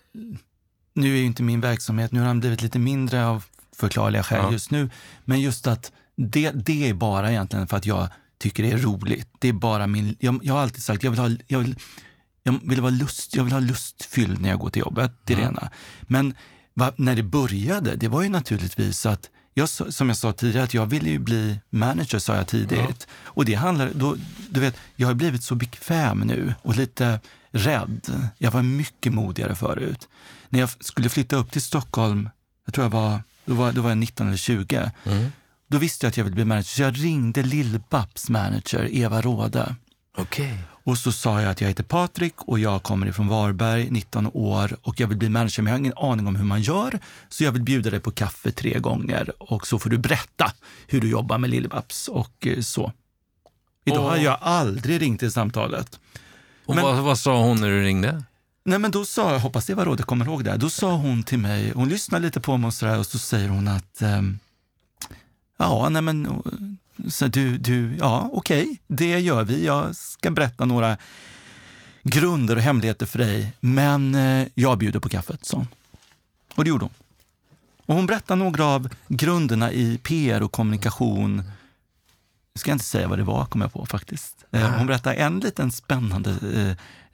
nu 0.93 1.13
är 1.13 1.17
ju 1.17 1.25
inte 1.25 1.43
min 1.43 1.61
verksamhet, 1.61 2.11
nu 2.11 2.19
har 2.19 2.27
den 2.27 2.39
blivit 2.39 2.61
lite 2.61 2.79
mindre 2.79 3.25
av 3.25 3.45
förklarliga 3.75 4.23
skäl 4.23 4.39
Ja. 4.43 4.51
just 4.51 4.71
nu, 4.71 4.89
men 5.25 5.41
just 5.41 5.67
att 5.67 5.91
det, 6.15 6.51
det 6.51 6.89
är 6.89 6.93
bara 6.93 7.31
egentligen 7.31 7.67
för 7.67 7.77
att 7.77 7.85
jag 7.85 8.07
tycker 8.37 8.63
det 8.63 8.71
är 8.71 8.77
roligt. 8.77 9.27
Det 9.39 9.47
är 9.49 9.53
bara 9.53 9.87
min, 9.87 10.15
jag, 10.19 10.39
jag 10.43 10.53
har 10.53 10.61
alltid 10.61 10.83
sagt, 10.83 11.03
jag 11.03 11.11
vill 11.11 11.19
ha, 11.19 11.29
jag 11.47 11.59
vill, 11.59 11.75
jag 12.43 12.59
vill 12.63 12.81
vara 12.81 12.91
lust, 12.91 13.35
jag 13.35 13.43
vill 13.43 13.53
ha 13.53 13.59
lustfylld 13.59 14.41
när 14.41 14.49
jag 14.49 14.59
går 14.59 14.69
till 14.69 14.79
jobbet, 14.79 15.11
det 15.23 15.33
är 15.33 15.37
det 15.37 15.43
ena. 15.43 15.69
Men 16.01 16.33
va, 16.73 16.91
när 16.95 17.15
det 17.15 17.23
började, 17.23 17.95
det 17.95 18.07
var 18.07 18.21
ju 18.21 18.29
naturligtvis 18.29 19.05
att 19.05 19.29
jag, 19.53 19.69
som 19.69 20.07
jag 20.09 20.17
sa 20.17 20.31
tidigare, 20.33 20.63
att 20.63 20.73
jag 20.73 20.85
ville 20.85 21.09
ju 21.09 21.19
bli 21.19 21.59
manager, 21.69 22.19
sa 22.19 22.35
jag 22.35 22.47
tidigt. 22.47 23.07
Och 23.23 23.45
det 23.45 23.53
handlar, 23.53 23.91
då, 23.95 24.15
du 24.49 24.59
vet, 24.59 24.75
jag 24.95 25.07
har 25.07 25.13
blivit 25.13 25.43
så 25.43 25.55
bekväm 25.55 26.19
nu 26.19 26.53
och 26.61 26.75
lite 26.75 27.19
rädd. 27.51 28.29
Jag 28.37 28.51
var 28.51 28.61
mycket 28.63 29.13
modigare 29.13 29.55
förut. 29.55 30.07
När 30.49 30.59
jag 30.59 30.69
skulle 30.83 31.09
flytta 31.09 31.35
upp 31.35 31.51
till 31.51 31.61
Stockholm, 31.61 32.29
jag 32.65 32.73
tror 32.73 32.85
jag 32.85 32.91
var, 32.91 33.23
Då 33.45 33.53
var, 33.53 33.71
då 33.71 33.81
var 33.81 33.89
jag 33.89 33.97
19 33.97 34.27
eller 34.27 34.37
20. 34.37 34.91
Mm. 35.05 35.31
Då 35.67 35.77
visste 35.77 36.05
jag 36.05 36.09
att 36.09 36.17
jag 36.17 36.23
ville 36.23 36.35
bli 36.35 36.45
manager, 36.45 36.63
så 36.63 36.81
jag 36.81 37.03
ringde 37.03 37.41
Lill-Babs 37.43 38.29
manager, 38.31 38.87
Eva 38.91 39.21
Råde. 39.21 39.75
Okej. 40.17 40.57
Och 40.83 40.97
så 40.97 41.11
sa 41.11 41.41
jag 41.41 41.51
att 41.51 41.61
jag 41.61 41.67
heter 41.67 41.83
Patrik 41.83 42.33
och 42.37 42.59
jag 42.59 42.83
kommer 42.83 43.07
ifrån 43.07 43.27
Varberg, 43.27 43.87
19 43.91 44.27
år 44.33 44.77
och 44.81 44.99
jag 44.99 45.07
vill 45.07 45.17
bli 45.17 45.29
manager, 45.29 45.63
men 45.63 45.71
jag 45.71 45.73
har 45.75 45.79
ingen 45.79 45.97
aning 45.97 46.27
om 46.27 46.35
hur 46.35 46.43
man 46.45 46.61
gör. 46.61 46.99
Så 47.29 47.43
jag 47.43 47.51
vill 47.51 47.61
bjuda 47.61 47.89
dig 47.89 47.99
på 47.99 48.11
kaffe 48.11 48.51
tre 48.51 48.79
gånger 48.79 49.31
och 49.51 49.67
så 49.67 49.79
får 49.79 49.89
du 49.89 49.97
berätta 49.97 50.51
hur 50.87 51.01
du 51.01 51.09
jobbar 51.09 51.37
med 51.37 51.49
Lill-Babs 51.49 52.07
och 52.09 52.47
eh, 52.47 52.61
så. 52.61 52.91
Idag 53.85 54.03
Och- 54.03 54.09
har 54.09 54.17
jag 54.17 54.37
aldrig 54.41 55.01
ringt 55.01 55.19
till 55.19 55.31
samtalet. 55.31 55.99
Och 56.69 56.75
Men- 56.75 56.83
vad, 56.83 56.97
vad 56.97 57.19
sa 57.19 57.43
hon 57.43 57.61
när 57.61 57.67
du 57.67 57.83
ringde? 57.83 58.23
Nej, 58.63 58.79
men 58.79 58.91
då 58.91 59.05
sa 59.05 59.31
jag, 59.31 59.39
hoppas 59.39 59.69
Eva 59.69 59.85
Råde 59.85 60.03
kommer 60.03 60.25
ihåg 60.25 60.43
det, 60.43 60.57
då 60.57 60.69
sa 60.69 60.91
hon 60.95 61.23
till 61.23 61.39
mig, 61.39 61.71
hon 61.75 61.89
lyssnar 61.89 62.19
lite 62.19 62.39
på 62.41 62.57
mig 62.57 62.67
och 62.67 62.73
så, 62.73 62.85
där, 62.85 62.99
och 62.99 63.05
så 63.05 63.19
säger 63.19 63.49
hon 63.49 63.67
att 63.67 64.01
ehm, 64.01 64.39
ja, 65.57 65.89
nej 65.89 66.01
men 66.01 66.43
så 67.07 67.27
du, 67.27 67.57
du, 67.57 67.95
ja 67.99 68.29
okej, 68.33 68.79
det 68.87 69.19
gör 69.19 69.43
vi. 69.43 69.65
Jag 69.65 69.95
ska 69.95 70.31
berätta 70.31 70.65
några 70.65 70.97
grunder 72.03 72.55
och 72.55 72.61
hemligheter 72.61 73.05
för 73.05 73.19
dig, 73.19 73.53
men 73.59 74.15
eh, 74.15 74.47
jag 74.53 74.77
bjuder 74.77 74.99
på 74.99 75.09
kaffet, 75.09 75.45
sa 75.45 75.57
hon. 75.57 75.67
Och 76.55 76.63
det 76.63 76.69
gjorde 76.69 76.85
hon. 76.85 76.93
Och 77.85 77.95
hon 77.95 78.05
berättade 78.05 78.39
några 78.43 78.65
av 78.65 78.89
grunderna 79.07 79.71
i 79.71 79.97
PR 80.03 80.41
och 80.43 80.51
kommunikation. 80.51 81.43
Jag 82.53 82.59
ska 82.61 82.71
inte 82.71 82.85
säga 82.85 83.07
vad 83.07 83.19
det 83.19 83.23
var, 83.23 83.45
kom 83.45 83.61
jag 83.61 83.73
på 83.73 83.85
faktiskt. 83.85 84.45
Eh, 84.51 84.69
Hon 84.77 84.87
berättade 84.87 85.15
en 85.15 85.39
liten 85.39 85.71
spännande 85.71 86.31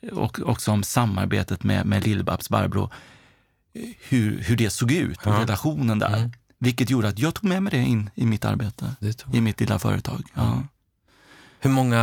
eh, 0.04 0.10
och 0.18 0.40
också 0.40 0.72
om 0.72 0.84
samarbetet 0.84 1.64
med, 1.64 1.86
med 1.86 2.04
Lill-Babs 2.04 2.50
Barbro. 2.50 2.84
eh, 3.74 3.82
Hur, 4.10 4.40
hur 4.40 4.56
det 4.58 4.70
såg 4.70 4.92
ut, 4.92 5.18
och 5.26 5.34
Ja. 5.34 5.40
relationen 5.42 6.00
där. 6.00 6.18
Mm. 6.18 6.32
Vilket 6.60 6.90
gjorde 6.90 7.08
att 7.08 7.20
jag 7.20 7.34
tog 7.34 7.44
med 7.50 7.64
mig 7.64 7.72
det 7.72 7.78
in 7.78 8.10
i 8.16 8.26
mitt 8.26 8.46
arbete, 8.46 8.96
i 9.34 9.42
mitt 9.42 9.60
lilla 9.60 9.80
företag. 9.80 10.24
Ja. 10.34 10.64
Hur 11.60 11.70
många 11.70 12.02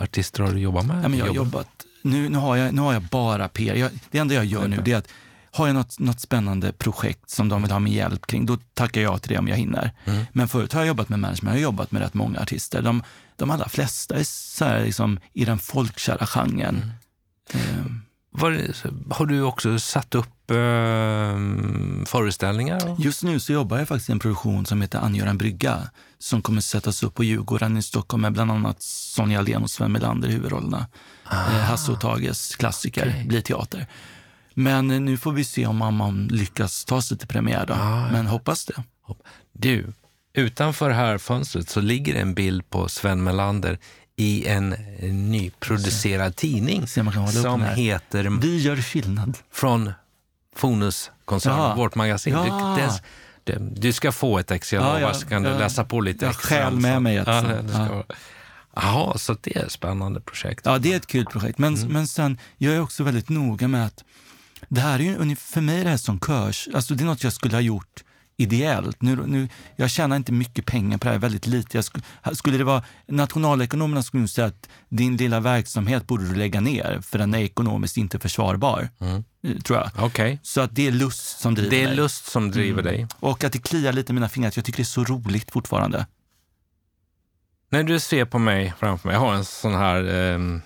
artister 0.00 0.42
har 0.42 0.52
du 0.52 0.58
jobbat 0.58 0.86
med? 0.86 1.04
Ja, 1.04 1.08
men 1.08 1.18
jag 1.18 1.26
har 1.26 1.34
Jobbat? 1.34 1.68
nu, 2.02 2.28
nu, 2.28 2.38
har 2.38 2.56
jag, 2.56 2.74
nu 2.74 2.80
har 2.80 2.92
jag 2.92 3.02
bara 3.02 3.48
PR. 3.48 3.74
Jag, 3.74 3.90
det 4.10 4.18
enda 4.18 4.34
jag 4.34 4.44
gör 4.44 4.68
nu 4.68 4.82
är 4.86 4.96
att 4.96 5.08
har 5.52 5.66
jag 5.66 5.74
något, 5.76 5.98
något 5.98 6.20
spännande 6.20 6.72
projekt 6.72 7.30
som 7.30 7.48
de 7.48 7.62
vill 7.62 7.70
ha 7.70 7.78
min 7.78 7.92
hjälp 7.92 8.26
kring, 8.26 8.46
då 8.46 8.58
tackar 8.74 9.00
jag 9.00 9.22
till 9.22 9.32
det 9.32 9.38
om 9.38 9.48
jag 9.48 9.56
hinner. 9.56 9.92
Mm. 10.04 10.24
Men 10.32 10.48
förut 10.48 10.72
har 10.72 10.80
jag 10.80 10.88
jobbat 10.88 11.08
med 11.08 11.18
management, 11.18 11.54
jag 11.54 11.60
har 11.60 11.72
jobbat 11.72 11.92
med 11.92 12.02
rätt 12.02 12.14
många 12.14 12.40
artister. 12.40 12.82
De, 12.82 13.02
de 13.36 13.50
allra 13.50 13.68
flesta 13.68 14.14
är 14.14 14.24
så 14.24 14.64
här, 14.64 14.84
liksom, 14.84 15.18
i 15.32 15.44
den 15.44 15.58
folkkära 15.58 16.26
genren. 16.26 16.92
Eh, 17.52 17.60
Var, 18.30 18.74
har 19.14 19.26
du 19.26 19.42
också 19.42 19.78
satt 19.78 20.14
upp 20.14 20.50
eh, 20.50 20.56
föreställningar? 22.06 22.96
Just 22.98 23.22
nu 23.22 23.40
så 23.40 23.52
jobbar 23.52 23.78
jag 23.78 23.88
faktiskt 23.88 24.08
i 24.08 24.12
en 24.12 24.18
produktion 24.18 24.66
som 24.66 24.82
heter 24.82 24.98
Angöra 24.98 25.30
en 25.30 25.38
brygga 25.38 25.90
som 26.18 26.42
kommer 26.42 26.60
sättas 26.60 27.02
upp 27.02 27.14
på 27.14 27.24
Djurgården 27.24 27.76
i 27.76 27.82
Stockholm 27.82 28.22
med 28.22 28.32
bland 28.32 28.50
annat 28.50 28.82
Sonja 28.82 29.38
Aldén 29.38 29.62
och 29.62 29.70
Sven 29.70 29.92
Melander 29.92 30.28
i 30.28 30.32
huvudrollerna. 30.32 30.86
Eh, 31.30 31.36
Hasse 31.38 31.92
och 31.92 32.00
Tages 32.00 32.56
klassiker 32.56 33.08
Okej. 33.08 33.24
blir 33.28 33.40
teater. 33.40 33.86
Men 34.54 34.90
eh, 34.90 35.00
nu 35.00 35.16
får 35.16 35.32
vi 35.32 35.44
se 35.44 35.66
om 35.66 35.76
man, 35.76 35.96
man 35.96 36.26
lyckas 36.26 36.84
ta 36.84 37.02
sig 37.02 37.18
till 37.18 37.28
premiär. 37.28 37.66
Då. 37.66 37.74
Ah, 37.74 37.78
ja. 38.06 38.08
Men 38.12 38.26
hoppas 38.26 38.64
det. 38.64 38.82
Du, 39.52 39.92
utanför 40.32 40.90
här 40.90 41.18
fönstret 41.18 41.68
så 41.68 41.80
ligger 41.80 42.14
en 42.14 42.34
bild 42.34 42.70
på 42.70 42.88
Sven 42.88 43.22
Melander 43.22 43.78
i 44.16 44.46
en 44.46 44.70
nyproducerad 45.30 46.36
tidning 46.36 46.86
som 46.86 47.08
heter 47.76 48.40
Vi 48.40 48.58
gör 48.62 48.76
skillnad. 48.76 49.38
från 49.52 49.92
Fonus-koncernen, 50.56 51.58
Ja. 51.60 51.74
vårt 51.74 51.94
magasin. 51.94 52.32
Ja. 52.32 52.76
Du, 52.76 52.82
det, 52.82 53.58
det, 53.58 53.80
du 53.80 53.92
ska 53.92 54.12
få 54.12 54.38
ett 54.38 54.50
ex, 54.50 54.72
jag 54.72 54.82
Ja, 54.82 54.86
lovar, 54.86 55.00
ja, 55.00 55.14
så 55.14 55.26
kan 55.26 55.42
du 55.42 55.48
läsa 55.50 55.84
på 55.84 56.00
lite 56.00 56.24
Jag 56.24 56.30
extra. 56.30 56.48
stjäl 56.56 56.76
med 56.76 57.02
mig 57.02 57.16
ett 57.16 57.26
Ja, 57.26 58.04
Jaha, 58.74 59.18
så 59.18 59.36
det 59.40 59.56
är 59.56 59.64
ett 59.64 59.72
spännande 59.72 60.20
projekt. 60.20 60.66
Ja, 60.66 60.78
det 60.78 60.92
är 60.92 60.96
ett 60.96 61.06
kul 61.06 61.26
projekt. 61.26 61.58
Men, 61.58 61.74
Mm. 61.76 61.88
men 61.92 62.06
sen, 62.06 62.38
jag 62.58 62.74
är 62.74 62.80
också 62.80 63.02
väldigt 63.04 63.28
noga 63.28 63.68
med 63.68 63.86
att 63.86 64.04
det 64.68 64.80
här 64.80 64.98
är 64.98 65.24
ju 65.24 65.36
för 65.36 65.60
mig 65.60 65.80
är 65.80 65.84
det 65.84 65.90
här 65.90 65.96
som 65.96 66.20
körs. 66.20 66.68
Alltså 66.74 66.94
det 66.94 67.02
är 67.04 67.06
något 67.06 67.24
jag 67.24 67.32
skulle 67.32 67.56
ha 67.56 67.60
gjort 67.60 68.04
ideellt. 68.36 69.02
Nu, 69.02 69.16
nu, 69.26 69.48
jag 69.76 69.90
tjänar 69.90 70.16
inte 70.16 70.32
mycket 70.32 70.66
pengar 70.66 70.98
på 70.98 71.04
det 71.04 71.10
här, 71.10 71.18
väldigt 71.18 71.46
lite. 71.46 71.76
Jag 71.76 71.84
skulle, 71.84 72.04
skulle 72.32 72.58
det 72.58 72.64
vara, 72.64 72.82
nationalekonomerna 73.06 74.02
skulle 74.02 74.28
säga 74.28 74.46
att 74.46 74.68
din 74.88 75.16
lilla 75.16 75.40
verksamhet 75.40 76.06
borde 76.06 76.28
du 76.28 76.34
lägga 76.34 76.60
ner 76.60 77.00
för 77.02 77.18
den 77.18 77.34
är 77.34 77.38
ekonomiskt 77.38 77.96
inte 77.96 78.18
försvarbar, 78.18 78.88
Mm. 79.00 79.24
eh, 79.44 79.56
tror 79.62 79.78
jag. 79.78 79.90
Okej. 79.98 80.38
Så 80.42 80.60
att 80.60 80.74
det 80.74 80.86
är 80.86 80.92
lust 80.92 81.40
som 81.40 81.54
driver 81.54 81.70
Det 81.70 81.82
är 81.82 81.86
mig. 81.86 81.96
lust 81.96 82.26
som 82.26 82.50
driver 82.50 82.82
dig. 82.82 83.06
Och 83.20 83.44
att 83.44 83.52
det 83.52 83.58
kliar 83.58 83.92
lite 83.92 84.12
i 84.12 84.14
mina 84.14 84.28
fingrar, 84.28 84.48
att 84.48 84.56
jag 84.56 84.64
tycker 84.64 84.76
det 84.76 84.82
är 84.82 84.84
så 84.84 85.04
roligt 85.04 85.50
fortfarande. 85.50 86.06
När 87.70 87.82
du 87.82 88.00
ser 88.00 88.24
på 88.24 88.38
mig 88.38 88.74
framför 88.78 89.08
mig, 89.08 89.14
jag 89.14 89.20
har 89.20 89.34
en 89.34 89.44
sån 89.44 89.74
här 89.74 90.04
ehm, 90.04 90.62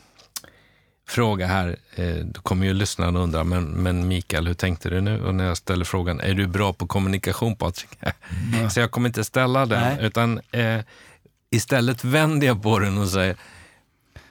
fråga 1.07 1.47
här. 1.47 1.77
Eh, 1.95 2.17
då 2.17 2.41
kommer 2.41 2.67
ju 2.67 2.75
lyssnarna 2.75 3.21
undra, 3.21 3.45
men, 3.45 3.65
men 3.65 4.09
Mikael, 4.09 4.47
hur 4.47 4.55
tänkte 4.55 4.91
du 4.91 5.01
nu? 5.01 5.23
Och 5.23 5.35
när 5.35 5.45
jag 5.45 5.57
ställer 5.57 5.85
frågan, 5.85 6.21
är 6.21 6.35
du 6.35 6.47
bra 6.47 6.73
på 6.73 6.87
kommunikation 6.87 7.57
Patrik? 7.57 7.91
Så 8.71 8.81
jag 8.81 8.91
kommer 8.91 9.09
inte 9.09 9.25
ställa 9.25 9.67
den, 9.67 9.81
Nej. 9.81 10.07
utan 10.07 10.41
eh, 10.51 10.81
istället 11.51 12.05
vänder 12.05 12.47
jag 12.47 12.63
på 12.63 12.79
den 12.79 12.99
och 12.99 13.09
säger, 13.09 13.37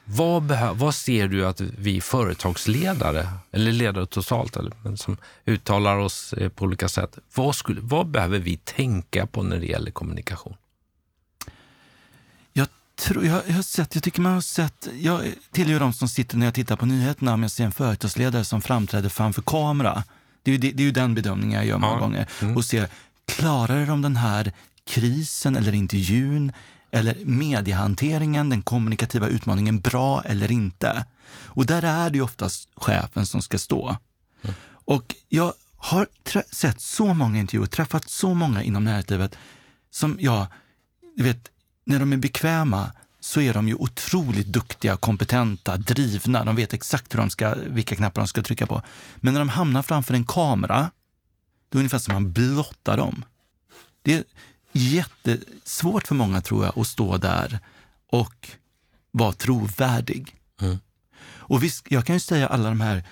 vad, 0.06 0.58
vad 0.74 0.96
ser 0.96 1.28
du 1.28 1.46
att 1.46 1.62
vi 1.62 2.02
företagsledare, 2.02 3.28
eller 3.52 3.72
ledare 3.72 4.06
totalt, 4.06 4.58
eller, 4.58 4.74
men 4.84 4.98
som 4.98 5.18
uttalar 5.46 5.98
oss 5.98 6.34
eh, 6.34 6.50
på 6.50 6.66
olika 6.66 6.88
sätt, 6.88 7.18
vad, 7.36 7.56
skulle, 7.56 7.82
vad 7.82 8.08
behöver 8.08 8.40
vi 8.40 8.58
tänka 8.58 9.26
på 9.26 9.44
när 9.44 9.60
det 9.60 9.66
gäller 9.66 9.92
kommunikation? 9.92 10.56
Jag, 12.96 13.04
tror, 13.06 13.26
jag, 13.26 13.42
jag 13.48 13.54
har 13.56 13.62
sett, 13.62 13.96
jag 13.96 14.04
tycker 14.04 14.22
man 14.22 14.34
har 14.34 14.42
sett, 14.42 14.88
jag 15.00 15.22
tillhör 15.52 15.80
de 15.80 15.94
som 15.94 16.08
sitter 16.08 16.38
när 16.38 16.46
jag 16.46 16.54
tittar 16.54 16.76
på 16.76 16.86
nyheterna 16.86 17.34
om 17.34 17.42
jag 17.42 17.52
ser 17.52 17.64
en 17.66 17.72
företagsledare 17.72 18.46
som 18.46 18.62
framträder 18.62 19.10
framför 19.10 19.42
kamera. 19.42 20.04
Det 20.44 20.52
är 20.52 20.54
ju, 20.54 20.58
det, 20.58 20.72
det 20.72 20.84
är 20.84 20.86
ju 20.86 20.92
den 20.92 21.16
bedömningen 21.16 21.52
jag 21.60 21.66
gör 21.66 21.78
många 21.78 21.94
Ja. 21.94 22.00
gånger. 22.00 22.28
Mm. 22.42 22.58
Och 22.58 22.66
ser, 22.66 22.88
klarar 23.26 23.86
de 23.86 24.02
den 24.02 24.16
här 24.16 24.52
krisen 24.86 25.56
eller 25.56 25.74
intervjun 25.74 26.52
eller 26.92 27.18
mediehanteringen, 27.26 28.50
den 28.50 28.62
kommunikativa 28.62 29.28
utmaningen 29.28 29.80
bra 29.80 30.22
eller 30.26 30.52
inte? 30.52 31.06
Och 31.46 31.66
där 31.66 31.84
är 31.84 32.10
det 32.10 32.16
ju 32.18 32.24
oftast 32.24 32.70
chefen 32.76 33.26
som 33.26 33.42
ska 33.42 33.58
stå. 33.58 33.98
Och 34.86 35.16
jag 35.30 35.54
har 35.78 36.08
sett 36.52 36.82
så 36.82 37.14
många 37.14 37.40
intervjuer, 37.40 37.68
träffat 37.68 38.10
så 38.10 38.34
många 38.34 38.64
inom 38.64 38.84
näringslivet 38.84 39.36
som 39.92 40.18
jag, 40.20 40.46
du 41.18 41.24
vet, 41.24 41.50
när 41.84 42.00
de 42.00 42.14
är 42.14 42.18
bekväma 42.18 42.92
så 43.20 43.42
är 43.42 43.54
de 43.54 43.68
ju 43.68 43.76
otroligt 43.76 44.48
duktiga, 44.48 44.98
kompetenta, 44.98 45.78
drivna. 45.78 46.44
De 46.44 46.56
vet 46.56 46.74
exakt 46.74 47.14
hur 47.14 47.20
de 47.20 47.30
ska, 47.30 47.56
vilka 47.56 47.96
knappar 47.96 48.22
de 48.22 48.28
ska 48.28 48.42
trycka 48.42 48.68
på. 48.68 48.82
Men 49.16 49.34
när 49.34 49.42
de 49.42 49.50
hamnar 49.50 49.82
framför 49.84 50.14
en 50.14 50.26
kamera, 50.26 50.92
då 51.70 51.78
är 51.78 51.80
det 51.80 51.80
ungefär 51.80 52.00
som 52.00 52.14
man 52.14 52.32
blottar 52.32 52.98
dem. 52.98 53.26
Det 54.02 54.14
är 54.14 54.24
jättesvårt 54.72 56.08
för 56.08 56.16
många, 56.16 56.42
tror 56.42 56.66
jag, 56.66 56.80
att 56.80 56.88
stå 56.88 57.18
där 57.18 57.60
och 58.08 58.50
vara 59.12 59.34
trovärdig. 59.34 60.36
Mm. 60.62 60.78
Och 61.26 61.64
visst, 61.64 61.92
jag 61.92 62.06
kan 62.06 62.16
ju 62.16 62.20
säga 62.20 62.48
alla 62.48 62.70
de 62.70 62.82
här 62.82 63.04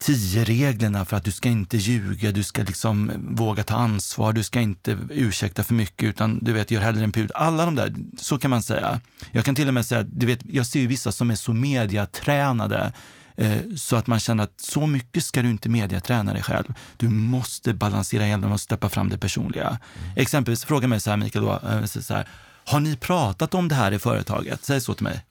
tio 0.00 0.44
reglerna 0.44 1.04
för 1.04 1.16
att 1.16 1.24
du 1.24 1.32
ska 1.32 1.48
inte 1.48 1.76
ljuga, 1.76 2.32
du 2.32 2.42
ska 2.42 2.62
liksom 2.62 3.12
våga 3.30 3.62
ta 3.62 3.74
ansvar, 3.74 4.32
du 4.32 4.42
ska 4.42 4.60
inte 4.60 4.98
ursäkta 5.10 5.64
för 5.64 5.74
mycket 5.74 6.08
utan 6.08 6.38
du 6.42 6.52
vet, 6.52 6.70
gör 6.70 6.80
hellre 6.80 7.04
en 7.04 7.12
pud. 7.12 7.30
Alla 7.34 7.64
de 7.64 7.74
där, 7.74 7.94
så 8.18 8.38
kan 8.38 8.50
man 8.50 8.62
säga. 8.62 9.00
Jag 9.30 9.44
kan 9.44 9.54
till 9.54 9.68
och 9.68 9.74
med 9.74 9.86
säga, 9.86 10.02
du 10.02 10.26
vet, 10.26 10.40
jag 10.44 10.66
ser 10.66 10.80
ju 10.80 10.86
vissa 10.86 11.12
som 11.12 11.30
är 11.30 11.34
så 11.34 11.52
mediatränade 11.52 12.92
eh, 13.36 13.58
så 13.76 13.96
att 13.96 14.06
man 14.06 14.20
känner 14.20 14.44
att 14.44 14.60
så 14.60 14.86
mycket 14.86 15.24
ska 15.24 15.42
du 15.42 15.50
inte 15.50 15.68
mediaträna 15.68 16.32
dig 16.32 16.42
själv. 16.42 16.74
Du 16.96 17.08
måste 17.08 17.74
balansera 17.74 18.26
genom 18.26 18.52
att 18.52 18.60
släppa 18.60 18.88
fram 18.88 19.08
det 19.08 19.18
personliga. 19.18 19.78
Exempelvis, 20.16 20.64
fråga 20.64 20.88
mig 20.88 21.00
så 21.00 21.10
här 21.10 21.16
Mikael, 21.16 21.44
då, 21.44 21.52
eh, 21.52 21.84
så 21.84 22.14
här, 22.14 22.28
har 22.64 22.80
ni 22.80 22.96
pratat 22.96 23.54
om 23.54 23.68
det 23.68 23.74
här 23.74 23.92
i 23.92 23.98
företaget? 23.98 24.64
Säg 24.64 24.80
så 24.80 24.94
till 24.94 25.04
mig. 25.04 25.24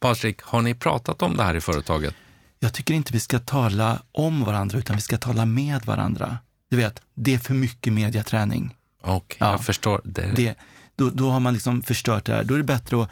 Patrik, 0.00 0.42
har 0.42 0.62
ni 0.62 0.74
pratat 0.74 1.22
om 1.22 1.36
det 1.36 1.42
här 1.42 1.54
i 1.54 1.60
företaget? 1.60 2.14
Jag 2.60 2.72
tycker 2.74 2.94
inte 2.94 3.12
vi 3.12 3.20
ska 3.20 3.38
tala 3.38 4.02
om 4.12 4.44
varandra, 4.44 4.78
utan 4.78 4.96
vi 4.96 5.02
ska 5.02 5.18
tala 5.18 5.44
med 5.46 5.84
varandra. 5.84 6.38
Du 6.70 6.76
vet, 6.76 7.02
det 7.14 7.34
är 7.34 7.38
för 7.38 7.54
mycket 7.54 7.92
mediaträning. 7.92 8.74
Okej, 9.02 9.36
Ja. 9.40 9.50
jag 9.50 9.64
förstår. 9.64 10.00
Det, 10.04 10.32
Det, 10.36 10.54
då, 10.96 11.10
då 11.10 11.30
har 11.30 11.40
man 11.40 11.54
liksom 11.54 11.82
förstört 11.82 12.24
det 12.24 12.32
här. 12.34 12.44
Då 12.44 12.54
är 12.54 12.58
det 12.58 12.64
bättre 12.64 13.02
att 13.02 13.10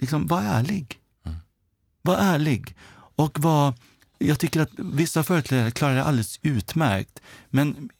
liksom, 0.00 0.26
vara 0.26 0.42
ärlig. 0.42 0.98
Var 2.02 2.16
ärlig. 2.16 2.76
Och 3.16 3.40
var, 3.40 3.74
jag 4.18 4.38
tycker 4.38 4.60
att 4.60 4.70
vissa 4.76 5.22
företagare 5.22 5.70
klarar 5.70 5.94
det 5.94 6.04
alldeles 6.04 6.38
utmärkt. 6.42 7.20
Men 7.48 7.90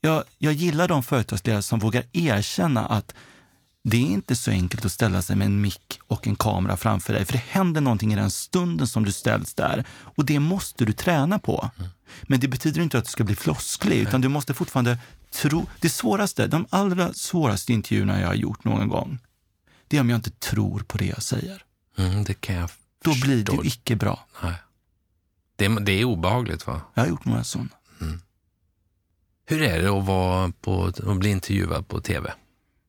jag, 0.00 0.24
jag 0.38 0.52
gillar 0.52 0.88
de 0.88 1.02
företagsledare 1.02 1.62
som 1.62 1.78
vågar 1.78 2.04
erkänna 2.12 2.86
att 2.86 3.14
det 3.84 3.96
är 3.96 4.00
inte 4.06 4.36
så 4.36 4.50
enkelt 4.50 4.84
att 4.84 4.92
ställa 4.92 5.22
sig 5.22 5.36
med 5.36 5.46
en 5.46 5.60
mick 5.60 6.00
och 6.06 6.26
en 6.26 6.36
kamera 6.36 6.76
framför 6.76 7.12
dig. 7.12 7.24
För 7.24 7.32
det 7.32 7.42
händer 7.48 7.80
någonting 7.80 8.12
i 8.12 8.16
den 8.16 8.30
stunden 8.30 8.86
som 8.86 9.04
du 9.04 9.12
ställs 9.12 9.54
där. 9.54 9.84
Och 9.90 10.24
det 10.24 10.38
måste 10.40 10.84
du 10.84 10.92
träna 10.92 11.38
på. 11.38 11.70
Men 12.22 12.40
det 12.40 12.48
betyder 12.48 12.80
inte 12.82 12.98
att 12.98 13.04
du 13.04 13.10
ska 13.10 13.24
bli 13.24 13.36
flosklig, 13.36 13.96
utan 13.98 14.20
du 14.20 14.28
måste 14.28 14.54
fortfarande 14.54 14.98
tro. 15.30 15.66
Det 15.80 15.88
svåraste, 15.90 16.46
de 16.46 16.66
allra 16.70 17.12
svåraste 17.12 17.72
intervjuerna 17.72 18.20
jag 18.20 18.26
har 18.28 18.34
gjort 18.34 18.64
någon 18.64 18.88
gång, 18.88 19.18
det 19.88 19.96
är 19.96 20.00
om 20.00 20.10
jag 20.10 20.18
inte 20.18 20.30
tror 20.30 20.80
på 20.80 20.98
det 20.98 21.06
jag 21.06 21.22
säger. 21.22 21.64
Mm, 21.98 22.24
det 22.24 22.34
kan 22.34 22.54
jag 22.54 22.70
Då 23.04 23.14
blir 23.22 23.44
det 23.44 23.58
icke 23.66 23.96
bra. 23.96 24.26
Nej. 24.42 24.54
Det, 25.56 25.64
är- 25.64 25.80
det 25.80 25.92
är 25.92 26.04
obehagligt 26.04 26.66
va? 26.66 26.80
Jag 26.94 27.02
har 27.02 27.08
gjort 27.08 27.24
några 27.24 27.44
sådana. 27.44 27.68
Hur 29.46 29.62
är 29.62 29.82
det 29.82 29.98
att, 29.98 30.04
vara 30.04 30.52
på, 30.60 30.84
att 30.84 31.16
bli 31.18 31.30
intervjuad 31.30 31.88
på 31.88 32.00
tv? 32.00 32.32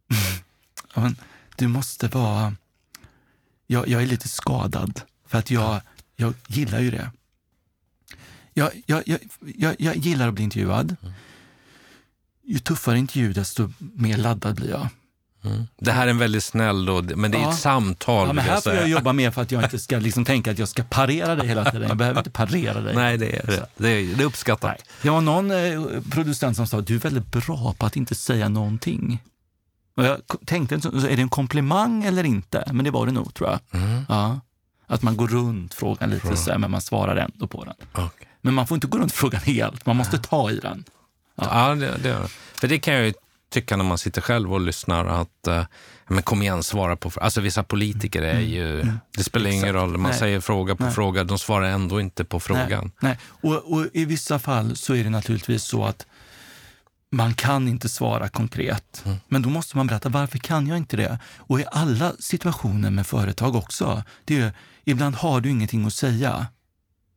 Men 0.94 1.16
du 1.56 1.68
måste 1.68 2.08
vara... 2.08 2.56
Jag, 3.68 3.88
jag 3.88 4.02
är 4.04 4.08
lite 4.08 4.28
skadad, 4.28 5.02
för 5.28 5.38
att 5.38 5.52
jag, 5.52 5.82
jag 6.16 6.34
gillar 6.48 6.80
ju 6.80 6.92
det. 6.92 7.12
Jag, 8.54 8.72
jag, 8.86 9.04
jag, 9.06 9.20
jag, 9.58 9.76
jag 9.80 9.96
gillar 9.96 10.28
att 10.28 10.34
bli 10.34 10.44
intervjuad. 10.44 10.96
Ju 12.44 12.60
tuffare 12.60 12.98
intervju, 13.00 13.34
desto 13.34 13.72
mer 13.80 14.18
laddad 14.18 14.56
blir 14.56 14.70
jag. 14.70 14.88
Mm. 15.46 15.64
Det 15.80 15.92
här 15.92 16.06
är 16.06 16.10
en 16.12 16.18
väldigt 16.18 16.44
snäll, 16.44 16.86
då, 16.86 17.02
men 17.02 17.32
det 17.32 17.38
är 17.38 17.42
Ja. 17.42 17.52
ett 17.54 17.60
samtal 17.60 18.28
Ja, 18.28 18.34
men 18.34 18.46
här 18.46 18.54
jag 18.54 18.64
får 18.64 18.74
jag 18.74 18.90
jobba 18.90 19.14
med 19.14 19.34
för 19.34 19.42
att 19.42 19.52
jag 19.52 19.64
inte 19.64 19.80
ska 19.80 20.00
liksom 20.00 20.26
tänka 20.26 20.52
att 20.52 20.60
jag 20.60 20.68
ska 20.68 20.84
parera 20.84 21.36
dig 21.36 21.48
hela 21.48 21.72
tiden. 21.72 21.88
Jag 21.88 21.98
behöver 21.98 22.20
inte 22.20 22.32
parera 22.32 22.82
dig. 22.82 22.96
Nej, 22.96 23.18
det 23.18 23.36
är 23.38 23.46
det. 23.46 23.70
Det 23.78 23.90
är, 23.90 24.16
det 24.16 24.24
är 24.24 24.26
uppskattat. 24.26 24.72
Nej. 24.72 24.80
Det 25.02 25.10
var 25.10 25.22
någon 25.22 25.52
eh, 25.52 26.02
producent 26.12 26.56
som 26.56 26.68
sa 26.68 26.82
du 26.82 26.96
är 26.96 27.00
väldigt 27.00 27.32
bra 27.32 27.74
på 27.78 27.86
att 27.86 27.96
inte 27.96 28.16
säga 28.16 28.50
någonting. 28.50 29.24
Och 29.98 30.04
jag 30.06 30.22
tänkte, 30.46 30.76
är 30.76 31.16
det 31.16 31.22
en 31.22 31.30
komplimang 31.30 32.04
eller 32.04 32.24
inte? 32.24 32.64
Men 32.72 32.86
det 32.86 32.92
var 32.92 33.06
det 33.06 33.12
nog, 33.12 33.34
tror 33.34 33.50
jag. 33.50 33.82
Mm. 33.82 34.06
Ja. 34.10 34.40
Att 34.88 35.02
man 35.02 35.18
går 35.18 35.28
runt 35.28 35.74
frågan 35.74 36.10
lite, 36.10 36.28
Bra. 36.28 36.36
så 36.36 36.52
här, 36.52 36.58
men 36.58 36.72
man 36.72 36.82
svarar 36.82 37.16
ändå 37.16 37.48
på 37.48 37.64
den. 37.64 37.74
Okej. 37.92 38.28
Men 38.42 38.54
man 38.54 38.68
får 38.68 38.76
inte 38.76 38.88
gå 38.88 38.98
runt 38.98 39.12
frågan 39.14 39.42
helt, 39.42 39.86
man 39.86 39.96
måste 39.96 40.18
ta 40.18 40.52
i 40.52 40.60
den. 40.60 40.84
Ja, 41.36 41.76
det, 41.76 41.86
det 41.86 41.98
det. 42.10 42.28
För 42.54 42.68
det 42.68 42.80
kan 42.80 42.94
jag 42.94 43.06
ju 43.06 43.14
tycka 43.50 43.78
när 43.78 43.84
man 43.84 43.98
sitter 43.98 44.22
själv 44.22 44.54
och 44.54 44.62
lyssnar 44.62 45.06
att, 45.06 45.48
eh, 45.48 45.54
ja, 45.56 45.66
men 46.08 46.24
kom 46.24 46.42
igen, 46.42 46.64
svara 46.64 46.96
på 46.96 47.12
Alltså 47.22 47.42
vissa 47.42 47.64
politiker 47.64 48.22
är 48.22 48.40
ju, 48.40 48.86
det 49.18 49.24
spelar 49.24 49.50
ingen 49.50 49.64
Mm. 49.64 49.76
Exakt. 49.76 49.84
roll, 49.92 49.98
man 49.98 50.12
Nej. 50.12 50.20
säger 50.20 50.40
fråga 50.40 50.76
på 50.76 50.84
Nej. 50.84 50.94
fråga, 50.94 51.24
de 51.24 51.40
svarar 51.40 51.66
ändå 51.70 52.02
inte 52.02 52.24
på 52.26 52.40
frågan. 52.40 52.68
Nej, 52.84 52.92
nej. 53.00 53.18
Och, 53.54 53.74
och 53.74 53.86
i 53.94 54.06
vissa 54.06 54.40
fall 54.40 54.76
så 54.76 54.96
är 54.96 55.04
det 55.04 55.10
naturligtvis 55.10 55.64
så 55.64 55.86
att 55.86 56.06
man 57.14 57.34
kan 57.34 57.68
inte 57.68 57.90
svara 57.90 58.30
konkret. 58.30 59.02
Mm. 59.06 59.18
Men 59.28 59.42
då 59.42 59.50
måste 59.50 59.78
man 59.78 59.88
berätta 59.88 60.10
varför 60.10 60.38
kan 60.38 60.68
jag 60.68 60.78
inte 60.78 60.98
det? 60.98 61.20
Och 61.38 61.60
i 61.60 61.66
alla 61.72 62.14
situationer 62.20 62.90
med 62.90 63.08
företag 63.08 63.56
också. 63.56 64.04
Det 64.26 64.40
är, 64.42 64.52
ibland 64.84 65.16
har 65.16 65.42
du 65.42 65.50
ingenting 65.50 65.86
att 65.86 65.94
säga. 65.94 66.48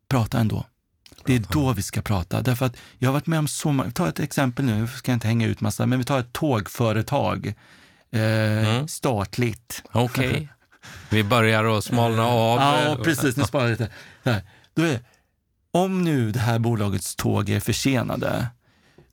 Prata 0.09 0.39
ändå. 0.39 0.65
Det 1.25 1.35
är 1.35 1.43
då 1.51 1.73
vi 1.73 1.81
ska 1.81 2.01
prata. 2.01 2.41
Därför 2.41 2.65
att 2.65 2.77
jag 2.97 3.09
har 3.09 3.13
varit 3.13 3.27
med 3.27 3.39
om 3.39 3.47
så 3.47 3.71
många, 3.71 3.91
ta 3.91 4.07
ett 4.09 4.19
exempel 4.19 4.65
nu, 4.65 4.87
ska 4.87 5.13
inte 5.13 5.27
hänga 5.27 5.47
ut 5.47 5.61
massa, 5.61 5.85
men 5.85 5.99
vi 5.99 6.05
tar 6.05 6.19
ett 6.19 6.33
tågföretag. 6.33 7.47
Eh, 8.11 8.21
Mm. 8.21 8.87
Statligt. 8.87 9.83
Okej, 9.91 10.49
vi 11.09 11.23
börjar 11.23 11.77
att 11.77 11.83
smalna 11.83 12.25
av. 12.25 12.59
Ja, 12.59 12.97
precis. 13.03 13.37
Nu 13.37 13.43
sparar 13.43 13.69
lite. 13.69 13.89
Då 14.73 14.83
är, 14.83 14.99
om 15.71 16.03
nu 16.03 16.31
det 16.31 16.39
här 16.39 16.59
bolagets 16.59 17.15
tåg 17.15 17.49
är 17.49 17.59
försenade, 17.59 18.47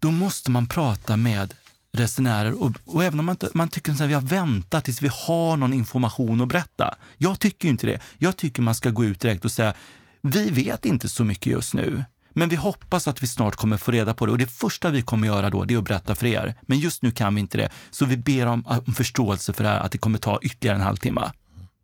då 0.05 0.11
måste 0.11 0.51
man 0.51 0.67
prata 0.67 1.17
med 1.17 1.55
resenärer 1.93 2.63
och, 2.63 2.73
och 2.85 3.05
även 3.05 3.21
om 3.21 3.27
man, 3.27 3.37
man 3.55 3.69
tycker 3.69 3.93
att 3.93 4.01
vi 4.01 4.15
har 4.15 4.21
väntat 4.21 4.85
tills 4.85 5.03
vi 5.03 5.11
har 5.13 5.57
någon 5.57 5.73
information 5.73 6.41
att 6.41 6.49
berätta. 6.49 6.95
Jag 7.19 7.41
tycker 7.41 7.69
inte 7.69 7.87
det. 7.87 8.01
Jag 8.19 8.37
tycker 8.37 8.63
man 8.63 8.75
ska 8.75 8.91
gå 8.91 9.05
ut 9.05 9.21
direkt 9.21 9.45
och 9.45 9.53
säga, 9.53 9.75
vi 10.23 10.51
vet 10.51 10.85
inte 10.85 11.09
så 11.09 11.25
mycket 11.25 11.47
just 11.47 11.75
nu. 11.75 12.05
Men 12.31 12.49
vi 12.49 12.57
hoppas 12.57 13.09
att 13.09 13.23
vi 13.23 13.27
snart 13.27 13.57
kommer 13.57 13.77
få 13.77 13.91
reda 13.91 14.15
på 14.15 14.27
det 14.27 14.33
och 14.33 14.39
det 14.39 14.47
första 14.47 14.91
vi 14.91 15.03
kommer 15.03 15.27
göra 15.27 15.51
då 15.51 15.65
det 15.65 15.75
är 15.75 15.79
att 15.79 15.85
berätta 15.85 16.15
för 16.15 16.27
er. 16.27 16.55
Men 16.63 16.79
just 16.79 17.03
nu 17.03 17.11
kan 17.11 17.35
vi 17.35 17.41
inte 17.41 17.59
det. 17.59 17.71
Så 17.91 18.05
vi 18.05 18.17
ber 18.17 18.47
om, 18.47 18.67
om 18.87 18.95
förståelse 18.95 19.53
för 19.53 19.65
det 19.65 19.71
här, 19.71 19.81
att 19.81 19.93
det 19.93 19.99
kommer 19.99 20.19
ta 20.19 20.39
ytterligare 20.43 20.77
en 20.77 20.85
halvtimme. 20.85 21.31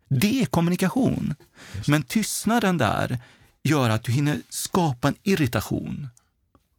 Det 0.08 0.42
är 0.42 0.46
kommunikation. 0.46 1.34
Men 1.86 2.02
tystnaden 2.02 2.78
där 2.78 3.18
gör 3.62 3.90
att 3.90 4.02
du 4.02 4.12
hinner 4.12 4.38
skapa 4.48 5.08
en 5.08 5.16
irritation 5.22 6.08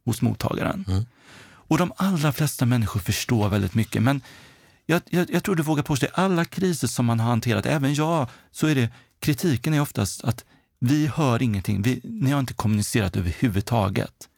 hos 0.04 0.22
mottagaren. 0.22 0.84
Mm. 0.88 1.06
Och 1.44 1.78
de 1.78 1.92
allra 1.96 2.32
flesta 2.32 2.66
människor 2.66 3.00
förstår 3.00 3.48
väldigt 3.48 3.74
mycket. 3.74 4.02
Men 4.02 4.20
jag, 4.86 5.02
jag, 5.10 5.30
jag 5.30 5.44
tror 5.44 5.54
du 5.54 5.62
vågar 5.62 5.82
påstå 5.82 6.06
att 6.06 6.18
alla 6.18 6.44
kriser 6.44 6.88
som 6.88 7.06
man 7.06 7.20
har 7.20 7.28
hanterat, 7.28 7.66
även 7.66 7.94
jag, 7.94 8.28
så 8.50 8.66
är 8.66 8.74
det 8.74 8.88
kritiken 9.20 9.74
är 9.74 9.80
oftast 9.80 10.24
att 10.24 10.44
vi 10.78 11.06
hör 11.06 11.42
ingenting. 11.42 11.82
Vi, 11.82 12.00
ni 12.04 12.30
har 12.30 12.40
inte 12.40 12.54
kommunicerat 12.54 13.16
överhuvudtaget. 13.16 14.28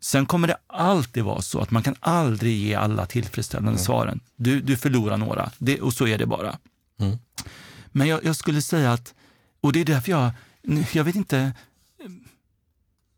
Sen 0.00 0.26
kommer 0.26 0.48
det 0.48 0.56
alltid 0.66 1.24
vara 1.24 1.42
så 1.42 1.60
att 1.60 1.70
man 1.70 1.82
kan 1.82 1.94
aldrig 2.00 2.56
ge 2.56 2.74
alla 2.74 3.06
tillfredsställande 3.06 3.78
svaren. 3.78 4.20
Du, 4.36 4.60
du 4.60 4.76
förlorar 4.76 5.16
några 5.16 5.50
det, 5.58 5.80
och 5.80 5.92
så 5.92 6.06
är 6.06 6.18
det 6.18 6.26
bara. 6.26 6.58
Mm. 7.00 7.18
Men 7.86 8.08
jag, 8.08 8.24
jag 8.24 8.36
skulle 8.36 8.62
säga 8.62 8.92
att, 8.92 9.14
och 9.60 9.72
det 9.72 9.80
är 9.80 9.84
därför 9.84 10.10
jag, 10.10 10.30
jag 10.92 11.04
vet 11.04 11.16
inte, 11.16 11.52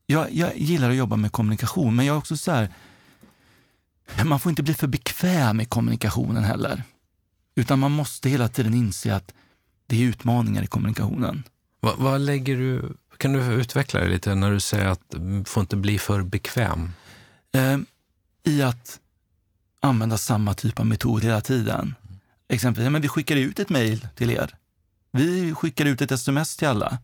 jag, 0.06 0.32
jag 0.32 0.56
gillar 0.56 0.90
att 0.90 0.96
jobba 0.96 1.16
med 1.16 1.32
kommunikation, 1.32 1.96
men 1.96 2.06
jag 2.06 2.14
är 2.14 2.18
också 2.18 2.36
så 2.36 2.52
här, 2.52 2.68
man 4.24 4.40
får 4.40 4.50
inte 4.50 4.62
bli 4.62 4.74
för 4.74 4.86
bekväm 4.86 5.60
i 5.60 5.64
kommunikationen 5.64 6.44
heller. 6.44 6.82
Utan 7.56 7.78
man 7.78 7.92
måste 7.92 8.28
hela 8.28 8.48
tiden 8.48 8.74
inse 8.74 9.16
att 9.16 9.34
det 9.86 9.96
är 9.96 10.06
utmaningar 10.06 10.62
i 10.62 10.66
kommunikationen. 10.66 11.42
Vad, 11.80 11.98
vad 11.98 12.20
lägger 12.20 12.56
du, 12.56 12.96
kan 13.16 13.32
du 13.32 13.40
utveckla 13.40 14.00
det 14.00 14.08
lite 14.08 14.34
när 14.34 14.50
du 14.50 14.60
säger 14.60 14.86
att 14.86 15.14
mm, 15.14 15.44
får 15.44 15.60
inte 15.60 15.76
bli 15.76 15.98
för 15.98 16.22
bekväm? 16.22 16.92
Eh, 17.54 17.78
I 18.44 18.62
att 18.62 19.00
använda 19.80 20.18
samma 20.18 20.54
typ 20.54 20.80
av 20.80 20.86
metod 20.86 21.24
hela 21.24 21.40
tiden. 21.40 21.94
Exempelvis, 22.48 22.84
ja, 22.84 22.90
men 22.90 23.02
vi 23.02 23.08
skickar 23.08 23.36
ut 23.36 23.58
ett 23.58 23.68
mejl 23.68 24.08
till 24.14 24.30
er. 24.30 24.56
Vi 25.12 25.54
skickar 25.54 25.84
ut 25.84 26.02
ett 26.02 26.12
sms 26.12 26.56
till 26.56 26.68
alla. 26.68 26.98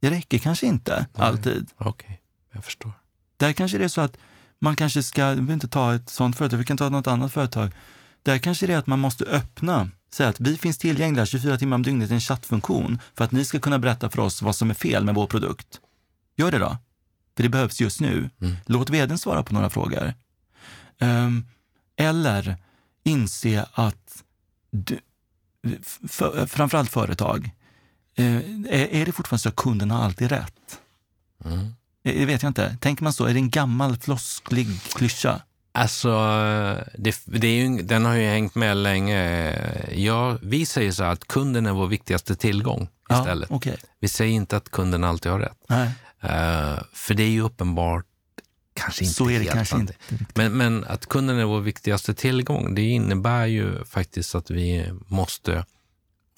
Det 0.00 0.10
räcker 0.10 0.38
kanske 0.38 0.66
inte 0.66 1.06
Nej. 1.14 1.26
alltid. 1.26 1.70
Okej, 1.76 2.20
jag 2.52 2.64
förstår. 2.64 2.92
Där 3.36 3.52
kanske 3.52 3.78
det 3.78 3.84
är 3.84 3.88
så 3.88 4.00
att 4.00 4.16
man 4.58 4.76
kanske 4.76 5.02
ska, 5.02 5.30
vi 5.30 5.52
inte 5.52 5.68
ta 5.68 5.94
ett 5.94 6.08
sånt 6.08 6.36
företag, 6.36 6.58
vi 6.58 6.64
kan 6.64 6.76
ta 6.76 6.88
något 6.88 7.06
annat 7.06 7.32
företag. 7.32 7.70
Där 8.22 8.38
kanske 8.38 8.66
det 8.66 8.72
är 8.72 8.78
att 8.78 8.86
man 8.86 8.98
måste 9.00 9.24
öppna, 9.24 9.88
säga 10.12 10.28
att 10.28 10.40
vi 10.40 10.56
finns 10.56 10.78
tillgängliga 10.78 11.26
24 11.26 11.58
timmar 11.58 11.74
om 11.74 11.82
dygnet 11.82 12.10
i 12.10 12.14
en 12.14 12.20
chattfunktion 12.20 12.98
för 13.14 13.24
att 13.24 13.32
ni 13.32 13.44
ska 13.44 13.58
kunna 13.58 13.78
berätta 13.78 14.10
för 14.10 14.22
oss 14.22 14.42
vad 14.42 14.56
som 14.56 14.70
är 14.70 14.74
fel 14.74 15.04
med 15.04 15.14
vår 15.14 15.26
produkt. 15.26 15.80
Gör 16.36 16.50
det 16.50 16.58
då, 16.58 16.76
för 17.36 17.42
det 17.42 17.48
behövs 17.48 17.80
just 17.80 18.00
nu. 18.00 18.30
Mm. 18.40 18.56
Låt 18.66 18.90
vdn 18.90 19.18
svara 19.18 19.42
på 19.42 19.54
några 19.54 19.70
frågor. 19.70 20.14
Ehm, 20.98 21.46
eller 21.96 22.56
inse 23.02 23.66
att 23.72 24.24
du, 24.70 25.00
för, 26.08 26.46
framförallt 26.46 26.90
företag, 26.90 27.50
är, 28.16 28.94
är 28.94 29.06
det 29.06 29.12
fortfarande 29.12 29.42
så 29.42 29.48
att 29.48 29.56
kunden 29.56 29.90
har 29.90 30.04
alltid 30.04 30.28
rätt? 30.28 30.80
Mm. 31.44 31.74
Det 32.02 32.24
vet 32.24 32.42
jag 32.42 32.50
inte. 32.50 32.76
Tänker 32.80 33.04
man 33.04 33.12
så? 33.12 33.24
Är 33.24 33.34
det 33.34 33.40
en 33.40 33.50
gammal 33.50 33.96
flosklig 33.96 34.66
klyscha? 34.94 35.40
Alltså, 35.72 36.10
det, 36.98 37.22
det 37.24 37.46
är 37.46 37.64
ju, 37.64 37.82
den 37.82 38.04
har 38.04 38.14
ju 38.14 38.26
hängt 38.26 38.54
med 38.54 38.76
länge. 38.76 39.54
Ja, 39.94 40.38
vi 40.42 40.66
säger 40.66 40.92
så 40.92 41.04
att 41.04 41.28
kunden 41.28 41.66
är 41.66 41.72
vår 41.72 41.86
viktigaste 41.86 42.36
tillgång 42.36 42.88
istället. 43.10 43.50
Ja, 43.50 43.56
okej. 43.56 43.76
Vi 44.00 44.08
säger 44.08 44.32
inte 44.32 44.56
att 44.56 44.70
kunden 44.70 45.04
alltid 45.04 45.32
har 45.32 45.38
rätt. 45.38 45.58
Nej, 45.68 45.90
Eh, 46.22 46.78
för 46.92 47.14
det 47.14 47.22
är 47.22 47.30
ju 47.30 47.40
uppenbart, 47.40 48.06
kanske 48.74 49.04
inte 49.04 49.14
så 49.14 49.24
är 49.30 49.38
det 49.38 49.38
helt 49.38 49.52
kanske 49.52 49.76
inte. 49.76 49.94
Men, 50.34 50.52
men 50.52 50.84
att 50.84 51.06
kunden 51.06 51.38
är 51.38 51.44
vår 51.44 51.60
viktigaste 51.60 52.14
tillgång, 52.14 52.74
det 52.74 52.82
innebär 52.82 53.46
ju 53.46 53.84
faktiskt 53.84 54.34
att 54.34 54.50
vi 54.50 54.92
måste 55.06 55.64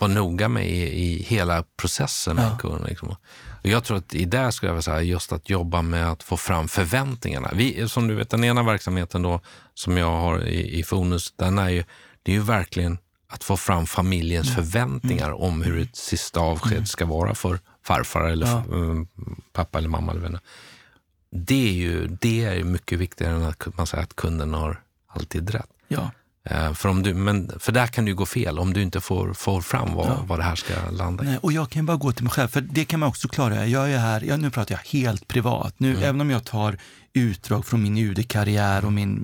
vara 0.03 0.13
noga 0.13 0.49
med 0.49 0.67
i, 0.71 0.83
i 1.05 1.23
hela 1.23 1.65
processen 1.77 2.37
med 2.37 2.45
Ja. 2.53 2.59
kunden. 2.59 2.83
Liksom. 2.89 3.09
Och 3.09 3.69
jag 3.69 3.85
tror 3.85 3.97
att 3.97 4.15
i 4.15 4.25
det 4.25 4.53
skulle 4.53 4.69
jag 4.71 4.75
vilja 4.75 4.83
säga 4.83 5.03
just 5.03 5.33
att 5.33 5.51
jobba 5.51 5.83
med 5.83 6.11
att 6.13 6.23
få 6.23 6.37
fram 6.37 6.69
förväntningarna. 6.69 7.51
Vi, 7.55 7.89
som 7.89 8.09
du 8.09 8.15
vet, 8.15 8.31
den 8.31 8.45
ena 8.45 8.63
verksamheten 8.63 9.23
då 9.23 9.41
som 9.75 9.97
jag 9.97 10.11
har 10.11 10.45
i, 10.45 10.79
i 10.79 10.83
Fonus, 10.85 11.33
den 11.37 11.59
är 11.59 11.69
ju, 11.69 11.85
det 12.23 12.33
är 12.33 12.37
ju 12.37 12.43
verkligen 12.43 12.99
att 13.29 13.45
få 13.45 13.57
fram 13.57 13.87
familjens 13.87 14.47
Mm. 14.47 14.57
förväntningar 14.65 15.31
om 15.43 15.63
hur 15.63 15.79
ett 15.83 15.97
sista 15.97 16.41
avsked 16.41 16.89
ska 16.89 17.07
vara 17.07 17.35
för 17.35 17.59
farfar 17.85 18.25
eller 18.29 18.47
Ja. 18.47 18.65
mm, 18.73 19.07
pappa 19.53 19.79
eller 19.79 19.89
mamma. 19.89 20.13
Eller 20.13 20.21
vänner. 20.23 20.41
Det 21.31 21.69
är 21.69 21.73
ju 21.73 22.07
det 22.21 22.45
är 22.45 22.65
mycket 22.65 22.99
viktigare 22.99 23.35
än 23.35 23.43
att 23.43 23.77
man 23.77 23.87
säger 23.87 24.05
att 24.05 24.17
kunden 24.17 24.55
har 24.55 24.81
alltid 25.07 25.51
rätt. 25.51 25.69
Ja. 25.89 26.11
Eh, 26.45 26.73
för, 26.73 26.89
om 26.89 27.03
du, 27.03 27.15
men, 27.15 27.53
för 27.59 27.73
där 27.73 27.87
kan 27.87 28.05
det 28.05 28.09
ju 28.09 28.15
gå 28.15 28.27
fel 28.27 28.59
om 28.59 28.73
du 28.73 28.83
inte 28.83 29.01
får, 29.01 29.33
får 29.35 29.61
fram 29.61 29.95
vad, 29.95 30.07
Ja. 30.07 30.25
vad 30.27 30.39
det 30.39 30.43
här 30.43 30.55
ska 30.57 30.75
landa 30.91 31.25
i. 31.25 31.27
Nej, 31.27 31.39
och 31.43 31.53
jag 31.53 31.71
kan 31.71 31.87
bara 31.87 31.97
gå 31.97 32.13
till 32.13 32.25
mig 32.25 32.31
själv, 32.33 32.49
för 32.49 32.61
det 32.61 32.85
kan 32.85 33.01
man 33.01 33.09
också 33.09 33.29
klara. 33.29 33.67
Jag 33.67 33.93
är 33.93 33.99
här, 33.99 34.21
jag, 34.21 34.41
nu 34.41 34.51
pratar 34.51 34.75
jag 34.75 34.99
helt 35.01 35.29
privat. 35.29 35.75
Nu, 35.79 35.91
Mm. 35.93 36.03
Även 36.03 36.21
om 36.21 36.31
jag 36.31 36.45
tar 36.45 36.79
utdrag 37.13 37.67
från 37.67 37.83
min 37.83 37.99
UD-karriär 37.99 38.85
och 38.85 38.93
min 38.93 39.15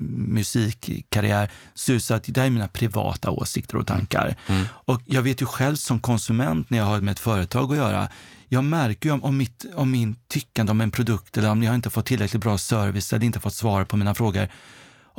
musikkarriär, 0.63 1.49
så 1.73 1.91
är 1.91 2.07
det 2.07 2.15
att 2.15 2.23
det 2.23 2.37
här 2.41 2.47
är 2.47 2.51
mina 2.51 2.67
privata 2.67 3.31
åsikter 3.31 3.77
och 3.77 3.87
tankar. 3.87 4.35
Mm. 4.47 4.65
Och 4.71 5.01
jag 5.05 5.21
vet 5.21 5.41
ju 5.41 5.45
själv 5.45 5.75
som 5.75 5.99
konsument 5.99 6.69
när 6.69 6.77
jag 6.77 6.85
har 6.85 7.01
med 7.01 7.11
ett 7.11 7.19
företag 7.19 7.71
att 7.71 7.77
göra, 7.77 8.07
jag 8.47 8.63
märker 8.63 9.09
ju 9.09 9.13
om, 9.13 9.23
om, 9.23 9.37
mitt, 9.37 9.65
om 9.75 9.91
min 9.91 10.15
tyckande 10.27 10.71
om 10.71 10.81
en 10.81 10.91
produkt 10.91 11.37
eller 11.37 11.49
om 11.51 11.63
jag 11.63 11.75
inte 11.75 11.89
fått 11.89 12.05
tillräckligt 12.05 12.41
bra 12.43 12.57
service 12.57 13.13
eller 13.13 13.25
inte 13.25 13.39
fått 13.39 13.53
svar 13.53 13.83
på 13.83 13.97
mina 13.97 14.15
frågor, 14.15 14.47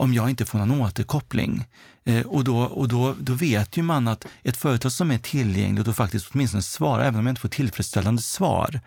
om 0.01 0.15
jag 0.15 0.31
inte 0.31 0.45
får 0.45 0.59
någon 0.59 0.81
återkoppling. 0.81 1.65
Eh, 2.05 2.27
och 2.27 2.45
då, 2.45 2.59
och 2.59 2.89
då, 2.89 3.15
då 3.21 3.33
vet 3.33 3.77
ju 3.77 3.83
man 3.83 4.09
att 4.09 4.27
ett 4.43 4.57
företag 4.57 4.93
som 4.93 5.11
är 5.11 5.19
tillgängligt 5.19 5.89
och 5.89 5.97
faktiskt 5.97 6.31
åtminstone 6.31 6.63
svarar, 6.63 7.05
även 7.05 7.21
om 7.21 7.27
jag 7.27 7.33
inte 7.33 7.41
får 7.41 7.49
tillfredsställande 7.49 8.23
svar, 8.23 8.81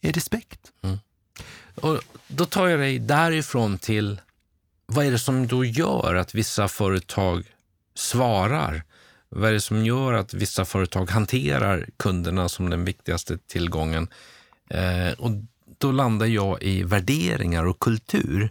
är 0.00 0.12
respekt. 0.12 0.60
Och 1.74 2.00
då 2.28 2.44
tar 2.44 2.68
jag 2.68 2.80
dig 2.80 2.98
därifrån 2.98 3.78
till 3.78 4.20
vad 4.86 5.06
är 5.06 5.10
det 5.10 5.18
som 5.18 5.46
då 5.46 5.64
gör 5.64 6.14
att 6.14 6.34
vissa 6.34 6.68
företag 6.68 7.44
svarar? 7.94 8.82
Vad 9.28 9.48
är 9.48 9.52
det 9.52 9.60
som 9.60 9.86
gör 9.86 10.12
att 10.12 10.34
vissa 10.34 10.64
företag 10.64 11.10
hanterar 11.10 11.86
kunderna 11.96 12.48
som 12.48 12.70
den 12.70 12.84
viktigaste 12.84 13.38
tillgången? 13.38 14.08
Eh, 14.70 15.12
och 15.18 15.30
då 15.78 15.92
landar 15.92 16.26
jag 16.26 16.62
i 16.62 16.82
värderingar 16.82 17.64
och 17.64 17.80
kultur. 17.80 18.48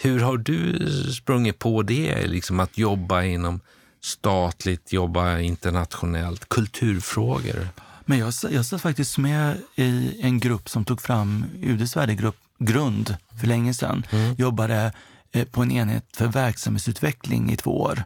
Hur 0.00 0.20
har 0.20 0.36
du 0.36 0.78
sprungit 1.12 1.58
på 1.58 1.82
det, 1.82 2.26
liksom 2.26 2.60
att 2.60 2.78
jobba 2.78 3.22
inom 3.22 3.60
statligt, 4.00 4.92
jobba 4.92 5.38
internationellt, 5.38 6.48
kulturfrågor? 6.48 7.68
Men 8.04 8.18
jag, 8.18 8.32
jag 8.50 8.66
satt 8.66 8.82
faktiskt 8.82 9.18
med 9.18 9.56
i 9.74 10.20
en 10.22 10.40
grupp 10.40 10.68
som 10.68 10.84
tog 10.84 11.00
fram 11.00 11.44
UDs 11.62 11.96
värdegrupp 11.96 12.36
Grund 12.58 13.16
för 13.40 13.46
länge 13.46 13.74
sedan. 13.74 14.06
Jobbade 14.38 14.92
eh, 15.32 15.44
på 15.44 15.62
en 15.62 15.70
enhet 15.70 16.04
för 16.16 16.26
verksamhetsutveckling 16.26 17.52
i 17.52 17.56
två 17.56 17.80
år. 17.80 18.04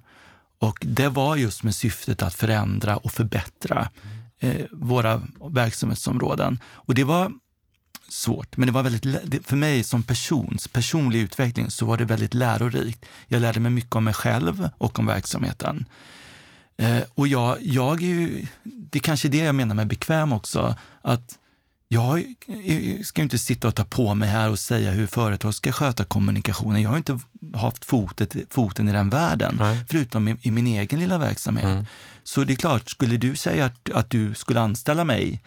Och 0.59 0.79
det 0.83 1.09
var 1.09 1.37
just 1.37 1.63
med 1.63 1.75
syftet 1.75 2.23
att 2.23 2.35
förändra 2.35 2.97
och 2.97 3.13
förbättra 3.13 3.89
eh, 4.41 4.67
våra 4.73 5.23
verksamhetsområden. 5.51 6.59
Och 6.65 6.95
det 6.95 7.05
var 7.05 7.33
svårt, 8.13 8.57
men 8.57 8.67
det 8.67 8.73
var 8.73 8.83
väldigt, 8.83 9.47
för 9.47 9.57
mig 9.57 9.85
som 9.85 10.03
persons 10.03 10.69
personlig 10.69 11.19
utveckling 11.21 11.71
så 11.71 11.87
var 11.87 11.97
det 11.97 12.05
väldigt 12.05 12.35
lärorikt. 12.35 13.05
Jag 13.27 13.41
lärde 13.43 13.61
mig 13.61 13.71
mycket 13.73 13.95
om 13.97 14.05
mig 14.05 14.15
själv 14.15 14.69
och 14.79 14.99
om 14.99 15.07
verksamheten. 15.07 15.85
Eh, 16.77 16.99
och 17.15 17.29
jag, 17.29 17.57
jag 17.61 18.03
är 18.03 18.07
ju, 18.07 18.47
det 18.65 18.99
är 18.99 19.01
kanske 19.01 19.29
det 19.29 19.37
jag 19.39 19.55
menar 19.55 19.75
med 19.75 19.87
bekväm 19.87 20.33
också, 20.33 20.77
att 21.03 21.39
jag 21.89 22.19
är- 22.49 23.03
ska 23.03 23.23
inte 23.23 23.39
sitta 23.39 23.69
och 23.69 23.75
ta 23.75 23.85
på 23.85 24.15
mig 24.15 24.29
här 24.29 24.51
och 24.51 24.59
säga 24.59 24.91
hur 24.91 25.07
företag 25.07 25.55
ska 25.55 25.73
sköta 25.73 26.05
kommunikationen. 26.05 26.83
Jag 26.83 26.91
har 26.91 26.97
inte 26.97 27.21
haft 27.55 27.85
fotet, 27.85 28.37
foten 28.51 28.89
i 28.89 28.93
den 28.93 29.11
världen, 29.11 29.57
Nej. 29.61 29.85
förutom 29.89 30.29
i, 30.29 30.37
i 30.43 30.51
min 30.51 30.67
egen 30.67 31.01
lilla 31.01 31.19
verksamhet. 31.19 31.87
Så 32.25 32.45
det 32.45 32.53
är 32.53 32.57
klart, 32.57 32.91
skulle 32.91 33.17
du 33.17 33.37
säga 33.37 33.65
att, 33.65 33.91
att 33.91 34.11
du 34.11 34.35
skulle 34.35 34.61
anställa 34.61 35.05
mig, 35.05 35.33
eh, 35.33 35.41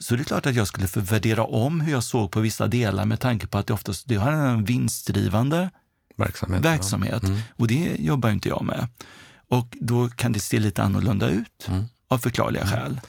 så 0.00 0.16
det 0.16 0.22
är 0.22 0.24
klart 0.24 0.46
att 0.46 0.54
jag 0.54 0.68
skulle 0.68 0.86
värdera 0.94 1.44
om 1.44 1.80
hur 1.80 1.92
jag 1.92 2.04
såg 2.04 2.30
på 2.30 2.40
vissa 2.40 2.66
delar 2.66 3.04
med 3.04 3.20
tanke 3.20 3.46
på 3.46 3.58
att 3.58 3.66
det 3.66 3.72
oftast 3.72 4.08
det 4.08 4.14
har 4.16 4.32
en 4.32 4.64
vinstdrivande 4.64 5.70
Verksamhet. 6.16 6.64
verksamhet 6.64 7.22
och 7.56 7.66
det 7.68 7.96
jobbar 7.98 8.30
inte 8.30 8.48
jag 8.48 8.64
med. 8.64 8.88
Och 9.48 9.76
då 9.80 10.08
kan 10.08 10.32
det 10.32 10.40
se 10.40 10.58
lite 10.60 10.82
annorlunda 10.82 11.28
ut 11.28 11.66
Mm. 11.68 11.84
av 12.08 12.18
förklarliga 12.18 12.66
skäl. 12.66 13.00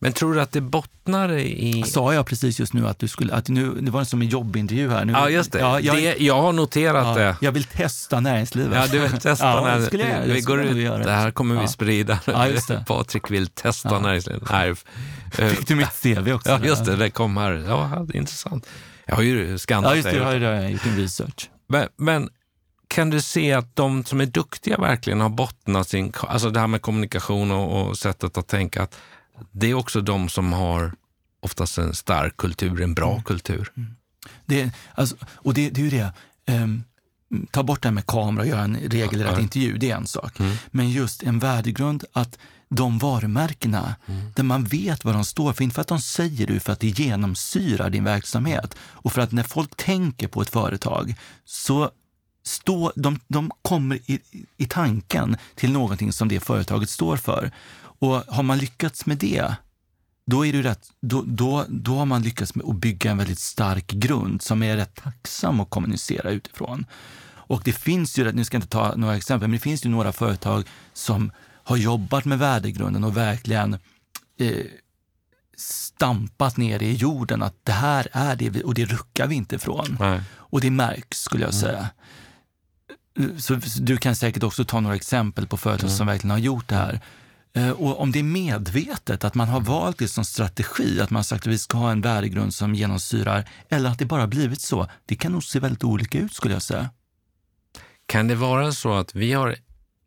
Men 0.00 0.12
tror 0.12 0.34
du 0.34 0.40
att 0.40 0.52
det 0.52 0.60
bottnar 0.60 1.32
i... 1.32 1.82
Sa 1.86 2.14
jag 2.14 2.26
precis 2.26 2.60
just 2.60 2.72
nu 2.72 2.88
att 2.88 2.98
du 2.98 3.08
skulle, 3.08 3.34
att 3.34 3.48
nu, 3.48 3.74
det 3.80 3.90
var 3.90 4.04
som 4.04 4.22
en 4.22 4.28
jobbintervju 4.28 4.90
här. 4.90 5.04
Nu, 5.04 5.12
Ja, 5.12 5.28
just 5.30 5.52
det. 5.52 5.58
Ja, 5.58 5.80
jag, 5.80 5.96
det 5.96 6.16
jag 6.18 6.42
har 6.42 6.52
noterat 6.52 7.06
ja, 7.06 7.14
det. 7.24 7.36
jag 7.40 7.52
vill 7.52 7.64
testa 7.64 8.20
näringslivet. 8.20 8.74
Ja, 8.74 8.86
du 8.86 8.98
vill 8.98 9.20
testa 9.20 9.46
Ja, 9.46 9.62
när 9.64 9.78
det 9.78 9.86
skulle 9.86 10.08
jag- 10.08 10.28
det 10.28 10.34
vi 10.34 10.42
skulle 10.42 10.62
går 10.84 10.98
ut. 10.98 11.04
Det 11.04 11.10
här 11.12 11.30
kommer 11.30 11.60
vi 11.60 11.68
sprida. 11.68 12.18
Ja, 12.24 12.48
just 12.48 12.68
det. 12.68 12.84
Patrik 12.88 13.30
vill 13.30 13.46
testa 13.46 13.88
Ja. 13.92 14.00
näringslivet. 14.00 14.42
Nej. 14.50 14.74
Fick 15.32 15.68
du 15.68 15.74
mitt 15.74 16.02
CV 16.02 16.32
också? 16.32 16.50
Ja, 16.50 16.58
just 16.62 16.84
det. 16.84 16.96
Det 16.96 17.10
kom 17.10 17.36
här. 17.36 17.64
Ja, 17.68 18.04
det 18.08 18.16
är 18.16 18.20
intressant. 18.20 18.66
Jag 19.06 19.16
har 19.16 19.22
ju 19.22 19.58
skannat 19.58 19.90
Ja, 19.90 19.96
just 19.96 20.10
det. 20.10 20.16
Jag 20.16 20.24
har 20.24 20.34
ju 20.34 20.68
gjort 20.68 20.86
en 20.86 20.96
research. 20.96 21.50
Men, 21.68 21.88
men 21.96 22.28
kan 22.88 23.10
du 23.10 23.20
se 23.20 23.52
att 23.52 23.76
de 23.76 24.04
som 24.04 24.20
är 24.20 24.26
duktiga 24.26 24.76
verkligen 24.76 25.20
har 25.20 25.28
bottnat 25.28 25.88
sin... 25.88 26.12
Alltså 26.20 26.50
det 26.50 26.60
här 26.60 26.66
med 26.66 26.82
kommunikation 26.82 27.50
och, 27.50 27.88
och 27.88 27.98
sättet 27.98 28.38
att 28.38 28.46
tänka, 28.48 28.82
att 28.82 28.96
det 29.52 29.66
är 29.66 29.74
också 29.74 30.00
de 30.00 30.28
som 30.28 30.52
har 30.52 30.92
oftast 31.40 31.78
en 31.78 31.94
stark 31.94 32.36
kultur, 32.36 32.80
en 32.82 32.94
bra 32.94 33.22
kultur. 33.22 33.72
Det, 34.46 34.70
alltså, 34.94 35.16
och 35.24 35.54
det, 35.54 35.70
det 35.70 35.80
är 35.80 35.84
ju 35.84 35.90
det. 35.90 36.12
ehm, 36.46 36.82
ta 37.50 37.62
bort 37.62 37.82
det 37.82 37.88
här 37.88 37.94
med 37.94 38.06
kamera 38.06 38.42
och 38.42 38.48
göra 38.48 38.62
en 38.62 38.76
regelrätt 38.76 39.32
Ja. 39.32 39.40
intervju, 39.40 39.78
det 39.78 39.90
är 39.90 39.96
en 39.96 40.06
sak. 40.06 40.40
Mm. 40.40 40.56
Men 40.70 40.90
just 40.90 41.22
en 41.22 41.38
värdegrund 41.38 42.04
att 42.12 42.38
de 42.68 42.98
varumärkena, 42.98 43.94
Mm. 44.06 44.32
där 44.36 44.42
man 44.42 44.64
vet 44.64 45.04
vad 45.04 45.14
de 45.14 45.24
står 45.24 45.52
för, 45.52 45.64
inte 45.64 45.74
för 45.74 45.82
att 45.82 45.88
de 45.88 46.00
säger 46.00 46.46
det, 46.46 46.60
för 46.60 46.72
att 46.72 46.80
det 46.80 46.88
genomsyrar 46.98 47.90
din 47.90 48.04
verksamhet. 48.04 48.74
Och 48.80 49.12
för 49.12 49.20
att 49.20 49.32
när 49.32 49.42
folk 49.42 49.76
tänker 49.76 50.28
på 50.28 50.42
ett 50.42 50.50
företag 50.50 51.14
så 51.44 51.90
stå, 52.44 52.92
de, 52.96 53.20
de 53.28 53.50
kommer 53.62 53.96
i, 54.10 54.20
i 54.56 54.66
tanken 54.66 55.36
till 55.54 55.72
någonting 55.72 56.12
som 56.12 56.28
det 56.28 56.40
företaget 56.40 56.90
står 56.90 57.16
för. 57.16 57.50
Och 57.98 58.16
har 58.16 58.42
man 58.42 58.58
lyckats 58.58 59.06
med 59.06 59.18
det, 59.18 59.54
då, 60.26 60.46
är 60.46 60.52
det 60.52 60.62
rätt, 60.62 60.90
då, 61.00 61.22
då, 61.26 61.64
då 61.68 61.96
har 61.96 62.06
man 62.06 62.22
lyckats 62.22 62.54
med 62.54 62.66
att 62.66 62.76
bygga 62.76 63.10
en 63.10 63.18
väldigt 63.18 63.38
stark 63.38 63.86
grund 63.86 64.42
som 64.42 64.62
är 64.62 64.76
rätt 64.76 64.94
tacksam 64.94 65.60
att 65.60 65.70
kommunicera 65.70 66.30
utifrån. 66.30 66.86
Och 67.48 67.62
det 67.64 67.72
finns 67.72 68.18
ju, 68.18 68.32
nu 68.32 68.44
ska 68.44 68.56
jag 68.56 68.62
inte 68.62 68.72
ta 68.72 68.94
några 68.96 69.16
exempel, 69.16 69.48
men 69.48 69.56
det 69.56 69.62
finns 69.62 69.84
ju 69.84 69.88
några 69.88 70.12
företag 70.12 70.64
som 70.92 71.32
har 71.68 71.76
jobbat 71.76 72.24
med 72.24 72.38
värdegrunden 72.38 73.04
och 73.04 73.16
verkligen 73.16 73.74
eh, 74.38 74.64
stampat 75.56 76.56
ner 76.56 76.82
i 76.82 76.94
jorden 76.94 77.42
att 77.42 77.54
det 77.62 77.72
här 77.72 78.08
är 78.12 78.36
det 78.36 78.50
vi, 78.50 78.62
och 78.62 78.74
det 78.74 78.84
ruckar 78.84 79.26
vi 79.26 79.34
inte 79.34 79.56
ifrån. 79.56 79.96
Nej. 80.00 80.20
Och 80.30 80.60
det 80.60 80.70
märks 80.70 81.20
skulle 81.20 81.44
jag 81.44 81.54
säga. 81.54 81.88
Så, 83.38 83.60
så 83.60 83.80
du 83.80 83.96
kan 83.96 84.16
säkert 84.16 84.42
också 84.42 84.64
ta 84.64 84.80
några 84.80 84.96
exempel 84.96 85.46
på 85.46 85.56
företag 85.56 85.90
som 85.90 86.06
verkligen 86.06 86.30
har 86.30 86.38
gjort 86.38 86.68
det 86.68 86.74
här. 86.74 87.00
Eh, 87.52 87.70
Och 87.70 88.00
om 88.00 88.12
det 88.12 88.18
är 88.18 88.22
medvetet, 88.22 89.24
att 89.24 89.34
man 89.34 89.48
har 89.48 89.60
valt 89.60 89.98
det 89.98 90.08
som 90.08 90.24
strategi, 90.24 91.00
att 91.00 91.10
man 91.10 91.24
sagt 91.24 91.46
att 91.46 91.52
vi 91.52 91.58
ska 91.58 91.78
ha 91.78 91.90
en 91.90 92.00
värdegrund 92.00 92.54
som 92.54 92.74
genomsyrar, 92.74 93.48
eller 93.68 93.90
att 93.90 93.98
det 93.98 94.04
bara 94.04 94.26
blivit 94.26 94.60
så, 94.60 94.86
det 95.06 95.16
kan 95.16 95.32
nog 95.32 95.44
se 95.44 95.60
väldigt 95.60 95.84
olika 95.84 96.18
ut 96.18 96.32
skulle 96.34 96.54
jag 96.54 96.62
säga. 96.62 96.90
Kan 98.06 98.28
det 98.28 98.34
vara 98.34 98.72
så 98.72 98.94
att 98.94 99.14
vi 99.14 99.32
har 99.32 99.56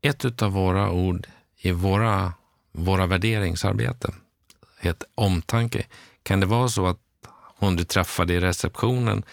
ett 0.02 0.42
av 0.42 0.52
våra 0.52 0.92
ord 0.92 1.28
i 1.58 1.72
våra, 1.72 2.34
våra 2.74 3.06
värderingsarbeten, 3.06 4.14
heter 4.80 5.08
omtanke. 5.16 5.86
Kan 6.24 6.40
det 6.40 6.46
vara 6.46 6.68
så 6.70 6.88
att 6.88 6.98
hon 7.60 7.76
du 7.76 7.84
träffade 7.84 8.34
i 8.34 8.40
receptionen, 8.40 9.24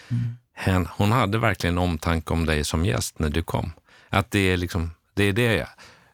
hen, 0.53 0.87
hon 0.97 1.11
hade 1.11 1.37
verkligen 1.37 1.77
omtanke 1.77 2.33
om 2.33 2.45
dig 2.45 2.63
som 2.63 2.85
gäst 2.85 3.19
när 3.19 3.29
du 3.29 3.43
kom? 3.43 3.71
Att 4.09 4.31
det 4.31 4.39
är 4.39 4.57
liksom, 4.57 4.91
det 5.13 5.23
är 5.23 5.33
det, 5.33 5.67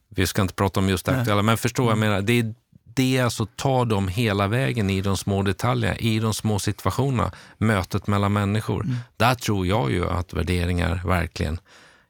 vi 0.10 0.28
ska 0.28 0.41
inte 0.41 0.53
prata 0.53 0.80
om 0.80 0.89
just 0.89 1.06
det 1.06 1.20
aktuella, 1.20 1.41
men 1.41 1.58
förstå 1.58 1.84
vad 1.84 1.91
jag 1.91 1.97
menar, 1.97 2.22
det 2.22 2.39
är 2.39 2.53
det 2.95 3.20
alltså 3.20 3.45
ta 3.45 3.86
dem 3.86 4.08
hela 4.08 4.47
vägen 4.47 4.89
i 4.89 5.01
de 5.01 5.18
små 5.18 5.43
detaljerna, 5.43 5.95
i 5.97 6.20
de 6.20 6.34
små 6.34 6.60
situationerna, 6.60 7.32
mötet 7.58 8.08
mellan 8.08 8.34
människor. 8.34 8.88
Där 9.18 9.36
tror 9.36 9.68
jag 9.68 9.91
ju 9.91 10.10
att 10.10 10.34
värderingar 10.34 11.01
verkligen 11.06 11.60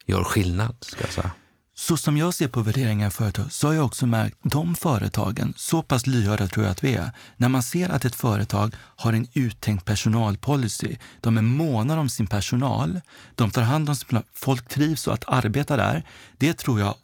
gör 0.06 0.24
skillnad, 0.24 0.76
ska 0.82 1.04
jag 1.04 1.14
säga. 1.14 1.32
Så 1.78 1.98
som 1.98 2.18
jag 2.18 2.34
ser 2.34 2.48
på 2.48 2.62
värderingar 2.62 3.08
i 3.08 3.12
företag 3.12 3.52
så 3.52 3.68
har 3.68 3.74
jag 3.74 3.86
också 3.86 4.06
märkt 4.06 4.38
de 4.42 4.76
företagen, 4.76 5.54
så 5.58 5.82
pass 5.82 6.08
lyhörda 6.08 6.48
tror 6.48 6.66
jag 6.66 6.72
att 6.72 6.84
vi 6.84 6.94
är, 6.96 7.12
när 7.38 7.50
man 7.50 7.64
ser 7.64 7.90
att 7.90 8.06
ett 8.06 8.16
företag 8.16 8.76
har 8.78 9.14
en 9.14 9.28
uttänkt 9.34 9.86
personalpolicy, 9.86 10.96
de 11.22 11.38
är 11.38 11.42
måna 11.42 12.00
om 12.00 12.10
sin 12.10 12.28
personal, 12.28 13.02
de 13.36 13.52
tar 13.52 13.62
hand 13.62 13.90
om 13.90 13.96
sin 13.96 14.06
personal, 14.06 14.24
folk 14.34 14.68
trivs 14.68 15.08
och 15.08 15.14
att 15.14 15.24
arbeta 15.28 15.78
där, 15.78 16.04
det 16.38 16.54
tror 16.54 16.80
jag 16.80 16.96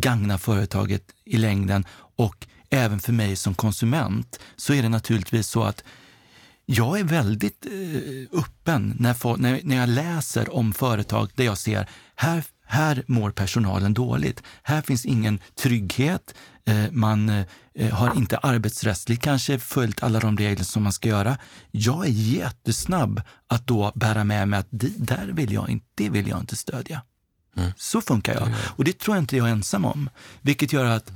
gagnar 0.00 0.38
företaget 0.38 1.02
i 1.24 1.36
längden 1.36 1.84
och 2.16 2.46
även 2.70 3.00
för 3.00 3.12
mig 3.12 3.36
som 3.36 3.54
konsument 3.54 4.40
så 4.56 4.72
är 4.72 4.82
det 4.82 4.88
naturligtvis 4.88 5.48
så 5.48 5.62
att 5.62 5.84
jag 6.66 7.00
är 7.00 7.04
väldigt 7.04 7.66
eh, 7.66 8.38
öppen 8.38 8.96
när, 8.98 9.36
när, 9.36 9.60
när 9.64 9.76
jag 9.76 9.88
läser 9.88 10.54
om 10.54 10.72
företag 10.72 11.30
där 11.34 11.44
jag 11.44 11.58
ser 11.58 11.88
här, 12.16 12.44
här 12.66 13.04
mår 13.06 13.30
personalen 13.30 13.94
dåligt. 13.94 14.42
Här 14.62 14.82
finns 14.82 15.06
ingen 15.06 15.38
trygghet. 15.54 16.34
Eh, 16.66 16.84
man 16.90 17.28
eh, 17.74 17.94
har 17.94 18.16
inte 18.16 18.38
arbetsrättsligt 18.38 19.22
kanske 19.22 19.58
följt 19.58 20.02
alla 20.02 20.20
de 20.20 20.36
regler 20.36 20.64
som 20.64 20.82
man 20.82 20.92
ska 20.92 21.08
göra. 21.08 21.38
Jag 21.70 22.06
är 22.06 22.10
jättesnabb 22.10 23.22
att 23.46 23.66
då 23.66 23.92
bära 23.94 24.24
med 24.24 24.48
mig 24.48 24.58
att 24.60 24.68
det 24.70 24.92
där 24.96 25.26
vill 25.26 25.52
jag 25.52 25.70
inte, 25.70 25.86
det 25.94 26.08
vill 26.08 26.28
jag 26.28 26.40
inte 26.40 26.56
stödja. 26.56 27.02
Mm. 27.56 27.72
Så 27.76 28.00
funkar 28.00 28.34
jag. 28.34 28.48
Och 28.76 28.84
det 28.84 28.98
tror 28.98 29.16
jag 29.16 29.22
inte 29.22 29.36
jag 29.36 29.48
är 29.48 29.52
ensam 29.52 29.84
om. 29.84 30.10
Vilket 30.40 30.72
gör 30.72 30.84
att 30.84 31.12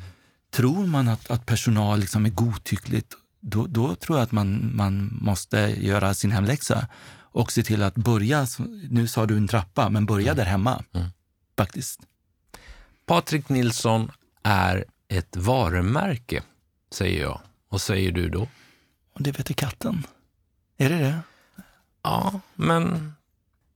tror 0.51 0.87
man 0.87 1.09
att, 1.09 1.31
att 1.31 1.47
personal 1.47 1.99
liksom 1.99 2.27
är 2.27 2.31
godtyckligt, 2.31 3.15
då, 3.41 3.67
då 3.67 3.95
tror 3.95 4.19
jag 4.19 4.25
att 4.25 4.33
man, 4.33 4.77
man 4.77 5.19
måste 5.23 5.59
göra 5.59 6.15
sin 6.15 6.31
hemläxa 6.31 6.87
och 7.33 7.53
se 7.53 7.63
till 7.63 7.83
att 7.83 7.95
börja, 7.95 8.47
nu 8.91 9.09
sa 9.09 9.27
du 9.27 9.37
en 9.37 9.49
trappa, 9.49 9.89
men 9.89 10.07
börja 10.07 10.33
mm. 10.33 10.37
där 10.37 10.45
hemma. 10.45 10.85
Mm. 10.93 11.09
Faktiskt. 11.57 12.01
Patrik 13.07 13.49
Nilsson 13.49 14.11
är 14.43 14.85
ett 15.09 15.37
varumärke, 15.37 16.43
säger 16.93 17.23
jag. 17.23 17.41
Vad 17.69 17.81
säger 17.81 18.13
du 18.13 18.29
då? 18.29 18.49
Det 19.19 19.39
vet 19.39 19.57
katten. 19.57 20.07
Är 20.77 20.89
det 20.89 20.99
det? 20.99 21.19
Ja, 22.03 22.41
men 22.55 23.13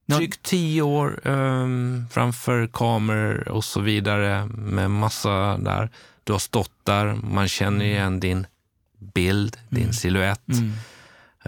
drygt 0.07 0.43
tio 0.43 0.83
år 0.83 1.29
um, 1.29 2.07
framför 2.11 2.67
kameror 2.67 3.49
och 3.49 3.65
så 3.65 3.81
vidare 3.81 4.47
med 4.47 4.91
massa 4.91 5.59
där. 5.59 5.91
Du 6.25 6.33
har 6.33 6.39
stått 6.39 6.85
där, 6.85 7.15
man 7.15 7.49
känner 7.49 7.85
mm. 7.85 7.91
igen 7.91 8.21
din 8.21 8.47
bild, 8.99 9.57
din 9.69 9.83
mm. 9.83 9.93
siluett. 9.93 10.49
Mm. 10.49 10.73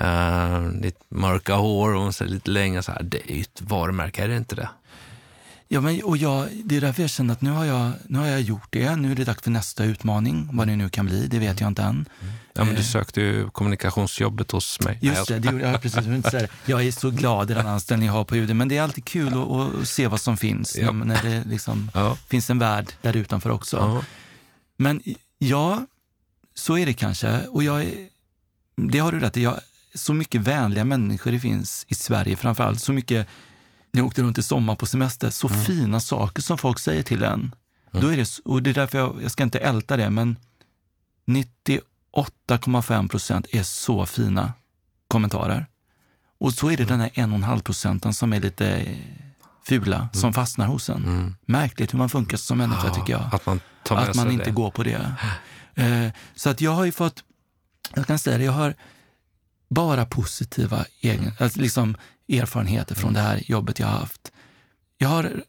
Uh, 0.00 0.70
ditt 0.80 1.00
mörka 1.08 1.54
hår 1.54 1.94
och 1.94 2.14
så 2.14 2.24
lite 2.24 2.50
längre 2.50 2.82
så 2.82 2.92
här. 2.92 3.02
Det 3.02 3.30
är 3.30 3.34
ju 3.34 3.40
ett 3.40 3.62
varumärke, 3.62 4.24
är 4.24 4.28
det 4.28 4.36
inte 4.36 4.54
det? 4.54 4.68
Ja, 5.68 5.80
men, 5.80 6.02
och 6.02 6.16
jag, 6.16 6.48
det 6.64 6.76
är 6.76 6.80
därför 6.80 7.02
jag 7.02 7.10
känner 7.10 7.32
att 7.32 7.42
nu 7.42 7.50
har 7.50 7.64
jag, 7.64 7.92
nu 8.08 8.18
har 8.18 8.26
jag 8.26 8.40
gjort 8.40 8.68
det. 8.70 8.96
Nu 8.96 9.12
är 9.12 9.16
det 9.16 9.24
dags 9.24 9.42
för 9.42 9.50
nästa 9.50 9.84
utmaning. 9.84 10.48
Vad 10.52 10.68
det 10.68 10.76
nu 10.76 10.88
kan 10.88 11.06
bli, 11.06 11.26
det 11.26 11.38
vet 11.38 11.60
jag 11.60 11.68
inte 11.68 11.82
än. 11.82 12.08
Ja, 12.52 12.64
men 12.64 12.74
du 12.74 12.80
eh. 12.80 12.86
sökte 12.86 13.20
ju 13.20 13.50
kommunikationsjobbet 13.50 14.50
hos 14.50 14.80
mig. 14.80 14.98
Just 15.02 15.28
det, 15.28 15.38
det 15.38 15.52
gjorde 15.52 15.70
jag 15.70 15.82
precis. 15.82 16.04
Jag 16.66 16.86
är 16.86 16.92
så 16.92 17.10
glad 17.10 17.50
i 17.50 17.54
den 17.54 17.66
anställning 17.66 18.06
jag 18.06 18.12
har 18.12 18.24
på 18.24 18.36
UD, 18.36 18.56
men 18.56 18.68
det 18.68 18.76
är 18.76 18.82
alltid 18.82 19.04
kul 19.04 19.28
att, 19.28 19.50
att 19.50 19.88
se 19.88 20.06
vad 20.08 20.20
som 20.20 20.36
finns 20.36 20.76
ja. 20.76 20.92
när 20.92 21.22
det 21.22 21.44
liksom 21.46 21.90
ja. 21.94 22.16
finns 22.28 22.50
en 22.50 22.58
värld 22.58 22.92
där 23.02 23.16
utanför 23.16 23.50
också. 23.50 23.76
Ja. 23.76 24.04
Men 24.76 25.02
ja, 25.38 25.86
så 26.54 26.78
är 26.78 26.86
det 26.86 26.92
kanske. 26.92 27.40
Och 27.40 27.62
jag, 27.62 27.86
det 28.76 28.98
har 28.98 29.12
du 29.12 29.20
rätt 29.20 29.36
i. 29.36 29.50
Så 29.94 30.14
mycket 30.14 30.40
vänliga 30.40 30.84
människor 30.84 31.32
det 31.32 31.40
finns 31.40 31.86
i 31.88 31.94
Sverige 31.94 32.36
framför 32.36 32.64
allt. 32.64 32.80
Så 32.80 32.92
mycket 32.92 33.28
när 33.96 34.00
jag 34.00 34.06
åkte 34.06 34.22
runt 34.22 34.38
i 34.38 34.42
sommar 34.42 34.74
på 34.74 34.86
semester, 34.86 35.30
så 35.30 35.48
mm. 35.48 35.60
fina 35.60 36.00
saker 36.00 36.42
som 36.42 36.58
folk 36.58 36.78
säger 36.78 37.02
till 37.02 37.22
en. 37.22 37.32
Mm. 37.32 37.54
Då 37.90 38.08
är 38.08 38.16
det, 38.16 38.40
och 38.44 38.62
det 38.62 38.70
är 38.70 38.74
därför 38.74 38.98
jag, 38.98 39.22
jag 39.22 39.30
ska 39.30 39.42
inte 39.42 39.58
älta 39.58 39.96
det, 39.96 40.10
men 40.10 40.36
98,5 41.26 43.08
procent 43.08 43.46
är 43.50 43.62
så 43.62 44.06
fina 44.06 44.52
kommentarer. 45.08 45.66
Och 46.38 46.54
så 46.54 46.70
är 46.70 46.76
det 46.76 46.84
den 46.84 47.00
här 47.00 47.08
1,5 47.08 47.62
procenten 47.62 48.14
som 48.14 48.32
är 48.32 48.40
lite 48.40 48.96
fula, 49.64 49.96
mm. 49.96 50.08
som 50.12 50.32
fastnar 50.32 50.66
hos 50.66 50.90
en. 50.90 51.04
Mm. 51.04 51.36
Märkligt 51.46 51.92
hur 51.92 51.98
man 51.98 52.08
funkar 52.08 52.36
som 52.36 52.58
människa, 52.58 52.86
ja, 52.86 52.94
tycker 52.94 53.12
jag. 53.12 53.22
Att 53.32 53.46
man, 53.46 53.60
att 53.90 54.16
man 54.16 54.30
inte 54.30 54.44
det. 54.44 54.50
går 54.50 54.70
på 54.70 54.82
det. 54.82 55.14
Eh, 55.74 56.08
så 56.34 56.50
att 56.50 56.60
jag 56.60 56.70
har 56.70 56.84
ju 56.84 56.92
fått, 56.92 57.24
jag 57.94 58.06
kan 58.06 58.18
säga 58.18 58.38
det, 58.38 58.44
jag 58.44 58.52
har 58.52 58.74
bara 59.68 60.06
positiva 60.06 60.84
egen, 61.00 61.32
alltså 61.38 61.60
liksom 61.60 61.96
erfarenheter 62.28 62.94
från 62.94 63.12
det 63.12 63.20
här 63.20 63.42
jobbet 63.50 63.78
jag 63.78 63.86
har 63.86 63.98
haft. 63.98 64.32
Jag 64.98 65.08
har 65.08 65.42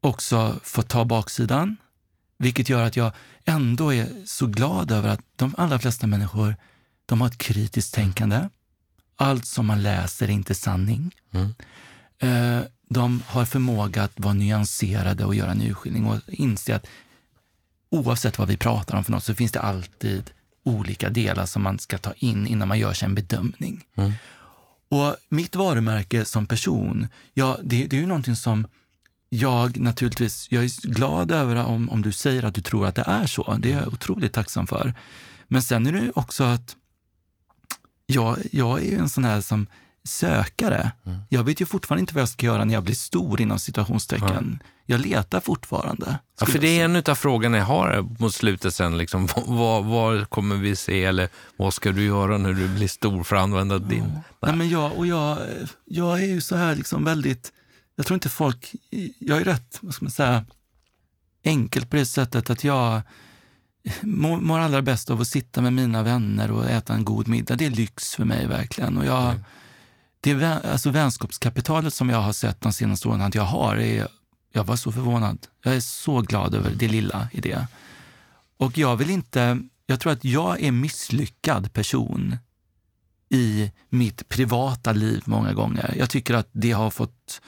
också 0.00 0.60
fått 0.62 0.88
ta 0.88 1.04
baksidan, 1.04 1.76
vilket 2.38 2.68
gör 2.68 2.82
att 2.82 2.96
jag 2.96 3.12
ändå 3.44 3.94
är 3.94 4.08
så 4.26 4.46
glad 4.46 4.90
över 4.90 5.08
att 5.08 5.20
de 5.36 5.54
allra 5.58 5.78
flesta 5.78 6.06
människor 6.06 6.56
de 7.06 7.20
har 7.20 7.28
ett 7.28 7.38
kritiskt 7.38 7.94
tänkande. 7.94 8.48
Allt 9.16 9.46
som 9.46 9.66
man 9.66 9.82
läser 9.82 10.26
är 10.28 10.32
inte 10.32 10.54
sanning. 10.54 11.14
Mm. 11.32 11.54
Eh, 12.18 12.64
de 12.88 13.22
har 13.26 13.44
förmåga 13.44 14.02
att 14.02 14.20
vara 14.20 14.34
nyanserade 14.34 15.24
och 15.24 15.34
göra 15.34 15.50
en 15.50 15.62
urskiljning 15.62 16.06
och 16.06 16.20
inse 16.28 16.76
att 16.76 16.86
oavsett 17.90 18.38
vad 18.38 18.48
vi 18.48 18.56
pratar 18.56 18.96
om 18.96 19.04
för 19.04 19.12
något 19.12 19.24
så 19.24 19.34
finns 19.34 19.52
det 19.52 19.60
alltid 19.60 20.30
olika 20.64 21.10
delar 21.10 21.46
som 21.46 21.62
man 21.62 21.78
ska 21.78 21.98
ta 21.98 22.12
in 22.12 22.46
innan 22.46 22.68
man 22.68 22.78
gör 22.78 22.92
sig 22.92 23.06
en 23.06 23.14
bedömning. 23.14 23.84
Mm. 23.94 24.12
Och 24.92 25.16
mitt 25.28 25.56
varumärke 25.56 26.24
som 26.24 26.46
person, 26.46 27.08
ja, 27.34 27.58
det, 27.62 27.86
det 27.86 27.96
är 27.96 28.00
ju 28.00 28.06
någonting 28.06 28.36
som 28.36 28.66
jag 29.28 29.80
naturligtvis, 29.80 30.46
jag 30.50 30.64
är 30.64 30.88
glad 30.88 31.30
över 31.30 31.56
om, 31.56 31.90
om 31.90 32.02
du 32.02 32.12
säger 32.12 32.42
att 32.44 32.54
du 32.54 32.60
tror 32.60 32.86
att 32.86 32.94
det 32.94 33.04
är 33.06 33.26
så. 33.26 33.56
Det 33.58 33.72
är 33.72 33.78
jag 33.78 33.88
otroligt 33.88 34.32
tacksam 34.32 34.66
för. 34.66 34.94
Men 35.48 35.62
sen 35.62 35.86
är 35.86 35.92
det 35.92 36.12
också 36.14 36.44
att 36.44 36.76
jag, 38.06 38.38
jag 38.52 38.80
är 38.80 38.90
ju 38.90 38.98
en 38.98 39.08
sån 39.08 39.24
här 39.24 39.40
som 39.40 39.66
sökare. 40.04 40.92
Mm. 41.06 41.18
Jag 41.28 41.44
vet 41.44 41.60
ju 41.60 41.66
fortfarande 41.66 42.00
inte 42.00 42.14
vad 42.14 42.22
jag 42.22 42.28
ska 42.28 42.46
göra 42.46 42.64
när 42.64 42.74
jag 42.74 42.84
blir 42.84 42.94
stor 42.94 43.40
inom 43.40 43.58
situationstecken. 43.58 44.28
Mm. 44.30 44.58
Jag 44.86 45.00
letar 45.00 45.40
fortfarande. 45.40 46.18
Ja, 46.40 46.46
för 46.46 46.58
det 46.58 46.80
är 46.80 46.84
en 46.84 46.96
av 46.96 47.14
frågorna 47.14 47.58
jag 47.58 47.64
har 47.64 48.06
mot 48.18 48.34
slutet 48.34 48.74
sen. 48.74 48.98
Liksom, 48.98 49.28
vad, 49.46 49.84
vad, 49.84 50.30
kommer 50.30 50.56
vi 50.56 50.76
se 50.76 51.04
eller 51.04 51.28
vad 51.56 51.74
ska 51.74 51.92
du 51.92 52.04
göra 52.04 52.38
när 52.38 52.52
du 52.52 52.68
blir 52.68 52.88
stor 52.88 53.22
för 53.22 53.36
att 53.36 53.42
använda 53.42 53.78
din? 53.78 54.18
Nej, 54.42 54.56
men 54.56 54.68
jag, 54.68 54.92
och 54.98 55.06
jag, 55.06 55.38
jag 55.84 56.22
är 56.22 56.26
ju 56.26 56.40
så 56.40 56.56
här 56.56 56.76
liksom 56.76 57.04
väldigt, 57.04 57.52
jag 57.96 58.06
tror 58.06 58.14
inte 58.14 58.28
folk, 58.28 58.74
jag 59.18 59.40
är 59.40 59.44
rätt, 59.44 59.78
vad 59.80 59.94
ska 59.94 60.04
man 60.04 60.12
säga, 60.12 60.44
enkelt 61.44 61.90
på 61.90 61.96
det 61.96 62.06
sättet 62.06 62.50
att 62.50 62.64
jag 62.64 63.02
mår, 64.00 64.36
mår 64.36 64.58
allra 64.58 64.82
bäst 64.82 65.10
av 65.10 65.20
att 65.20 65.28
sitta 65.28 65.60
med 65.60 65.72
mina 65.72 66.02
vänner 66.02 66.50
och 66.50 66.70
äta 66.70 66.94
en 66.94 67.04
god 67.04 67.28
middag. 67.28 67.56
Det 67.56 67.66
är 67.66 67.70
lyx 67.70 68.14
för 68.14 68.24
mig 68.24 68.46
verkligen. 68.46 68.98
Och 68.98 69.06
jag, 69.06 69.24
mm 69.24 69.40
det 70.22 70.60
alltså 70.72 70.90
vänskapskapitalet 70.90 71.94
som 71.94 72.10
jag 72.10 72.20
har 72.20 72.32
sett 72.32 72.60
de 72.60 72.72
senaste 72.72 73.08
åren 73.08 73.20
att 73.20 73.34
jag 73.34 73.42
har, 73.42 73.76
är, 73.76 74.08
jag 74.52 74.64
var 74.64 74.76
så 74.76 74.92
förvånad. 74.92 75.46
Jag 75.62 75.74
är 75.74 75.80
så 75.80 76.20
glad 76.20 76.54
över 76.54 76.70
det 76.70 76.88
lilla 76.88 77.28
i 77.32 77.40
det. 77.40 77.66
Och 78.56 78.78
jag 78.78 78.96
vill 78.96 79.10
inte, 79.10 79.58
jag 79.86 80.00
tror 80.00 80.12
att 80.12 80.24
jag 80.24 80.62
är 80.62 80.72
misslyckad 80.72 81.72
person 81.72 82.36
i 83.28 83.70
mitt 83.88 84.28
privata 84.28 84.92
liv 84.92 85.22
många 85.24 85.52
gånger. 85.52 85.94
Jag 85.98 86.10
tycker 86.10 86.34
att 86.34 86.48
det 86.52 86.72
har 86.72 86.90
fått, 86.90 87.40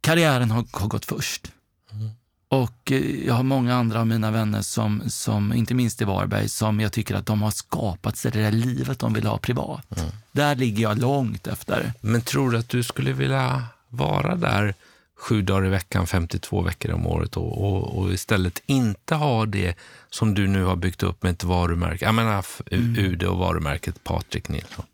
karriären 0.00 0.50
har, 0.50 0.64
har 0.70 0.88
gått 0.88 1.04
först. 1.04 1.52
Mm. 1.92 2.10
Och 2.48 2.92
eh, 2.92 3.26
jag 3.26 3.34
har 3.34 3.42
många 3.42 3.74
andra 3.74 4.00
av 4.00 4.06
mina 4.06 4.30
vänner, 4.30 4.62
som, 4.62 5.02
som, 5.06 5.52
inte 5.52 5.74
minst 5.74 6.02
i 6.02 6.04
Varberg, 6.04 6.48
som 6.48 6.80
jag 6.80 6.92
tycker 6.92 7.14
att 7.14 7.26
de 7.26 7.42
har 7.42 7.50
skapat 7.50 8.16
sig 8.16 8.30
det 8.30 8.42
där 8.42 8.52
livet 8.52 8.98
de 8.98 9.12
vill 9.12 9.26
ha 9.26 9.38
privat. 9.38 9.98
Mm. 9.98 10.10
Där 10.32 10.56
ligger 10.56 10.82
jag 10.82 10.98
långt 10.98 11.46
efter. 11.46 11.92
Men 12.00 12.20
tror 12.20 12.50
du 12.50 12.58
att 12.58 12.68
du 12.68 12.82
skulle 12.82 13.12
vilja 13.12 13.64
vara 13.88 14.36
där 14.36 14.74
sju 15.18 15.42
dagar 15.42 15.66
i 15.66 15.68
veckan, 15.68 16.06
52 16.06 16.62
veckor 16.62 16.92
om 16.92 17.06
året 17.06 17.36
och, 17.36 17.64
och, 17.64 17.98
och, 17.98 18.12
istället 18.12 18.62
inte 18.66 19.14
ha 19.14 19.46
det 19.46 19.76
som 20.10 20.34
du 20.34 20.46
nu 20.46 20.64
har 20.64 20.76
byggt 20.76 21.02
upp 21.02 21.22
med 21.22 21.32
ett 21.32 21.44
varumärke? 21.44 22.04
Jag 22.04 22.14
menar 22.14 22.44
mm. 22.70 22.96
UD 22.98 23.22
och 23.22 23.38
varumärket 23.38 24.04
Patrik 24.04 24.48
Nilsson. 24.48 24.84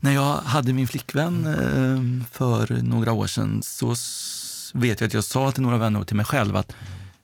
När 0.00 0.12
jag 0.12 0.36
hade 0.36 0.72
min 0.72 0.88
flickvän 0.88 1.46
eh, 1.46 2.26
för 2.32 2.82
några 2.82 3.12
år 3.12 3.26
sedan 3.26 3.62
så 3.62 3.94
vet 4.74 5.00
jag 5.00 5.06
att 5.08 5.14
jag 5.14 5.24
sa 5.24 5.52
till 5.52 5.62
några 5.62 5.78
vänner 5.78 6.00
och 6.00 6.06
till 6.06 6.16
mig 6.16 6.26
själv 6.26 6.56
att 6.56 6.72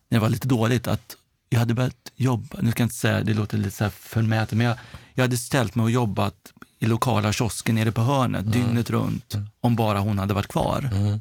när 0.08 0.18
det 0.18 0.22
var 0.22 0.28
lite 0.28 0.48
dåligt 0.48 0.86
att 0.86 1.16
jag 1.48 1.58
hade 1.58 1.74
börjat 1.74 2.12
jobba, 2.16 2.58
nu 2.60 2.70
ska 2.70 2.82
jag 2.82 2.86
inte 2.86 2.96
säga, 2.96 3.22
det 3.22 3.34
låter 3.34 3.58
lite 3.58 3.76
så 3.76 3.84
här 3.84 3.90
förmätet, 3.90 4.58
men 4.58 4.66
jag, 4.66 4.76
jag 5.14 5.24
hade 5.24 5.36
ställt 5.36 5.74
mig 5.74 5.84
och 5.84 5.90
jobbat 5.90 6.52
i 6.78 6.86
lokala 6.86 7.32
kiosken 7.32 7.74
nere 7.74 7.92
på 7.92 8.00
hörnet 8.00 8.40
mm. 8.40 8.52
dygnet 8.52 8.90
runt 8.90 9.34
mm. 9.34 9.46
om 9.60 9.76
bara 9.76 9.98
hon 9.98 10.18
hade 10.18 10.34
varit 10.34 10.48
kvar. 10.48 10.90
Mm. 10.92 11.20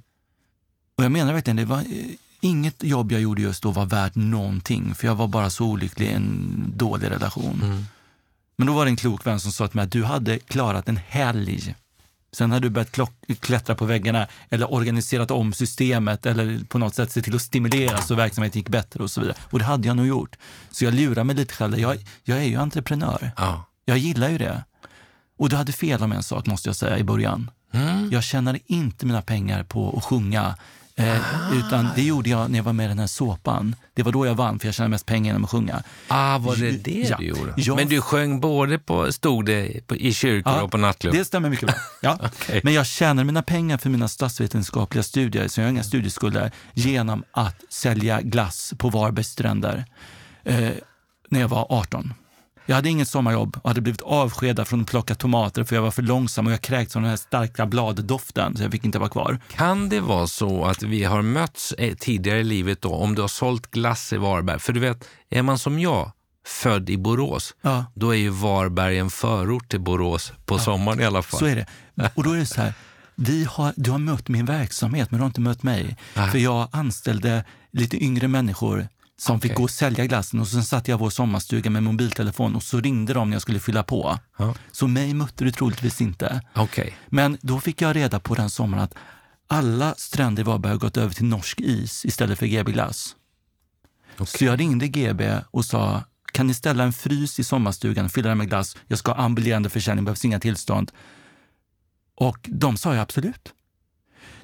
Och 1.00 1.06
jag 1.06 1.12
menar 1.12 1.34
verkligen, 1.34 1.58
det 1.58 1.66
var 1.66 1.84
inget 2.42 2.84
jobb 2.84 3.12
jag 3.12 3.22
gjorde 3.22 3.42
just 3.42 3.64
då 3.64 3.72
var 3.72 3.86
värt 3.86 4.16
någonting, 4.16 4.96
för 4.96 5.08
jag 5.08 5.16
var 5.16 5.28
bara 5.28 5.50
så 5.50 5.66
olycklig 5.66 6.08
i 6.08 6.14
en 6.14 6.74
dålig 6.76 7.10
relation. 7.10 7.62
Mm. 7.64 7.86
Men 8.56 8.68
då 8.68 8.74
var 8.74 8.86
det 8.86 8.92
en 8.92 8.96
klok 8.96 9.26
vän 9.26 9.40
som 9.40 9.52
sa 9.52 9.68
till 9.68 9.76
mig 9.76 9.84
att 9.84 9.92
du 9.92 10.04
hade 10.04 10.40
klarat 10.40 10.90
en 10.90 11.00
helg 11.08 11.76
Sen 12.32 12.52
har 12.52 12.60
du 12.60 12.70
börjat 12.70 13.00
klättra 13.40 13.76
på 13.76 13.86
väggarna 13.86 14.28
eller 14.50 14.74
organiserat 14.74 15.32
om 15.32 15.54
systemet 15.54 16.26
eller 16.26 16.60
på 16.68 16.78
något 16.78 16.96
sätt 16.96 17.12
se 17.12 17.22
till 17.22 17.36
att 17.36 17.42
stimulera 17.42 17.98
så 17.98 18.16
verksamheten 18.16 18.60
gick 18.60 18.70
bättre 18.70 19.04
och 19.04 19.12
så 19.12 19.22
vidare. 19.22 19.38
Och 19.42 19.60
det 19.60 19.66
hade 19.66 19.88
jag 19.88 19.98
nog 19.98 20.08
gjort. 20.08 20.36
Så 20.72 20.86
jag 20.86 20.94
lurar 20.94 21.24
mig 21.24 21.36
lite 21.36 21.54
själv. 21.54 21.80
Jag, 21.80 21.98
jag 22.24 22.38
är 22.38 22.44
ju 22.44 22.56
entreprenör. 22.56 23.32
Ja. 23.38 23.66
Jag 23.86 23.98
gillar 23.98 24.30
ju 24.30 24.38
det. 24.38 24.64
Och 25.38 25.50
du 25.50 25.56
hade 25.56 25.72
fel 25.72 26.04
om 26.04 26.12
en 26.12 26.24
sak 26.24 26.46
måste 26.46 26.70
jag 26.70 26.76
säga 26.76 26.98
i 26.98 27.04
början. 27.04 27.52
Mm. 27.72 28.10
Jag 28.12 28.24
tjänade 28.24 28.60
inte 28.66 29.06
mina 29.06 29.22
pengar 29.22 29.64
på 29.64 29.98
att 29.98 30.04
sjunga 30.04 30.56
Eh, 31.00 31.58
utan 31.60 31.88
det 31.96 32.02
gjorde 32.02 32.30
jag 32.30 32.52
när 32.52 32.60
jag 32.60 32.64
var 32.64 32.74
med 32.74 32.86
i 32.86 32.88
den 32.88 33.00
här 33.00 33.08
såpan. 33.08 33.76
Det 33.94 34.04
var 34.04 34.12
då 34.12 34.26
jag 34.26 34.36
vann, 34.36 34.60
för 34.60 34.68
jag 34.68 34.76
tjänade 34.76 34.90
mest 34.90 35.06
pengar 35.06 35.26
genom 35.26 35.44
att 35.44 35.50
sjunga. 35.50 35.84
Ah, 36.08 36.38
var 36.38 36.56
det 36.56 36.72
det 36.72 37.08
ja. 37.10 37.18
du 37.18 37.26
gjorde? 37.26 37.54
Jag... 37.58 37.76
Men 37.76 37.88
du 37.88 38.02
sjöng 38.02 38.40
både 38.40 38.80
på, 38.80 39.12
stod 39.12 39.46
det 39.46 39.88
på, 39.88 39.96
i 39.96 40.14
kyrkor 40.14 40.54
ja, 40.54 40.62
och 40.62 40.72
på 40.72 40.78
nattklubb? 40.78 41.14
det 41.14 41.26
stämmer 41.26 41.50
mycket 41.50 41.68
bra. 41.68 41.76
Ja. 42.02 42.16
okay. 42.16 42.62
Men 42.64 42.74
jag 42.74 42.86
tjänade 42.86 43.26
mina 43.26 43.42
pengar 43.42 43.78
för 43.78 43.90
mina 43.90 44.08
statsvetenskapliga 44.08 45.04
studier, 45.04 45.48
så 45.48 45.62
jag 45.62 45.66
har 45.66 45.72
inga 45.72 45.84
studieskulder, 45.84 46.52
genom 46.74 47.24
att 47.32 47.64
sälja 47.70 48.22
glass 48.22 48.74
på 48.78 48.90
Varbergs 48.90 49.28
stränder 49.28 49.86
eh, 50.44 50.70
när 51.30 51.40
jag 51.40 51.48
var 51.48 51.68
18. 51.70 52.14
Jag 52.70 52.76
hade 52.76 52.90
inget 52.90 53.08
sommarjobb 53.08 53.60
och 53.64 53.70
hade 53.70 53.82
blivit 53.82 54.02
avskedad 54.02 54.68
från 54.68 54.82
att 54.82 54.88
plocka 54.88 55.16
tomater 55.16 55.64
för 55.64 55.76
jag 55.76 55.84
var 55.84 55.92
för 55.92 56.02
långsam 56.02 56.48
och 56.48 56.54
jag 56.54 56.62
kräktes 56.62 56.96
av 56.96 57.02
den 57.02 57.10
här 57.10 57.18
starka 57.18 57.66
bladdoften 57.66 58.58
så 58.58 58.64
jag 58.64 58.72
fick 58.72 58.86
inte 58.86 59.00
vara 59.00 59.10
kvar. 59.10 59.40
Kan 59.52 59.90
det 59.90 60.00
vara 60.00 60.28
så 60.28 60.66
att 60.66 60.84
vi 60.84 61.04
har 61.04 61.22
mötts 61.22 61.72
eh, 61.72 61.96
tidigare 61.96 62.40
i 62.40 62.44
livet 62.44 62.82
då, 62.82 62.90
om 62.94 63.16
du 63.16 63.22
har 63.22 63.28
sålt 63.28 63.72
glass 63.72 64.14
i 64.14 64.18
Varberg? 64.18 64.60
För 64.60 64.74
du 64.74 64.80
vet, 64.80 65.08
är 65.30 65.42
man 65.42 65.60
som 65.60 65.80
jag, 65.80 66.12
född 66.48 66.90
i 66.90 66.98
Borås, 66.98 67.56
Ja. 67.62 67.86
då 67.96 68.10
är 68.16 68.18
ju 68.18 68.30
Varberg 68.30 68.98
en 68.98 69.10
förort 69.10 69.70
till 69.70 69.82
Borås 69.82 70.34
på 70.46 70.60
sommaren 70.60 71.00
i 71.00 71.06
alla 71.06 71.22
fall. 71.22 71.40
Så 71.40 71.46
är 71.46 71.56
det. 71.56 71.66
Och 72.16 72.24
då 72.24 72.32
är 72.32 72.38
det 72.38 72.46
så 72.46 72.62
här, 72.62 72.74
vi 73.16 73.44
har, 73.50 73.74
du 73.76 73.92
har 73.92 73.98
mött 74.00 74.28
min 74.28 74.46
verksamhet 74.46 75.12
men 75.12 75.18
du 75.18 75.22
har 75.24 75.28
inte 75.28 75.42
mött 75.42 75.64
mig. 75.64 75.98
Nej. 76.16 76.30
För 76.32 76.38
jag 76.38 76.68
anställde 76.72 77.44
lite 77.72 78.04
yngre 78.04 78.28
människor 78.28 78.88
som 79.20 79.36
Okej. 79.36 79.50
fick 79.50 79.58
gå 79.58 79.64
och 79.64 79.70
sälja 79.70 80.06
glassen 80.06 80.40
och 80.40 80.48
sen 80.48 80.64
satt 80.64 80.88
jag 80.88 80.98
i 80.98 81.00
vår 81.00 81.10
sommarstuga 81.10 81.70
med 81.70 81.84
mobiltelefon 81.84 82.56
och 82.56 82.64
så 82.64 82.80
ringde 82.80 83.14
de 83.14 83.30
när 83.30 83.36
jag 83.36 83.42
skulle 83.42 83.60
fylla 83.60 83.84
på. 83.84 84.20
Ja. 84.38 84.56
Så 84.72 84.88
mig 84.88 85.14
mötte 85.14 85.44
du 85.44 85.52
troligtvis 85.52 86.02
inte. 86.02 86.42
Okej. 86.56 86.98
Men 87.08 87.38
då 87.42 87.60
fick 87.60 87.82
jag 87.82 87.96
reda 87.96 88.20
på 88.20 88.36
den 88.36 88.50
sommaren 88.50 88.84
att 88.84 88.96
alla 89.48 89.96
stränder 89.98 90.44
i 90.44 90.46
Varberg 90.46 90.72
har 90.72 90.80
gått 90.80 90.98
över 90.98 91.14
till 91.14 91.26
norsk 91.26 91.60
is 91.60 92.06
istället 92.06 92.40
för 92.40 92.46
GB 92.46 92.72
glass. 92.72 93.16
Så 94.26 94.46
jag 94.46 94.60
ringde 94.60 94.88
GB 94.88 95.40
och 95.52 95.66
sa, 95.66 96.04
kan 96.34 96.48
ni 96.48 96.54
ställa 96.54 96.84
en 96.84 96.94
frys 96.94 97.40
i 97.40 97.44
sommarstugan 97.44 98.06
och 98.06 98.12
fylla 98.12 98.30
den 98.30 98.38
med 98.38 98.50
glass? 98.50 98.78
Jag 98.88 99.00
ska 99.00 99.12
ha 99.12 99.24
ambulerande 99.24 99.70
försäljning, 99.70 100.06
behövs 100.06 100.26
inga 100.26 100.40
tillstånd. 100.40 100.92
Och 102.16 102.38
de 102.44 102.78
sa 102.78 102.94
ju 102.94 103.00
absolut. 103.00 103.54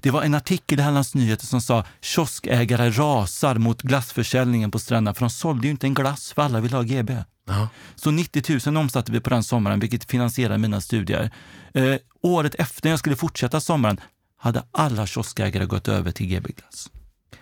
Det 0.06 0.12
var 0.12 0.24
en 0.24 0.36
artikel 0.36 0.80
i 0.80 0.82
Hallands 0.82 1.16
Nyheter 1.16 1.46
som 1.46 1.62
sa 1.62 1.84
kioskägare 2.02 2.90
rasar 2.90 3.56
mot 3.56 3.82
glassförsäljningen 3.82 4.72
på 4.72 4.80
stränderna 4.80 5.14
för 5.14 5.20
de 5.20 5.30
sålde 5.30 5.68
ju 5.68 5.72
inte 5.72 5.88
en 5.88 5.94
glass 5.94 6.34
för 6.34 6.42
alla 6.42 6.60
ville 6.60 6.76
ha 6.76 6.84
GB. 6.84 7.18
Ja. 7.48 7.70
Så 7.96 8.12
90 8.12 8.60
000 8.68 8.78
omsatte 8.78 9.12
vi 9.12 9.20
på 9.20 9.30
den 9.30 9.44
sommaren, 9.44 9.80
vilket 9.80 10.12
finansierade 10.12 10.58
mina 10.58 10.82
studier. 10.82 11.32
Eh, 11.74 11.96
året 12.22 12.56
efter, 12.56 12.86
när 12.86 12.92
jag 12.92 13.00
skulle 13.00 13.16
fortsätta 13.16 13.60
sommaren, 13.60 14.00
hade 14.38 14.64
alla 14.72 15.08
kioskägare 15.08 15.66
gått 15.66 15.88
över 15.88 16.12
till 16.12 16.28
GB 16.28 16.50
Glass. 16.58 16.90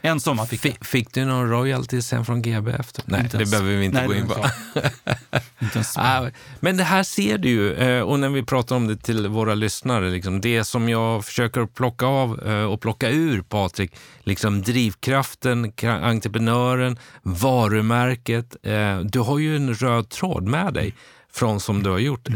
En 0.06 0.20
sommar 0.20 0.46
fick 0.46 0.66
jag. 0.66 0.86
Fick, 0.88 1.14
du 1.14 1.26
någon 1.26 1.50
royalty 1.50 2.02
sen 2.02 2.26
från 2.26 2.42
GB 2.42 2.72
efter? 2.72 3.04
Nej, 3.08 3.20
Inte 3.22 3.38
det 3.38 3.42
ens. 3.42 3.52
behöver 3.52 3.76
vi 3.78 3.86
inte 3.86 3.98
Nej, 3.98 4.08
gå 4.08 4.16
in 4.16 4.28
på. 4.28 4.46
Ah, 5.96 6.28
Men 6.60 6.78
det 6.78 6.84
här 6.84 7.04
ser 7.04 7.38
du 7.38 7.50
ju, 7.50 7.74
eh, 7.74 8.02
och 8.02 8.20
när 8.20 8.30
vi 8.30 8.44
pratar 8.44 8.76
om 8.76 8.88
det 8.88 8.96
till 8.98 9.28
våra 9.28 9.56
lyssnare, 9.56 10.10
liksom, 10.10 10.42
det 10.42 10.64
som 10.64 10.90
jag 10.90 11.26
försöker 11.26 11.66
plocka 11.66 12.06
av 12.06 12.48
eh, 12.48 12.64
och 12.64 12.82
plocka 12.82 13.10
ur 13.10 13.42
Patrik, 13.42 13.96
liksom 14.24 14.62
drivkraften, 14.62 15.72
entreprenören, 15.84 17.00
varumärket. 17.22 18.56
eh, 18.64 19.00
Du 19.00 19.20
har 19.20 19.40
ju 19.40 19.56
en 19.56 19.74
röd 19.74 20.10
tråd 20.10 20.44
med 20.48 20.74
dig 20.74 20.94
från 21.32 21.60
som 21.60 21.84
du 21.84 21.90
har 21.90 22.00
gjort 22.00 22.28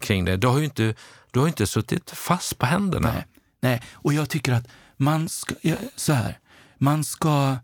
kring 0.00 0.24
det. 0.24 0.36
Du 0.36 0.46
har 0.46 0.58
ju 0.58 0.64
inte, 0.64 0.94
du 1.30 1.40
har 1.40 1.46
inte 1.46 1.66
suttit 1.66 2.10
fast 2.10 2.58
på 2.58 2.66
händerna. 2.66 3.12
Nej, 3.12 3.26
nej, 3.60 3.82
och 3.92 4.12
jag 4.14 4.28
tycker 4.28 4.52
att 4.52 4.64
man 4.96 5.28
ska, 5.28 5.54
så 5.96 6.12
här, 6.12 6.38
man 6.78 7.04
ska, 7.04 7.56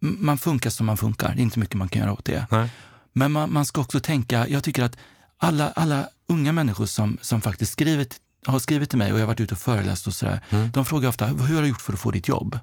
man 0.00 0.38
funkar 0.38 0.70
som 0.70 0.86
man 0.86 0.96
funkar, 0.96 1.34
det 1.34 1.40
är 1.40 1.42
inte 1.42 1.58
mycket 1.58 1.74
man 1.76 1.88
kan 1.88 2.02
göra 2.02 2.12
åt 2.12 2.24
det. 2.24 2.46
Nej. 2.50 2.70
Men 3.12 3.32
man, 3.32 3.52
man 3.52 3.66
ska 3.66 3.80
också 3.80 4.00
tänka, 4.00 4.48
jag 4.48 4.64
tycker 4.64 4.82
att 4.82 4.96
alla, 5.38 5.70
alla 5.70 6.08
unga 6.28 6.52
människor 6.52 6.86
som, 6.86 7.18
som 7.20 7.40
faktiskt 7.40 7.72
skrivit, 7.72 8.16
har 8.46 8.58
skrivit 8.58 8.90
till 8.90 8.98
mig 8.98 9.12
och 9.12 9.18
jag 9.18 9.22
har 9.22 9.26
varit 9.28 9.40
ute 9.40 9.54
och 9.54 9.60
föreläst 9.60 10.06
och 10.06 10.14
sådär, 10.14 10.40
Mm. 10.50 10.70
de 10.70 10.84
frågar 10.84 11.08
ofta, 11.08 11.26
hur 11.26 11.54
har 11.54 11.62
du 11.62 11.68
gjort 11.68 11.80
för 11.80 11.92
att 11.92 12.00
få 12.00 12.10
ditt 12.10 12.28
jobb? 12.28 12.58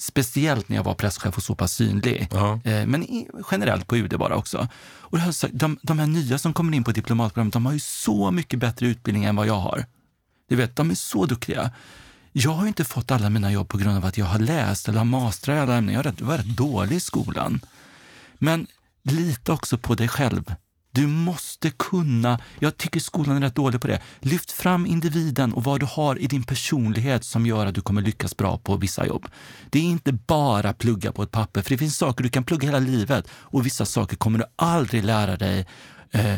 Speciellt 0.00 0.68
när 0.68 0.76
jag 0.76 0.84
var 0.84 0.94
presschef 0.94 1.36
och 1.36 1.42
så 1.42 1.54
pass 1.54 1.72
synlig. 1.72 2.28
Ja. 2.32 2.60
Eh, 2.64 2.86
Men 2.86 3.06
generellt 3.50 3.86
på 3.86 3.96
UD 3.96 4.18
bara 4.18 4.36
också. 4.36 4.68
Och 4.82 5.18
de, 5.52 5.78
de 5.82 5.98
här 5.98 6.06
nya 6.06 6.38
som 6.38 6.52
kommer 6.52 6.76
in 6.76 6.84
på 6.84 6.92
diplomatprogrammet, 6.92 7.52
de 7.52 7.66
har 7.66 7.72
ju 7.72 7.80
så 7.80 8.30
mycket 8.30 8.58
bättre 8.58 8.86
utbildning 8.86 9.24
än 9.24 9.36
vad 9.36 9.46
jag 9.46 9.58
har. 9.60 9.86
Du 10.48 10.56
vet, 10.56 10.76
de 10.76 10.90
är 10.90 10.94
så 10.94 11.26
duktiga. 11.26 11.70
Jag 12.32 12.50
har 12.50 12.66
inte 12.66 12.84
fått 12.84 13.10
alla 13.10 13.30
mina 13.30 13.52
jobb 13.52 13.68
på 13.68 13.78
grund 13.78 13.96
av 13.96 14.04
att 14.04 14.18
jag 14.18 14.26
har 14.26 14.38
läst 14.38 14.88
eller 14.88 14.98
har 14.98 15.04
mastrat 15.04 15.56
i 15.56 15.58
alla 15.58 15.76
ämnen. 15.76 15.94
Jag 15.94 16.20
var 16.20 16.38
rätt 16.38 16.56
dålig 16.56 16.96
i 16.96 17.00
skolan. 17.00 17.60
Men 18.34 18.66
lita 19.02 19.52
också 19.52 19.78
på 19.78 19.94
dig 19.94 20.08
själv. 20.08 20.54
Du 20.92 21.06
måste 21.06 21.70
kunna, 21.70 22.40
jag 22.58 22.76
tycker 22.76 23.00
skolan 23.00 23.36
är 23.36 23.40
rätt 23.40 23.54
dålig 23.54 23.80
på 23.80 23.86
det. 23.86 24.00
Lyft 24.20 24.52
fram 24.52 24.86
individen 24.86 25.52
och 25.52 25.64
vad 25.64 25.80
du 25.80 25.86
har 25.86 26.18
i 26.18 26.26
din 26.26 26.42
personlighet 26.42 27.24
som 27.24 27.46
gör 27.46 27.66
att 27.66 27.74
du 27.74 27.80
kommer 27.80 28.02
lyckas 28.02 28.36
bra 28.36 28.58
på 28.58 28.76
vissa 28.76 29.06
jobb. 29.06 29.26
Det 29.70 29.78
är 29.78 29.82
inte 29.82 30.12
bara 30.12 30.72
plugga 30.72 31.12
på 31.12 31.22
ett 31.22 31.30
papper, 31.30 31.62
för 31.62 31.70
det 31.70 31.78
finns 31.78 31.96
saker 31.96 32.24
du 32.24 32.30
kan 32.30 32.44
plugga 32.44 32.66
hela 32.66 32.78
livet 32.78 33.28
och 33.32 33.66
vissa 33.66 33.86
saker 33.86 34.16
kommer 34.16 34.38
du 34.38 34.44
aldrig 34.56 35.04
lära 35.04 35.36
dig 35.36 35.66
eh, 36.10 36.36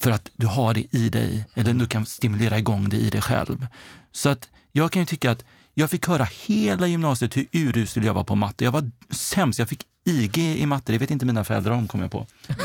för 0.00 0.10
att 0.10 0.30
du 0.36 0.46
har 0.46 0.74
det 0.74 0.94
i 0.96 1.08
dig 1.08 1.44
eller 1.54 1.74
du 1.74 1.86
kan 1.86 2.06
stimulera 2.06 2.58
igång 2.58 2.88
det 2.88 2.96
i 2.96 3.10
dig 3.10 3.22
själv. 3.22 3.66
Så 4.12 4.28
att 4.28 4.48
jag 4.76 4.92
kan 4.92 5.02
ju 5.02 5.06
tycka 5.06 5.30
att 5.30 5.44
jag 5.74 5.90
fick 5.90 6.06
höra 6.08 6.28
hela 6.46 6.86
gymnasiet 6.86 7.36
hur 7.36 7.46
urusel 7.52 8.04
jag 8.04 8.14
var 8.14 8.24
på 8.24 8.34
matte. 8.34 8.64
Jag 8.64 8.72
var 8.72 8.90
sämst. 9.10 9.58
Jag 9.58 9.68
fick 9.68 9.82
IG 10.04 10.38
i 10.38 10.66
matte. 10.66 10.92
Det 10.92 10.98
vet 10.98 11.10
inte 11.10 11.26
mina 11.26 11.44
föräldrar 11.44 11.72
om, 11.72 11.88
kom 11.88 12.00
jag 12.00 12.10
på. 12.10 12.26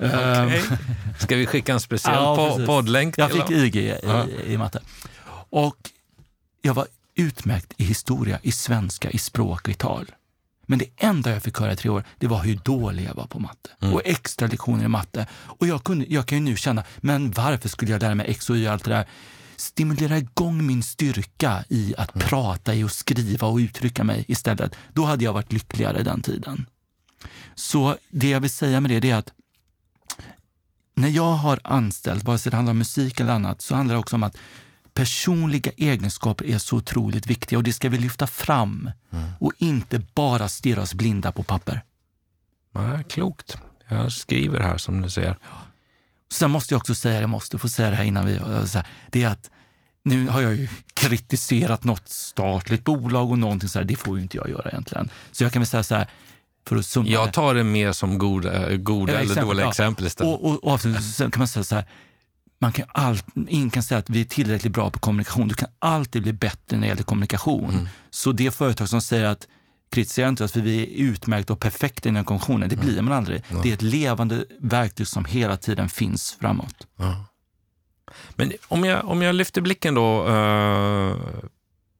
Ehm, 0.00 0.46
Okej. 0.46 0.62
Ska 1.18 1.36
vi 1.36 1.46
skicka 1.46 1.72
en 1.72 1.80
speciell 1.80 2.14
Ja, 2.14 2.36
po- 2.58 2.66
poddlänk 2.66 3.18
Jag 3.18 3.30
fick? 3.30 3.50
IG 3.50 3.76
i, 3.76 3.94
Ja. 4.02 4.26
i 4.46 4.56
matte. 4.56 4.80
Och 5.50 5.76
jag 6.62 6.74
var 6.74 6.86
utmärkt 7.14 7.72
i 7.76 7.84
historia, 7.84 8.38
i 8.42 8.52
svenska, 8.52 9.10
i 9.10 9.18
språk 9.18 9.62
och 9.62 9.68
i 9.68 9.74
tal. 9.74 10.10
Men 10.66 10.78
det 10.78 10.86
enda 10.96 11.30
jag 11.30 11.42
fick 11.42 11.58
höra 11.58 11.72
i 11.72 11.76
tre 11.76 11.90
år, 11.90 12.04
det 12.18 12.26
var 12.26 12.42
hur 12.42 12.56
dålig 12.64 13.04
jag 13.04 13.14
var 13.14 13.26
på 13.26 13.38
matte. 13.38 13.70
Mm. 13.80 13.94
Och 13.94 14.02
extra 14.04 14.46
lektioner 14.48 14.84
i 14.84 14.88
matte. 14.88 15.26
Och 15.34 15.66
jag, 15.66 15.84
kunde, 15.84 16.06
jag 16.08 16.26
kan 16.26 16.38
ju 16.38 16.44
nu 16.44 16.56
känna, 16.56 16.84
men 16.98 17.30
varför 17.30 17.68
skulle 17.68 17.92
jag 17.92 18.02
lära 18.02 18.14
mig 18.14 18.26
X 18.30 18.50
och 18.50 18.56
Y 18.56 18.66
och 18.66 18.72
allt 18.72 18.84
det 18.84 18.90
där? 18.90 19.06
Stimulera 19.56 20.18
igång 20.18 20.66
min 20.66 20.82
styrka 20.82 21.64
i 21.68 21.94
att 21.98 22.14
Mm. 22.14 22.28
prata, 22.28 22.74
i 22.74 22.84
att 22.84 22.92
skriva 22.92 23.46
och 23.46 23.56
uttrycka 23.56 24.04
mig 24.04 24.24
istället. 24.28 24.74
Då 24.92 25.04
hade 25.04 25.24
jag 25.24 25.32
varit 25.32 25.52
lyckligare 25.52 26.02
den 26.02 26.22
tiden. 26.22 26.66
Så 27.54 27.96
det 28.10 28.28
jag 28.28 28.40
vill 28.40 28.50
säga 28.50 28.80
med 28.80 29.02
det, 29.02 29.10
är 29.10 29.16
att 29.16 29.32
när 30.94 31.08
jag 31.08 31.32
har 31.32 31.60
anställt, 31.64 32.24
vare 32.24 32.38
sig 32.38 32.50
det 32.50 32.56
handlar 32.56 32.70
om 32.70 32.78
musik 32.78 33.20
eller 33.20 33.32
annat, 33.32 33.60
så 33.62 33.74
handlar 33.74 33.94
det 33.94 33.98
också 34.00 34.16
om 34.16 34.22
att 34.22 34.36
personliga 34.94 35.72
egenskaper 35.76 36.44
är 36.44 36.58
så 36.58 36.76
otroligt 36.76 37.26
viktiga 37.26 37.58
och 37.58 37.62
det 37.62 37.72
ska 37.72 37.88
vi 37.88 37.98
lyfta 37.98 38.26
fram 38.26 38.90
och 39.40 39.52
inte 39.58 39.98
bara 40.14 40.48
stirra 40.48 40.82
oss 40.82 40.94
blinda 40.94 41.32
på 41.32 41.42
papper. 41.42 41.82
Ja, 42.72 43.02
klokt. 43.08 43.56
Jag 43.88 44.12
skriver 44.12 44.60
här 44.60 44.78
som 44.78 45.02
du 45.02 45.10
ser. 45.10 45.36
Sen 46.32 46.50
måste 46.50 46.74
jag 46.74 46.78
också 46.78 46.94
säga, 46.94 47.20
jag 47.20 47.30
måste 47.30 47.58
få 47.58 47.68
säga 47.68 47.90
det 47.90 47.96
här 47.96 48.04
innan 48.04 48.26
vi... 48.26 48.38
Så 48.66 48.78
här, 48.78 48.86
det 49.10 49.22
är 49.22 49.28
att 49.28 49.50
nu 50.04 50.28
har 50.28 50.40
jag 50.40 50.54
ju 50.54 50.68
kritiserat 50.94 51.84
något 51.84 52.08
statligt 52.08 52.84
bolag 52.84 53.30
och 53.30 53.38
någonting 53.38 53.68
så 53.68 53.78
här, 53.78 53.86
det 53.86 53.96
får 53.96 54.16
ju 54.16 54.22
inte 54.22 54.36
jag 54.36 54.48
göra 54.50 54.70
egentligen. 54.70 55.08
Så 55.32 55.44
jag 55.44 55.52
kan 55.52 55.60
väl 55.62 55.66
säga 55.66 55.82
så 55.82 55.94
här, 55.94 56.06
för 56.66 56.76
att 56.76 56.86
summa 56.86 57.08
Jag 57.08 57.32
tar 57.32 57.54
det 57.54 57.64
mer 57.64 57.92
som 57.92 58.18
goda, 58.18 58.76
goda 58.76 59.12
Ja, 59.12 59.18
eller 59.18 59.30
exempel, 59.30 59.46
dåliga 59.48 59.66
ja. 59.66 59.70
exempel 59.70 60.06
istället. 60.06 60.34
Och, 60.34 60.50
och, 60.50 60.64
och 60.64 60.72
avslutningsvis 60.72 61.16
kan 61.16 61.32
man 61.38 61.48
säga 61.48 61.64
så 61.64 61.74
här, 61.74 61.84
man 62.58 62.72
kan 62.72 62.86
allt, 62.88 63.26
ingen 63.48 63.70
kan 63.70 63.82
säga 63.82 63.98
att 63.98 64.10
vi 64.10 64.20
är 64.20 64.24
tillräckligt 64.24 64.72
bra 64.72 64.90
på 64.90 64.98
kommunikation. 64.98 65.48
Du 65.48 65.54
kan 65.54 65.68
alltid 65.78 66.22
bli 66.22 66.32
bättre 66.32 66.76
när 66.76 66.80
det 66.80 66.86
gäller 66.86 67.02
kommunikation. 67.02 67.70
Mm. 67.70 67.88
Så 68.10 68.32
det 68.32 68.50
företag 68.50 68.88
som 68.88 69.02
säger 69.02 69.24
att 69.24 69.48
kritisera 69.92 70.28
inte 70.28 70.44
oss 70.44 70.52
för 70.52 70.60
vi 70.60 70.82
är 70.82 71.04
utmärkta 71.10 71.52
och 71.52 71.60
perfekta 71.60 72.08
inom 72.08 72.24
kommunikationen, 72.24 72.68
det 72.68 72.76
blir 72.76 73.02
man 73.02 73.12
aldrig. 73.12 73.42
Det 73.62 73.70
är 73.70 73.74
ett 73.74 73.82
levande 73.82 74.44
verktyg 74.60 75.06
som 75.06 75.24
hela 75.24 75.56
tiden 75.56 75.88
finns 75.88 76.36
framåt. 76.40 76.86
Men 78.34 78.52
om 78.68 78.84
jag, 78.84 79.08
om 79.08 79.22
jag 79.22 79.34
lyfter 79.34 79.60
blicken 79.60 79.94
då. 79.94 80.28
eh, 80.28 81.16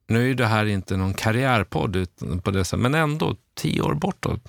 nu 0.07 0.21
är 0.21 0.25
ju 0.25 0.33
det 0.33 0.45
här 0.45 0.65
inte 0.65 0.97
någon 0.97 1.13
karriärpodd 1.13 1.95
utan 1.95 2.39
på 2.41 2.51
det 2.51 2.65
sättet, 2.65 2.79
men 2.79 2.95
ändå 2.95 3.35
tio 3.55 3.81
år 3.81 3.93
bortåt. 3.93 4.41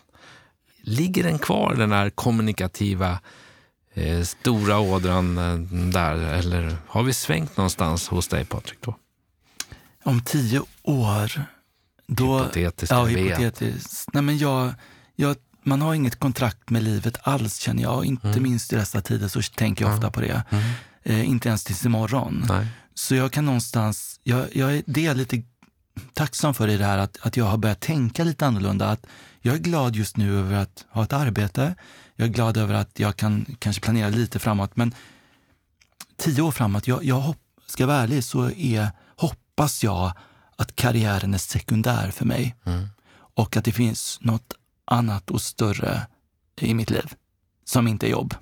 Ligger 0.83 1.23
den 1.23 1.39
kvar, 1.39 1.75
den 1.75 1.93
här 1.93 2.11
kommunikativa 2.11 3.19
eh, 3.95 4.23
stora 4.23 4.79
ådran 4.79 5.39
eh, 5.39 5.57
där? 5.93 6.15
Eller 6.15 6.77
har 6.87 7.03
vi 7.03 7.13
svängt 7.13 7.57
någonstans 7.57 8.09
hos 8.09 8.29
dig 8.29 8.45
Patrik? 8.45 8.79
Då? 8.81 8.97
Om 10.05 10.23
tio 10.23 10.63
år, 10.83 11.45
då... 12.07 12.39
Hypotetiskt, 12.39 12.91
ja, 12.91 13.05
hypotetiskt. 13.05 14.09
Nej, 14.13 14.23
men 14.23 14.39
jag, 14.39 14.75
jag, 15.17 15.37
man 15.63 15.83
har 15.83 15.95
inget 15.95 16.19
kontrakt 16.19 16.71
med 16.71 16.83
livet 16.83 17.19
alls 17.23 17.57
känner 17.59 17.83
jag. 17.83 18.05
Inte 18.05 18.29
Mm. 18.29 18.43
minst 18.43 18.73
i 18.73 18.77
dessa 18.77 19.01
tider 19.01 19.29
så 19.29 19.43
tänker 19.43 19.85
jag 19.85 19.95
ofta 19.95 20.11
på 20.11 20.21
det. 20.21 20.43
Eh, 21.03 21.29
inte 21.29 21.49
ens 21.49 21.65
tills 21.65 21.85
imorgon. 21.85 22.45
Nej. 22.49 22.67
Så 22.95 23.15
jag 23.15 23.33
kan 23.33 23.45
någonstans, 23.45 24.21
jag, 24.23 24.47
jag 24.53 24.77
är, 24.77 24.83
det 24.87 25.01
är 25.01 25.05
jag 25.05 25.17
lite 25.17 25.43
tacksam 26.13 26.55
för 26.55 26.69
i 26.69 26.77
det 26.77 26.85
här 26.85 26.99
att, 26.99 27.19
att 27.23 27.37
jag 27.37 27.45
har 27.45 27.57
börjat 27.59 27.81
tänka 27.81 28.25
lite 28.25 28.47
annorlunda. 28.47 28.89
Att 28.91 29.07
jag 29.41 29.55
är 29.55 29.59
glad 29.59 29.97
just 29.97 30.17
nu 30.17 30.39
över 30.39 30.57
att 30.57 30.85
ha 30.91 31.05
ett 31.05 31.13
arbete. 31.13 31.75
Jag 32.17 32.29
är 32.29 32.33
glad 32.33 32.57
över 32.57 32.75
att 32.75 32.99
jag 32.99 33.17
kan 33.17 33.57
kanske 33.59 33.83
planera 33.83 34.09
lite 34.09 34.39
framåt. 34.39 34.77
Men 34.77 34.95
tio 36.17 36.43
år 36.43 36.51
framåt, 36.53 36.87
jag, 36.87 37.05
jag 37.05 37.21
hopp, 37.21 37.37
ska 37.67 37.83
jag 37.83 37.89
vara 37.89 37.99
ärlig, 37.99 38.25
så 38.25 38.51
är, 38.51 38.91
hoppas 39.17 39.85
jag 39.85 40.13
att 40.57 40.77
karriären 40.77 41.35
är 41.35 41.39
sekundär 41.39 42.11
för 42.11 42.25
mig. 42.25 42.57
Mm. 42.65 42.89
Och 43.37 43.57
att 43.57 43.65
det 43.65 43.73
finns 43.73 44.19
något 44.21 44.55
annat 44.85 45.31
och 45.31 45.41
större 45.41 46.07
i 46.61 46.75
mitt 46.75 46.91
liv. 46.91 47.15
som 47.65 47.89
inte 47.89 48.07
är 48.07 48.11
jobb. 48.11 48.35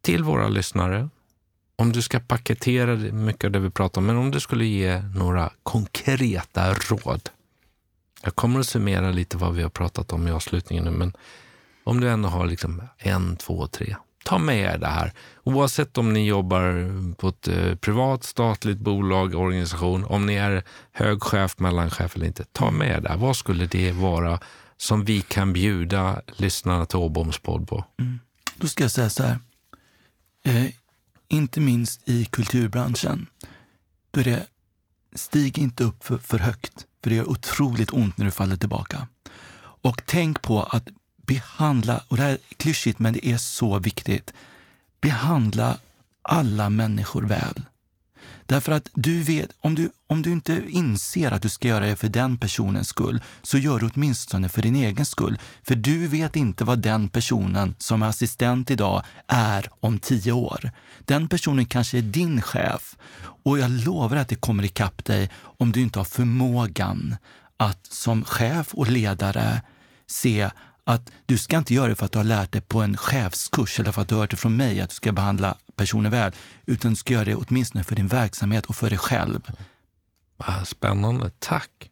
Till 0.00 0.24
våra 0.24 0.48
lyssnare, 0.48 1.08
om 1.76 1.92
du 1.92 2.02
ska 2.02 2.20
paketera 2.20 2.96
mycket 2.96 3.44
av 3.44 3.50
det 3.50 3.58
vi 3.58 3.70
pratar 3.70 4.00
om, 4.00 4.06
men 4.06 4.16
om 4.16 4.30
du 4.30 4.40
skulle 4.40 4.64
ge 4.64 5.00
några 5.00 5.50
konkreta 5.62 6.74
råd. 6.74 7.30
Jag 8.22 8.34
kommer 8.34 8.60
att 8.60 8.66
summera 8.66 9.10
lite 9.10 9.36
vad 9.36 9.54
vi 9.54 9.62
har 9.62 9.70
pratat 9.70 10.12
om 10.12 10.28
i 10.28 10.30
avslutningen 10.30 10.84
nu, 10.84 10.90
men 10.90 11.12
om 11.84 12.00
du 12.00 12.10
ändå 12.10 12.28
har 12.28 12.46
liksom 12.46 12.82
en, 12.98 13.36
två, 13.36 13.66
tre. 13.66 13.96
Ta 14.24 14.38
med 14.38 14.74
er 14.74 14.78
det 14.78 14.86
här. 14.86 15.12
Oavsett 15.42 15.98
om 15.98 16.12
ni 16.12 16.26
jobbar 16.26 16.72
på 17.14 17.28
ett 17.28 17.48
eh, 17.48 17.74
privat, 17.74 18.24
statligt 18.24 18.78
bolag, 18.78 19.34
organisation, 19.34 20.04
om 20.04 20.26
ni 20.26 20.34
är 20.34 20.62
hög 20.92 21.22
chef, 21.22 21.58
mellanchef 21.58 22.16
eller 22.16 22.26
inte. 22.26 22.44
Ta 22.52 22.70
med 22.70 22.88
er 22.90 23.00
det. 23.00 23.08
här. 23.08 23.16
Vad 23.16 23.36
skulle 23.36 23.66
det 23.66 23.92
vara 23.92 24.38
som 24.76 25.04
vi 25.04 25.20
kan 25.20 25.52
bjuda 25.52 26.22
lyssnarna 26.36 26.86
till 26.86 26.98
Åboms 26.98 27.38
podd 27.38 27.68
på? 27.68 27.84
Mm. 28.00 28.20
Då 28.56 28.68
ska 28.68 28.84
jag 28.84 28.90
säga 28.90 29.10
så 29.10 29.22
här. 29.22 29.38
Eh, 30.44 30.66
inte 31.28 31.60
minst 31.60 32.08
i 32.08 32.24
kulturbranschen, 32.24 33.26
då 34.10 34.20
är 34.20 34.24
det 34.24 34.46
stig 35.14 35.58
inte 35.58 35.84
upp 35.84 36.04
för, 36.04 36.18
för 36.18 36.38
högt, 36.38 36.86
för 37.02 37.10
det 37.10 37.16
gör 37.16 37.30
otroligt 37.30 37.92
ont 37.92 38.18
när 38.18 38.24
du 38.24 38.30
faller 38.30 38.56
tillbaka. 38.56 39.06
Och 39.82 40.02
tänk 40.06 40.42
på 40.42 40.62
att 40.62 40.88
behandla, 41.26 42.00
och 42.08 42.16
det 42.16 42.22
här 42.22 42.30
är 42.30 42.38
klyschigt 42.56 42.98
men 42.98 43.12
det 43.12 43.26
är 43.26 43.36
så 43.36 43.78
viktigt, 43.78 44.32
behandla 45.00 45.78
alla 46.22 46.70
människor 46.70 47.22
väl. 47.22 47.62
Därför 48.46 48.72
att 48.72 48.88
du 48.94 49.22
vet, 49.22 49.50
om 49.60 49.74
du, 49.74 49.90
om 50.06 50.22
du 50.22 50.32
inte 50.32 50.62
inser 50.68 51.30
att 51.30 51.42
du 51.42 51.48
ska 51.48 51.68
göra 51.68 51.86
det 51.86 51.96
för 51.96 52.08
den 52.08 52.38
personens 52.38 52.88
skull, 52.88 53.22
så 53.42 53.58
gör 53.58 53.78
du 53.78 53.90
åtminstone 53.94 54.48
för 54.48 54.62
din 54.62 54.76
egen 54.76 55.06
skull. 55.06 55.38
För 55.62 55.74
du 55.74 56.06
vet 56.06 56.36
inte 56.36 56.64
vad 56.64 56.78
den 56.78 57.08
personen 57.08 57.74
som 57.78 58.02
är 58.02 58.06
assistent 58.06 58.70
idag 58.70 59.02
är 59.26 59.68
om 59.80 59.98
tio 59.98 60.32
år. 60.32 60.70
Den 61.04 61.28
personen 61.28 61.66
kanske 61.66 61.98
är 61.98 62.02
din 62.02 62.42
chef 62.42 62.96
och 63.44 63.58
jag 63.58 63.70
lovar 63.70 64.16
att 64.16 64.28
det 64.28 64.34
kommer 64.34 64.64
ikapp 64.64 65.04
dig 65.04 65.30
om 65.58 65.72
du 65.72 65.80
inte 65.80 65.98
har 65.98 66.04
förmågan 66.04 67.16
att 67.56 67.86
som 67.86 68.24
chef 68.24 68.74
och 68.74 68.90
ledare 68.90 69.62
se 70.06 70.50
att 70.84 71.10
du 71.26 71.38
ska 71.38 71.58
inte 71.58 71.74
göra 71.74 71.88
det 71.88 71.94
för 71.94 72.06
att 72.06 72.12
du 72.12 72.18
har 72.18 72.24
lärt 72.24 72.52
dig 72.52 72.60
på 72.60 72.80
en 72.80 72.96
chefskurs 72.96 73.80
eller 73.80 73.92
för 73.92 74.02
att 74.02 74.08
du 74.08 74.14
har 74.14 74.22
hört 74.22 74.30
det 74.30 74.36
från 74.36 74.56
mig 74.56 74.80
att 74.80 74.90
du 74.90 74.94
ska 74.94 75.12
behandla 75.12 75.56
personer 75.76 76.10
väl, 76.10 76.32
utan 76.66 76.90
du 76.90 76.96
ska 76.96 77.14
göra 77.14 77.24
det 77.24 77.34
åtminstone 77.34 77.84
för 77.84 77.96
din 77.96 78.08
verksamhet 78.08 78.66
och 78.66 78.76
för 78.76 78.88
dig 78.90 78.98
själv. 78.98 79.50
Spännande, 80.64 81.30
tack. 81.38 81.90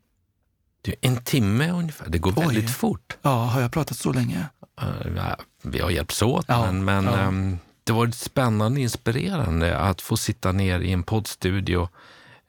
Det 0.82 0.90
är 0.90 0.96
en 1.00 1.24
timme 1.24 1.70
ungefär, 1.70 2.08
det 2.08 2.18
går 2.18 2.32
Oj. 2.36 2.46
väldigt 2.46 2.70
fort. 2.70 3.16
Ja, 3.22 3.44
har 3.44 3.60
jag 3.60 3.72
pratat 3.72 3.96
så 3.96 4.12
länge? 4.12 4.46
Uh, 4.82 5.34
vi 5.62 5.78
har 5.78 5.90
hjälpts 5.90 6.22
åt, 6.22 6.44
ja, 6.48 6.72
men, 6.72 6.84
men 6.84 7.04
ja. 7.04 7.26
um, 7.26 7.58
det 7.84 7.92
var 7.92 8.10
spännande 8.10 8.80
inspirerande 8.80 9.78
att 9.78 10.00
få 10.00 10.16
sitta 10.16 10.52
ner 10.52 10.80
i 10.80 10.92
en 10.92 11.02
poddstudio 11.02 11.88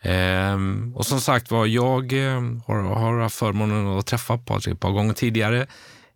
Um, 0.03 0.95
och 0.95 1.05
som 1.05 1.21
sagt 1.21 1.51
var, 1.51 1.65
jag 1.65 2.13
har, 2.65 2.95
har 2.95 3.19
haft 3.19 3.35
förmånen 3.35 3.87
att 3.87 4.05
träffa 4.05 4.37
Patrik 4.37 4.73
ett 4.73 4.79
par 4.79 4.91
gånger 4.91 5.13
tidigare 5.13 5.67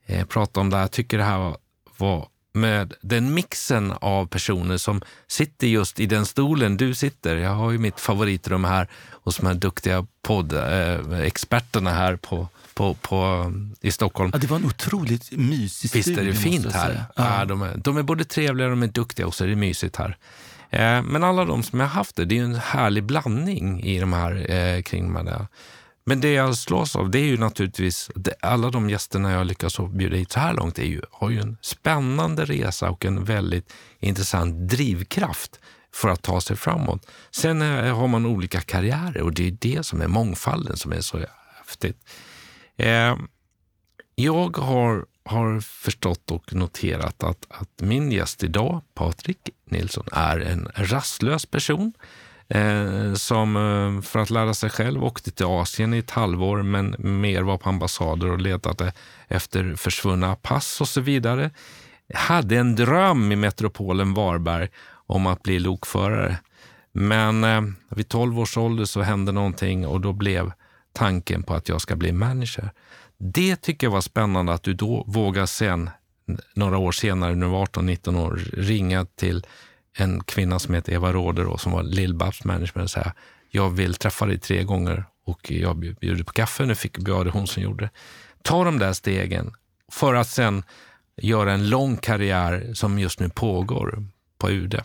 eh, 0.05 0.25
prata 0.25 0.59
om 0.59 0.69
det 0.69 0.75
här. 0.75 0.83
Jag 0.83 0.91
tycker 0.91 1.17
det 1.17 1.23
här 1.23 1.57
var 1.97 2.27
med 2.55 2.93
den 3.01 3.33
mixen 3.33 3.93
av 4.01 4.25
personer 4.25 4.77
som 4.77 5.01
sitter 5.27 5.67
just 5.67 5.99
i 5.99 6.05
den 6.05 6.25
stolen 6.25 6.77
du 6.77 6.93
sitter. 6.93 7.35
Jag 7.35 7.49
har 7.49 7.71
ju 7.71 7.77
mitt 7.77 7.99
favoritrum 7.99 8.63
här 8.63 8.87
hos 9.11 9.37
de 9.37 9.45
här 9.47 9.53
duktiga 9.53 10.07
poddexperterna 10.21 11.89
eh, 11.89 11.95
här 11.95 12.15
på, 12.15 12.47
på, 12.73 12.93
på, 12.93 13.51
i 13.81 13.91
Stockholm. 13.91 14.29
Ja, 14.33 14.39
det 14.39 14.47
var 14.47 14.57
en 14.57 14.65
otroligt 14.65 15.31
mysig 15.31 15.89
studio. 15.89 16.09
Visst 16.09 16.21
är 16.21 16.25
det 16.25 16.33
fint 16.33 16.73
här? 16.73 17.03
Ja. 17.15 17.39
ja. 17.39 17.45
de, 17.45 17.61
är, 17.61 17.77
de 17.77 17.97
är 17.97 18.03
både 18.03 18.25
trevliga 18.25 18.67
och 18.67 18.71
de 18.71 18.83
är 18.83 18.87
duktiga 18.87 19.27
och 19.27 19.35
så 19.35 19.43
är 19.43 19.47
det 19.47 19.55
mysigt 19.55 19.95
här. 19.95 20.17
Eh, 20.69 21.01
men 21.01 21.23
alla 21.23 21.45
de 21.45 21.63
som 21.63 21.79
jag 21.79 21.87
haft 21.87 22.15
det, 22.15 22.25
det 22.25 22.37
är 22.37 22.43
en 22.43 22.55
härlig 22.55 23.03
blandning 23.03 23.83
i 23.83 23.99
de 23.99 24.13
här 24.13 24.51
eh, 24.51 24.81
kring 24.81 25.13
de 25.13 25.27
här 25.27 25.47
men 26.07 26.21
det 26.21 26.31
jag 26.31 26.57
slås 26.57 26.95
av 26.95 27.09
det 27.09 27.19
är 27.19 27.25
ju 27.25 27.37
naturligtvis, 27.37 28.11
det, 28.15 28.33
alla 28.41 28.69
de 28.69 28.89
gästerna 28.89 29.31
jag 29.31 29.47
lyckats 29.47 29.79
bjuda 29.79 30.15
hit 30.15 30.31
så 30.31 30.39
här 30.39 30.53
långt 30.53 30.79
är 30.79 30.83
ju, 30.83 31.01
har 31.11 31.29
ju 31.29 31.39
en 31.39 31.57
spännande 31.61 32.45
resa 32.45 32.89
och 32.89 33.05
en 33.05 33.23
väldigt 33.23 33.73
intressant 33.99 34.69
drivkraft 34.69 35.59
för 35.93 36.09
att 36.09 36.21
ta 36.21 36.41
sig 36.41 36.55
framåt. 36.55 37.07
Sen 37.31 37.61
har 37.61 38.07
man 38.07 38.25
olika 38.25 38.61
karriärer 38.61 39.21
och 39.21 39.33
det 39.33 39.47
är 39.47 39.57
det 39.61 39.85
som 39.85 40.01
är 40.01 40.07
mångfalden 40.07 40.77
som 40.77 40.91
är 40.91 41.01
så 41.01 41.25
häftigt. 41.57 41.97
Eh, 42.77 43.17
jag 44.15 44.57
har, 44.57 45.05
har 45.25 45.59
förstått 45.59 46.31
och 46.31 46.53
noterat 46.53 47.23
att, 47.23 47.45
att 47.49 47.81
min 47.81 48.11
gäst 48.11 48.43
idag, 48.43 48.81
Patrik 48.93 49.49
Nilsson, 49.65 50.05
är 50.11 50.39
en 50.39 50.67
rastlös 50.75 51.45
person 51.45 51.93
eh, 52.49 53.13
som 53.13 53.55
eh, 53.55 54.01
för 54.01 54.19
att 54.19 54.29
lära 54.29 54.53
sig 54.53 54.69
själv 54.69 55.03
åkte 55.03 55.31
till 55.31 55.45
Asien 55.45 55.93
i 55.93 55.97
ett 55.97 56.11
halvår 56.11 56.63
men 56.63 56.95
mer 56.97 57.41
var 57.41 57.57
på 57.57 57.69
ambassader 57.69 58.31
och 58.31 58.41
letade 58.41 58.93
efter 59.27 59.75
försvunna 59.75 60.35
pass 60.35 60.81
och 60.81 60.87
så 60.87 61.01
vidare. 61.01 61.51
Hade 62.13 62.57
en 62.57 62.75
dröm 62.75 63.31
i 63.31 63.35
metropolen 63.35 64.13
Varberg 64.13 64.69
om 65.07 65.27
att 65.27 65.43
bli 65.43 65.59
lokförare. 65.59 66.37
Men 66.91 67.43
eh, 67.43 67.61
vid 67.89 68.07
12 68.07 68.39
års 68.39 68.57
ålder 68.57 68.85
så 68.85 69.01
hände 69.01 69.31
någonting 69.31 69.87
och 69.87 70.01
då 70.01 70.13
blev 70.13 70.51
tanken 70.93 71.43
på 71.43 71.53
att 71.53 71.69
jag 71.69 71.81
ska 71.81 71.95
bli 71.95 72.11
manager. 72.11 72.71
Det 73.17 73.55
tycker 73.55 73.87
jag 73.87 73.91
var 73.91 74.01
spännande 74.01 74.53
att 74.53 74.63
du 74.63 74.73
då 74.73 75.03
vågar 75.07 75.45
sen, 75.45 75.89
några 76.53 76.77
år 76.77 76.91
senare, 76.91 77.35
när 77.35 77.45
du 77.45 77.51
var 77.51 77.65
18-19 77.65 78.19
år, 78.19 78.41
ringa 78.53 79.05
till 79.05 79.45
en 79.95 80.23
kvinna 80.23 80.59
som 80.59 80.73
heter 80.73 80.93
Eva 80.93 81.13
Råder 81.13 81.57
som 81.57 81.71
var 81.71 81.83
Lill-Babs 81.83 82.47
management 82.47 82.83
och 82.83 82.91
säga 82.91 83.13
jag 83.49 83.69
vill 83.69 83.95
träffa 83.95 84.25
dig 84.25 84.39
tre 84.39 84.63
gånger 84.63 85.05
och 85.25 85.51
jag 85.51 85.77
bjuder 85.77 86.23
på 86.23 86.33
kaffe. 86.33 86.65
Nu 86.65 86.75
fick 86.75 86.97
jag 87.07 87.25
det 87.25 87.31
hon 87.31 87.47
som 87.47 87.63
gjorde. 87.63 87.89
Ta 88.41 88.63
de 88.63 88.79
där 88.79 88.93
stegen 88.93 89.53
för 89.91 90.13
att 90.13 90.27
sen 90.27 90.63
göra 91.17 91.53
en 91.53 91.69
lång 91.69 91.97
karriär 91.97 92.71
som 92.73 92.99
just 92.99 93.19
nu 93.19 93.29
pågår 93.29 94.03
på 94.37 94.49
UD. 94.49 94.81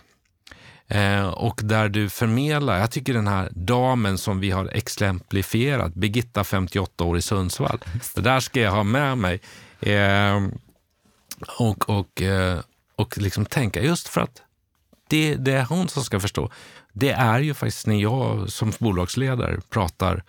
Eh, 0.86 1.28
och 1.28 1.61
där 1.64 1.88
du 1.88 2.08
förmedlar, 2.08 2.78
jag 2.78 2.90
tycker 2.90 3.14
den 3.14 3.28
här 3.28 3.48
damen 3.52 4.18
som 4.18 4.40
vi 4.40 4.50
har 4.50 4.66
exemplifierat, 4.66 5.94
Birgitta 5.94 6.44
58 6.44 7.04
år 7.04 7.18
i 7.18 7.22
Sundsvall, 7.22 7.78
det 8.14 8.20
där 8.20 8.40
ska 8.40 8.61
jag 8.61 8.70
ha 8.70 8.82
med 8.82 9.18
mig. 9.18 9.40
Eh, 9.80 10.48
och 11.58 11.90
och, 11.90 12.22
eh, 12.22 12.61
och 12.96 13.18
liksom 13.18 13.46
tänka 13.46 13.82
just 13.82 14.08
för 14.08 14.20
att 14.20 14.42
det, 15.11 15.34
det 15.34 15.52
är 15.52 15.64
hon 15.64 15.88
som 15.88 16.04
ska 16.04 16.20
förstå. 16.20 16.50
Det 16.92 17.11
är 17.11 17.40
ju 17.40 17.54
faktiskt 17.54 17.86
när 17.86 18.00
jag 18.00 18.52
som 18.52 18.72
bolagsledare 18.78 19.61
pratar 19.70 20.24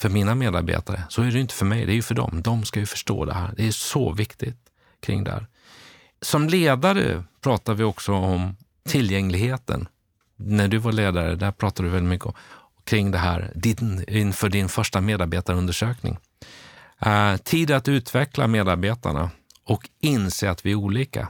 för 0.00 0.08
mina 0.08 0.34
medarbetare, 0.34 1.02
så 1.08 1.22
är 1.22 1.30
det 1.30 1.40
inte 1.40 1.54
för 1.54 1.66
mig, 1.66 1.86
det 1.86 1.92
är 1.92 1.96
ju 1.96 2.02
för 2.02 2.14
dem. 2.14 2.40
De 2.44 2.64
ska 2.64 2.80
ju 2.80 2.86
förstå 2.86 3.24
det 3.24 3.34
här. 3.34 3.54
Det 3.56 3.66
är 3.66 3.72
så 3.72 4.12
viktigt 4.12 4.58
kring 5.00 5.24
det 5.24 5.30
här. 5.30 5.46
Som 6.20 6.48
ledare 6.48 7.24
pratar 7.40 7.74
vi 7.74 7.84
också 7.84 8.12
om 8.12 8.56
tillgängligheten. 8.88 9.88
När 10.36 10.68
du 10.68 10.78
var 10.78 10.92
ledare, 10.92 11.34
där 11.34 11.52
pratade 11.52 11.88
du 11.88 11.92
väldigt 11.92 12.10
mycket 12.10 12.26
om, 12.26 12.34
kring 12.84 13.10
det 13.10 13.18
här 13.18 13.52
din, 13.54 14.04
inför 14.08 14.48
din 14.48 14.68
första 14.68 15.00
medarbetarundersökning. 15.00 16.18
Uh, 17.06 17.12
eh, 17.12 17.36
tid 17.36 17.70
att 17.70 17.88
utveckla 17.88 18.46
medarbetarna 18.46 19.30
och 19.64 19.88
inse 20.00 20.50
att 20.50 20.66
vi 20.66 20.70
är 20.70 20.74
olika. 20.74 21.28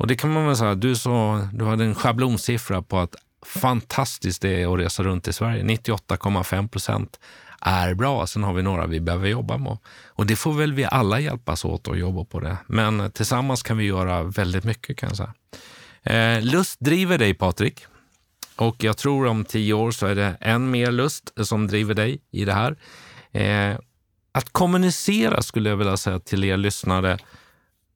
Och 0.00 0.06
det 0.06 0.16
kan 0.16 0.32
man 0.32 0.46
väl 0.46 0.56
säga, 0.56 0.74
du, 0.74 0.96
så, 0.96 1.46
du 1.52 1.64
hade 1.64 1.84
en 1.84 1.94
schablonsiffra 1.94 2.82
på 2.82 2.98
att 2.98 3.14
fantastiskt 3.46 4.42
det 4.42 4.62
är 4.62 4.74
att 4.74 4.80
resa 4.80 5.02
runt 5.02 5.28
i 5.28 5.32
Sverige. 5.32 5.62
98,5 5.62 6.68
procent 6.68 7.20
är 7.60 7.94
bra. 7.94 8.26
Sen 8.26 8.44
har 8.44 8.52
vi 8.52 8.62
några 8.62 8.86
vi 8.86 9.00
behöver 9.00 9.28
jobba 9.28 9.58
med. 9.58 9.78
Och 10.06 10.26
det 10.26 10.36
får 10.36 10.52
väl 10.52 10.72
vi 10.72 10.84
alla 10.84 11.20
hjälpas 11.20 11.64
åt 11.64 11.88
att 11.88 11.98
jobba 11.98 12.24
på 12.24 12.40
det. 12.40 12.56
Men 12.66 13.10
tillsammans 13.10 13.62
kan 13.62 13.76
vi 13.76 13.84
göra 13.84 14.22
väldigt 14.22 14.64
mycket 14.64 14.96
kan 14.96 15.08
jag 15.08 15.16
säga. 15.16 15.34
Eh, 16.02 16.42
lust 16.42 16.80
driver 16.80 17.18
dig 17.18 17.34
Patrik. 17.34 17.86
Och 18.56 18.84
jag 18.84 18.96
tror 18.96 19.26
om 19.26 19.44
tio 19.44 19.74
år 19.74 19.90
så 19.90 20.06
är 20.06 20.14
det 20.14 20.36
än 20.40 20.70
mer 20.70 20.90
lust 20.90 21.32
som 21.42 21.66
driver 21.66 21.94
dig 21.94 22.20
i 22.30 22.44
det 22.44 22.52
här. 22.54 22.76
Eh, 23.32 23.78
att 24.32 24.52
kommunicera 24.52 25.42
skulle 25.42 25.68
jag 25.68 25.76
vilja 25.76 25.96
säga 25.96 26.20
till 26.20 26.44
er 26.44 26.56
lyssnare 26.56 27.18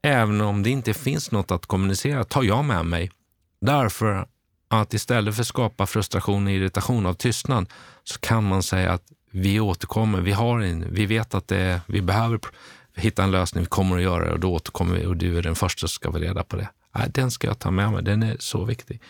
Även 0.07 0.41
om 0.41 0.63
det 0.63 0.71
inte 0.71 0.95
finns 0.95 1.31
något 1.31 1.51
att 1.51 1.67
kommunicera 1.67 2.25
tar 2.25 2.43
jag 2.43 2.65
med 2.65 2.87
mig. 2.87 3.11
Därför 3.61 4.27
att 4.69 4.95
istället 4.95 5.35
för 5.35 5.43
att 5.43 5.47
skapa 5.47 5.87
frustration 5.87 6.47
och 6.47 6.53
irritation 6.53 7.07
av 7.07 7.15
tystnad 7.15 7.69
så 8.03 8.21
kan 8.21 8.45
man 8.45 8.63
säga 8.63 8.93
att 8.93 9.03
vi 9.31 9.61
återkommer. 9.61 10.21
Vi, 10.21 10.33
har 10.33 10.61
en, 10.61 10.87
vi 10.91 11.07
vet 11.07 11.35
att 11.35 11.49
det, 11.49 11.81
vi 11.87 12.03
behöver 12.03 12.41
hitta 12.97 13.25
en 13.25 13.31
lösning. 13.31 13.65
Vi 13.65 13.69
kommer 13.69 13.97
att 13.97 14.03
göra 14.03 14.25
det 14.25 14.33
och 14.33 14.41
då 14.41 14.53
återkommer 14.53 14.95
vi 14.95 15.07
och 15.07 15.17
du 15.17 15.39
är 15.39 15.43
den 15.43 15.55
första 15.55 15.81
som 15.81 15.89
ska 15.89 16.11
vara 16.11 16.23
reda 16.23 16.45
på 16.45 16.57
det. 16.57 16.69
Den 17.09 17.31
ska 17.31 17.47
jag 17.47 17.59
ta 17.59 17.71
med 17.71 17.93
mig. 17.93 18.03
Den 18.03 18.23
är 18.23 18.37
så 18.39 18.65
viktig. 18.65 19.01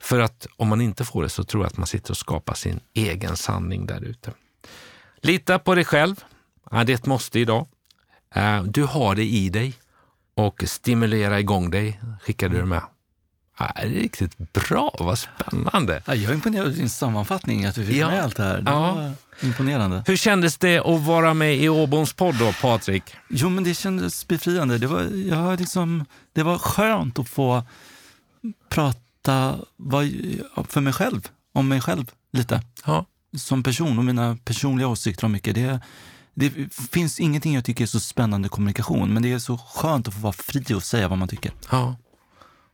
För 0.00 0.20
att 0.20 0.46
om 0.56 0.68
man 0.68 0.80
inte 0.80 1.04
får 1.04 1.22
det 1.22 1.28
så 1.28 1.44
tror 1.44 1.62
jag 1.62 1.70
att 1.70 1.76
man 1.76 1.86
sitter 1.86 2.10
och 2.10 2.16
skapar 2.16 2.54
sin 2.54 2.80
egen 2.92 3.36
sanning 3.36 3.86
där 3.86 4.04
ute. 4.04 4.32
Lita 5.22 5.58
på 5.58 5.74
dig 5.74 5.84
själv. 5.84 6.24
Det 6.70 6.76
är 6.76 6.90
ett 6.90 7.06
måste 7.06 7.40
idag. 7.40 7.66
Eh, 8.34 8.62
du 8.62 8.84
har 8.84 9.14
det 9.14 9.24
i 9.24 9.48
dig 9.48 9.74
och 10.34 10.62
stimulera 10.66 11.40
igång 11.40 11.70
dig, 11.70 12.00
skickade 12.22 12.56
du 12.58 12.64
med. 12.64 12.82
Ja, 13.58 13.72
det 13.76 13.82
är 13.82 13.88
riktigt 13.88 14.52
bra, 14.52 14.94
vad 14.98 15.18
spännande. 15.18 16.02
Ja, 16.06 16.14
jag 16.14 16.30
är 16.30 16.34
imponerad 16.34 16.66
av 16.66 16.72
din 16.74 16.90
sammanfattning, 16.90 17.64
att 17.64 17.74
du 17.74 17.86
fick 17.86 17.96
Ja. 17.96 18.08
med 18.10 18.22
allt 18.24 18.36
det 18.36 18.42
här. 18.42 18.60
Det 18.60 18.70
Ja. 18.70 18.94
var 18.94 19.12
imponerande. 19.42 20.02
Hur 20.06 20.16
kändes 20.16 20.58
det 20.58 20.78
att 20.78 21.00
vara 21.00 21.34
med 21.34 21.56
i 21.56 21.68
Åboms 21.68 22.12
podd 22.12 22.34
då, 22.38 22.52
Patrik? 22.60 23.02
Jo, 23.28 23.48
men 23.48 23.64
det 23.64 23.74
kändes 23.74 24.28
befriande. 24.28 24.78
Det 24.78 24.86
var, 24.86 25.00
jag 25.28 25.60
liksom, 25.60 26.04
det 26.32 26.42
var 26.42 26.58
skönt 26.58 27.18
att 27.18 27.28
få 27.28 27.62
prata 28.68 29.56
vad, 29.76 30.04
för 30.68 30.80
mig 30.80 30.92
själv, 30.92 31.28
om 31.52 31.68
mig 31.68 31.80
själv 31.80 32.10
lite. 32.32 32.62
Ja. 32.86 33.06
Som 33.36 33.62
person 33.62 33.98
och 33.98 34.04
mina 34.04 34.36
personliga 34.44 34.88
åsikter 34.88 35.24
om 35.24 35.32
mycket. 35.32 35.54
Det, 35.54 35.80
det 36.34 36.52
finns 36.92 37.20
ingenting 37.20 37.54
jag 37.54 37.64
tycker 37.64 37.84
är 37.84 37.88
så 37.88 38.00
spännande 38.00 38.48
kommunikation, 38.48 39.14
men 39.14 39.22
det 39.22 39.32
är 39.32 39.38
så 39.38 39.56
skönt 39.58 40.08
att 40.08 40.14
få 40.14 40.20
vara 40.20 40.32
fri 40.32 40.74
och 40.74 40.82
säga 40.82 41.08
vad 41.08 41.18
man 41.18 41.28
tycker. 41.28 41.52
ja. 41.70 41.96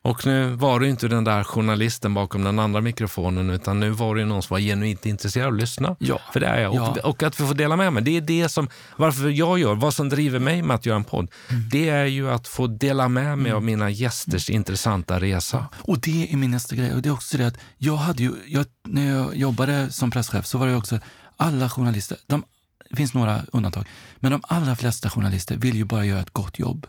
Och 0.02 0.26
nu 0.26 0.44
var 0.50 0.80
du 0.80 0.88
inte 0.88 1.08
den 1.08 1.24
där 1.24 1.44
journalisten 1.44 2.14
bakom 2.14 2.44
den 2.44 2.58
andra 2.58 2.80
mikrofonen, 2.80 3.50
utan 3.50 3.80
nu 3.80 3.90
var 3.90 4.14
det 4.16 4.24
någon 4.24 4.42
som 4.42 4.54
var 4.54 4.60
genuint 4.60 5.06
intresserad 5.06 5.46
av 5.46 5.52
att 5.54 5.60
lyssna. 5.60 5.96
Ja. 5.98 6.20
För 6.32 6.40
det 6.40 6.46
är 6.46 6.60
jag. 6.62 6.72
Och, 6.72 6.78
Ja. 6.98 7.08
och 7.08 7.22
att 7.22 7.40
vi 7.40 7.46
får 7.46 7.54
dela 7.54 7.76
med 7.76 7.92
mig. 7.92 8.02
Det 8.02 8.16
är 8.16 8.20
det 8.20 8.48
som, 8.48 8.68
varför 8.96 9.28
jag 9.28 9.58
gör, 9.58 9.74
vad 9.74 9.94
som 9.94 10.08
driver 10.08 10.38
mig 10.38 10.62
med 10.62 10.74
att 10.74 10.86
göra 10.86 10.96
en 10.96 11.04
podd. 11.04 11.30
Mm. 11.48 11.68
Det 11.70 11.88
är 11.88 12.04
ju 12.04 12.30
att 12.30 12.48
få 12.48 12.66
dela 12.66 13.08
med 13.08 13.38
mig 13.38 13.52
av 13.52 13.62
mina 13.62 13.90
gästers 13.90 14.50
intressanta 14.50 15.20
resa. 15.20 15.66
Och 15.78 15.98
det 16.00 16.32
är 16.32 16.36
min 16.36 16.50
nästa 16.50 16.76
grej. 16.76 16.94
Och 16.94 17.02
det 17.02 17.08
är 17.08 17.12
också 17.12 17.38
det 17.38 17.46
att 17.46 17.58
jag 17.78 17.96
hade 17.96 18.22
ju, 18.22 18.32
jag, 18.46 18.66
när 18.88 19.10
jag 19.16 19.36
jobbade 19.36 19.90
som 19.92 20.10
presschef 20.10 20.46
så 20.46 20.58
var 20.58 20.66
det 20.66 20.76
också 20.76 20.98
alla 21.36 21.70
journalister, 21.70 22.18
de, 22.26 22.44
det 22.90 22.96
finns 22.96 23.14
några 23.14 23.42
undantag, 23.52 23.88
men 24.16 24.32
de 24.32 24.40
allra 24.48 24.76
flesta 24.76 25.10
journalister 25.10 25.56
vill 25.56 25.76
ju 25.76 25.84
bara 25.84 26.04
göra 26.04 26.20
ett 26.20 26.32
gott 26.32 26.58
jobb. 26.58 26.86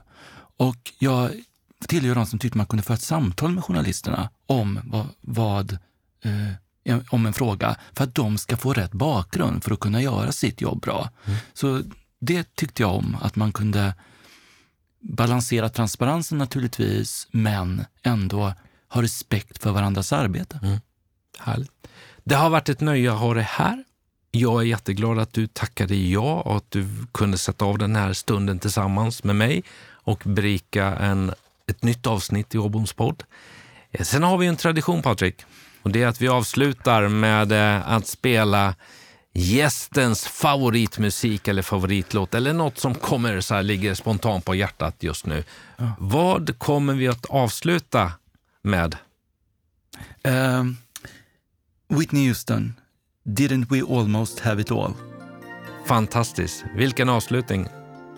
Och 0.57 0.93
jag 0.99 1.31
tillhör 1.87 2.15
de 2.15 2.25
som 2.25 2.39
tyckte 2.39 2.57
man 2.57 2.67
kunde 2.67 2.83
föra 2.83 2.95
ett 2.95 3.01
samtal 3.01 3.51
med 3.51 3.63
journalisterna 3.63 4.29
om 4.45 4.79
vad, 4.83 5.07
vad 5.21 5.77
eh, 6.23 6.97
om 7.09 7.25
en 7.25 7.33
fråga 7.33 7.75
för 7.93 8.03
att 8.03 8.15
de 8.15 8.37
ska 8.37 8.57
få 8.57 8.73
rätt 8.73 8.91
bakgrund 8.91 9.63
för 9.63 9.71
att 9.73 9.79
kunna 9.79 10.01
göra 10.01 10.31
sitt 10.31 10.61
jobb 10.61 10.81
bra. 10.81 11.09
Så 11.53 11.81
det 12.19 12.55
tyckte 12.55 12.83
jag 12.83 12.95
om, 12.95 13.17
att 13.21 13.35
man 13.35 13.51
kunde 13.51 13.93
balansera 14.99 15.69
transparensen 15.69 16.37
naturligtvis, 16.37 17.27
men 17.31 17.85
ändå 18.03 18.53
ha 18.89 19.01
respekt 19.01 19.63
för 19.63 19.71
varandras 19.71 20.13
arbete. 20.13 20.79
Härligt. 21.39 21.71
Det 22.23 22.35
har 22.35 22.49
varit 22.49 22.69
ett 22.69 22.81
nöje 22.81 23.13
att 23.13 23.19
ha 23.19 23.33
dig 23.33 23.43
här. 23.43 23.83
Jag 24.31 24.61
är 24.61 24.65
jätteglad 24.65 25.19
att 25.19 25.33
du 25.33 25.47
tackade 25.47 25.95
ja 25.95 26.41
och 26.41 26.57
att 26.57 26.71
du 26.71 26.87
kunde 27.11 27.37
sätta 27.37 27.65
av 27.65 27.77
den 27.77 27.95
här 27.95 28.13
stunden 28.13 28.59
tillsammans 28.59 29.23
med 29.23 29.35
mig 29.35 29.63
och 30.03 30.21
berika 30.25 30.85
en, 30.85 31.33
ett 31.67 31.83
nytt 31.83 32.07
avsnitt 32.07 32.55
i 32.55 32.57
Åboms 32.57 32.93
podd. 32.93 33.23
Eh, 33.91 34.03
Sen 34.03 34.23
har 34.23 34.37
vi 34.37 34.47
en 34.47 34.55
tradition, 34.57 35.01
Patrik. 35.01 35.45
Och 35.81 35.91
det 35.91 36.03
är 36.03 36.07
att 36.07 36.21
vi 36.21 36.27
avslutar 36.27 37.07
med 37.07 37.51
eh, 37.51 37.91
att 37.91 38.07
spela 38.07 38.75
gästens 39.33 40.27
favoritmusik 40.27 41.47
eller 41.47 41.61
favoritlåt 41.61 42.33
eller 42.35 42.53
något 42.53 42.77
som 42.77 42.95
kommer 42.95 43.41
så 43.41 43.55
här, 43.55 43.63
ligger 43.63 43.93
spontant 43.95 44.45
på 44.45 44.55
hjärtat 44.55 44.95
just 44.99 45.25
nu. 45.25 45.43
Vad 45.99 46.59
kommer 46.59 46.93
vi 46.93 47.07
att 47.07 47.25
avsluta 47.25 48.11
med? 48.61 48.97
Ehm, 50.23 50.77
Whitney 51.87 52.27
Houston, 52.27 52.73
Didn't 53.23 53.69
we 53.69 53.81
almost 53.81 54.39
have 54.39 54.61
it 54.61 54.71
all? 54.71 54.93
Fantastiskt. 55.85 56.65
Vilken 56.75 57.09
avslutning. 57.09 57.67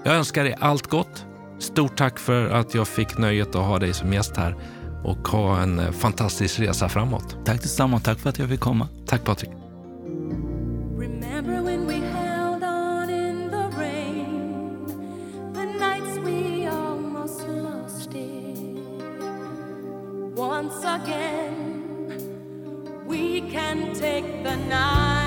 Jag 0.03 0.15
önskar 0.15 0.43
dig 0.43 0.55
allt 0.59 0.87
gott. 0.87 1.25
Stort 1.59 1.97
tack 1.97 2.19
för 2.19 2.49
att 2.49 2.75
jag 2.75 2.87
fick 2.87 3.17
nöjet 3.17 3.55
att 3.55 3.65
ha 3.65 3.79
dig 3.79 3.93
som 3.93 4.13
gäst 4.13 4.37
här 4.37 4.55
och 5.03 5.27
ha 5.27 5.59
en 5.59 5.79
eh, 5.79 5.91
fantastisk 5.91 6.59
resa 6.59 6.89
framåt. 6.89 7.37
Tack 7.45 7.61
detsamma 7.61 7.97
och 7.97 8.03
tack 8.03 8.19
för 8.19 8.29
att 8.29 8.39
jag 8.39 8.49
fick 8.49 8.59
komma. 8.59 8.87
Tack 9.05 9.23
Patrik. 9.23 9.51
Remember 10.99 11.63
take 24.03 24.43
the 24.43 24.57
night 24.67 25.22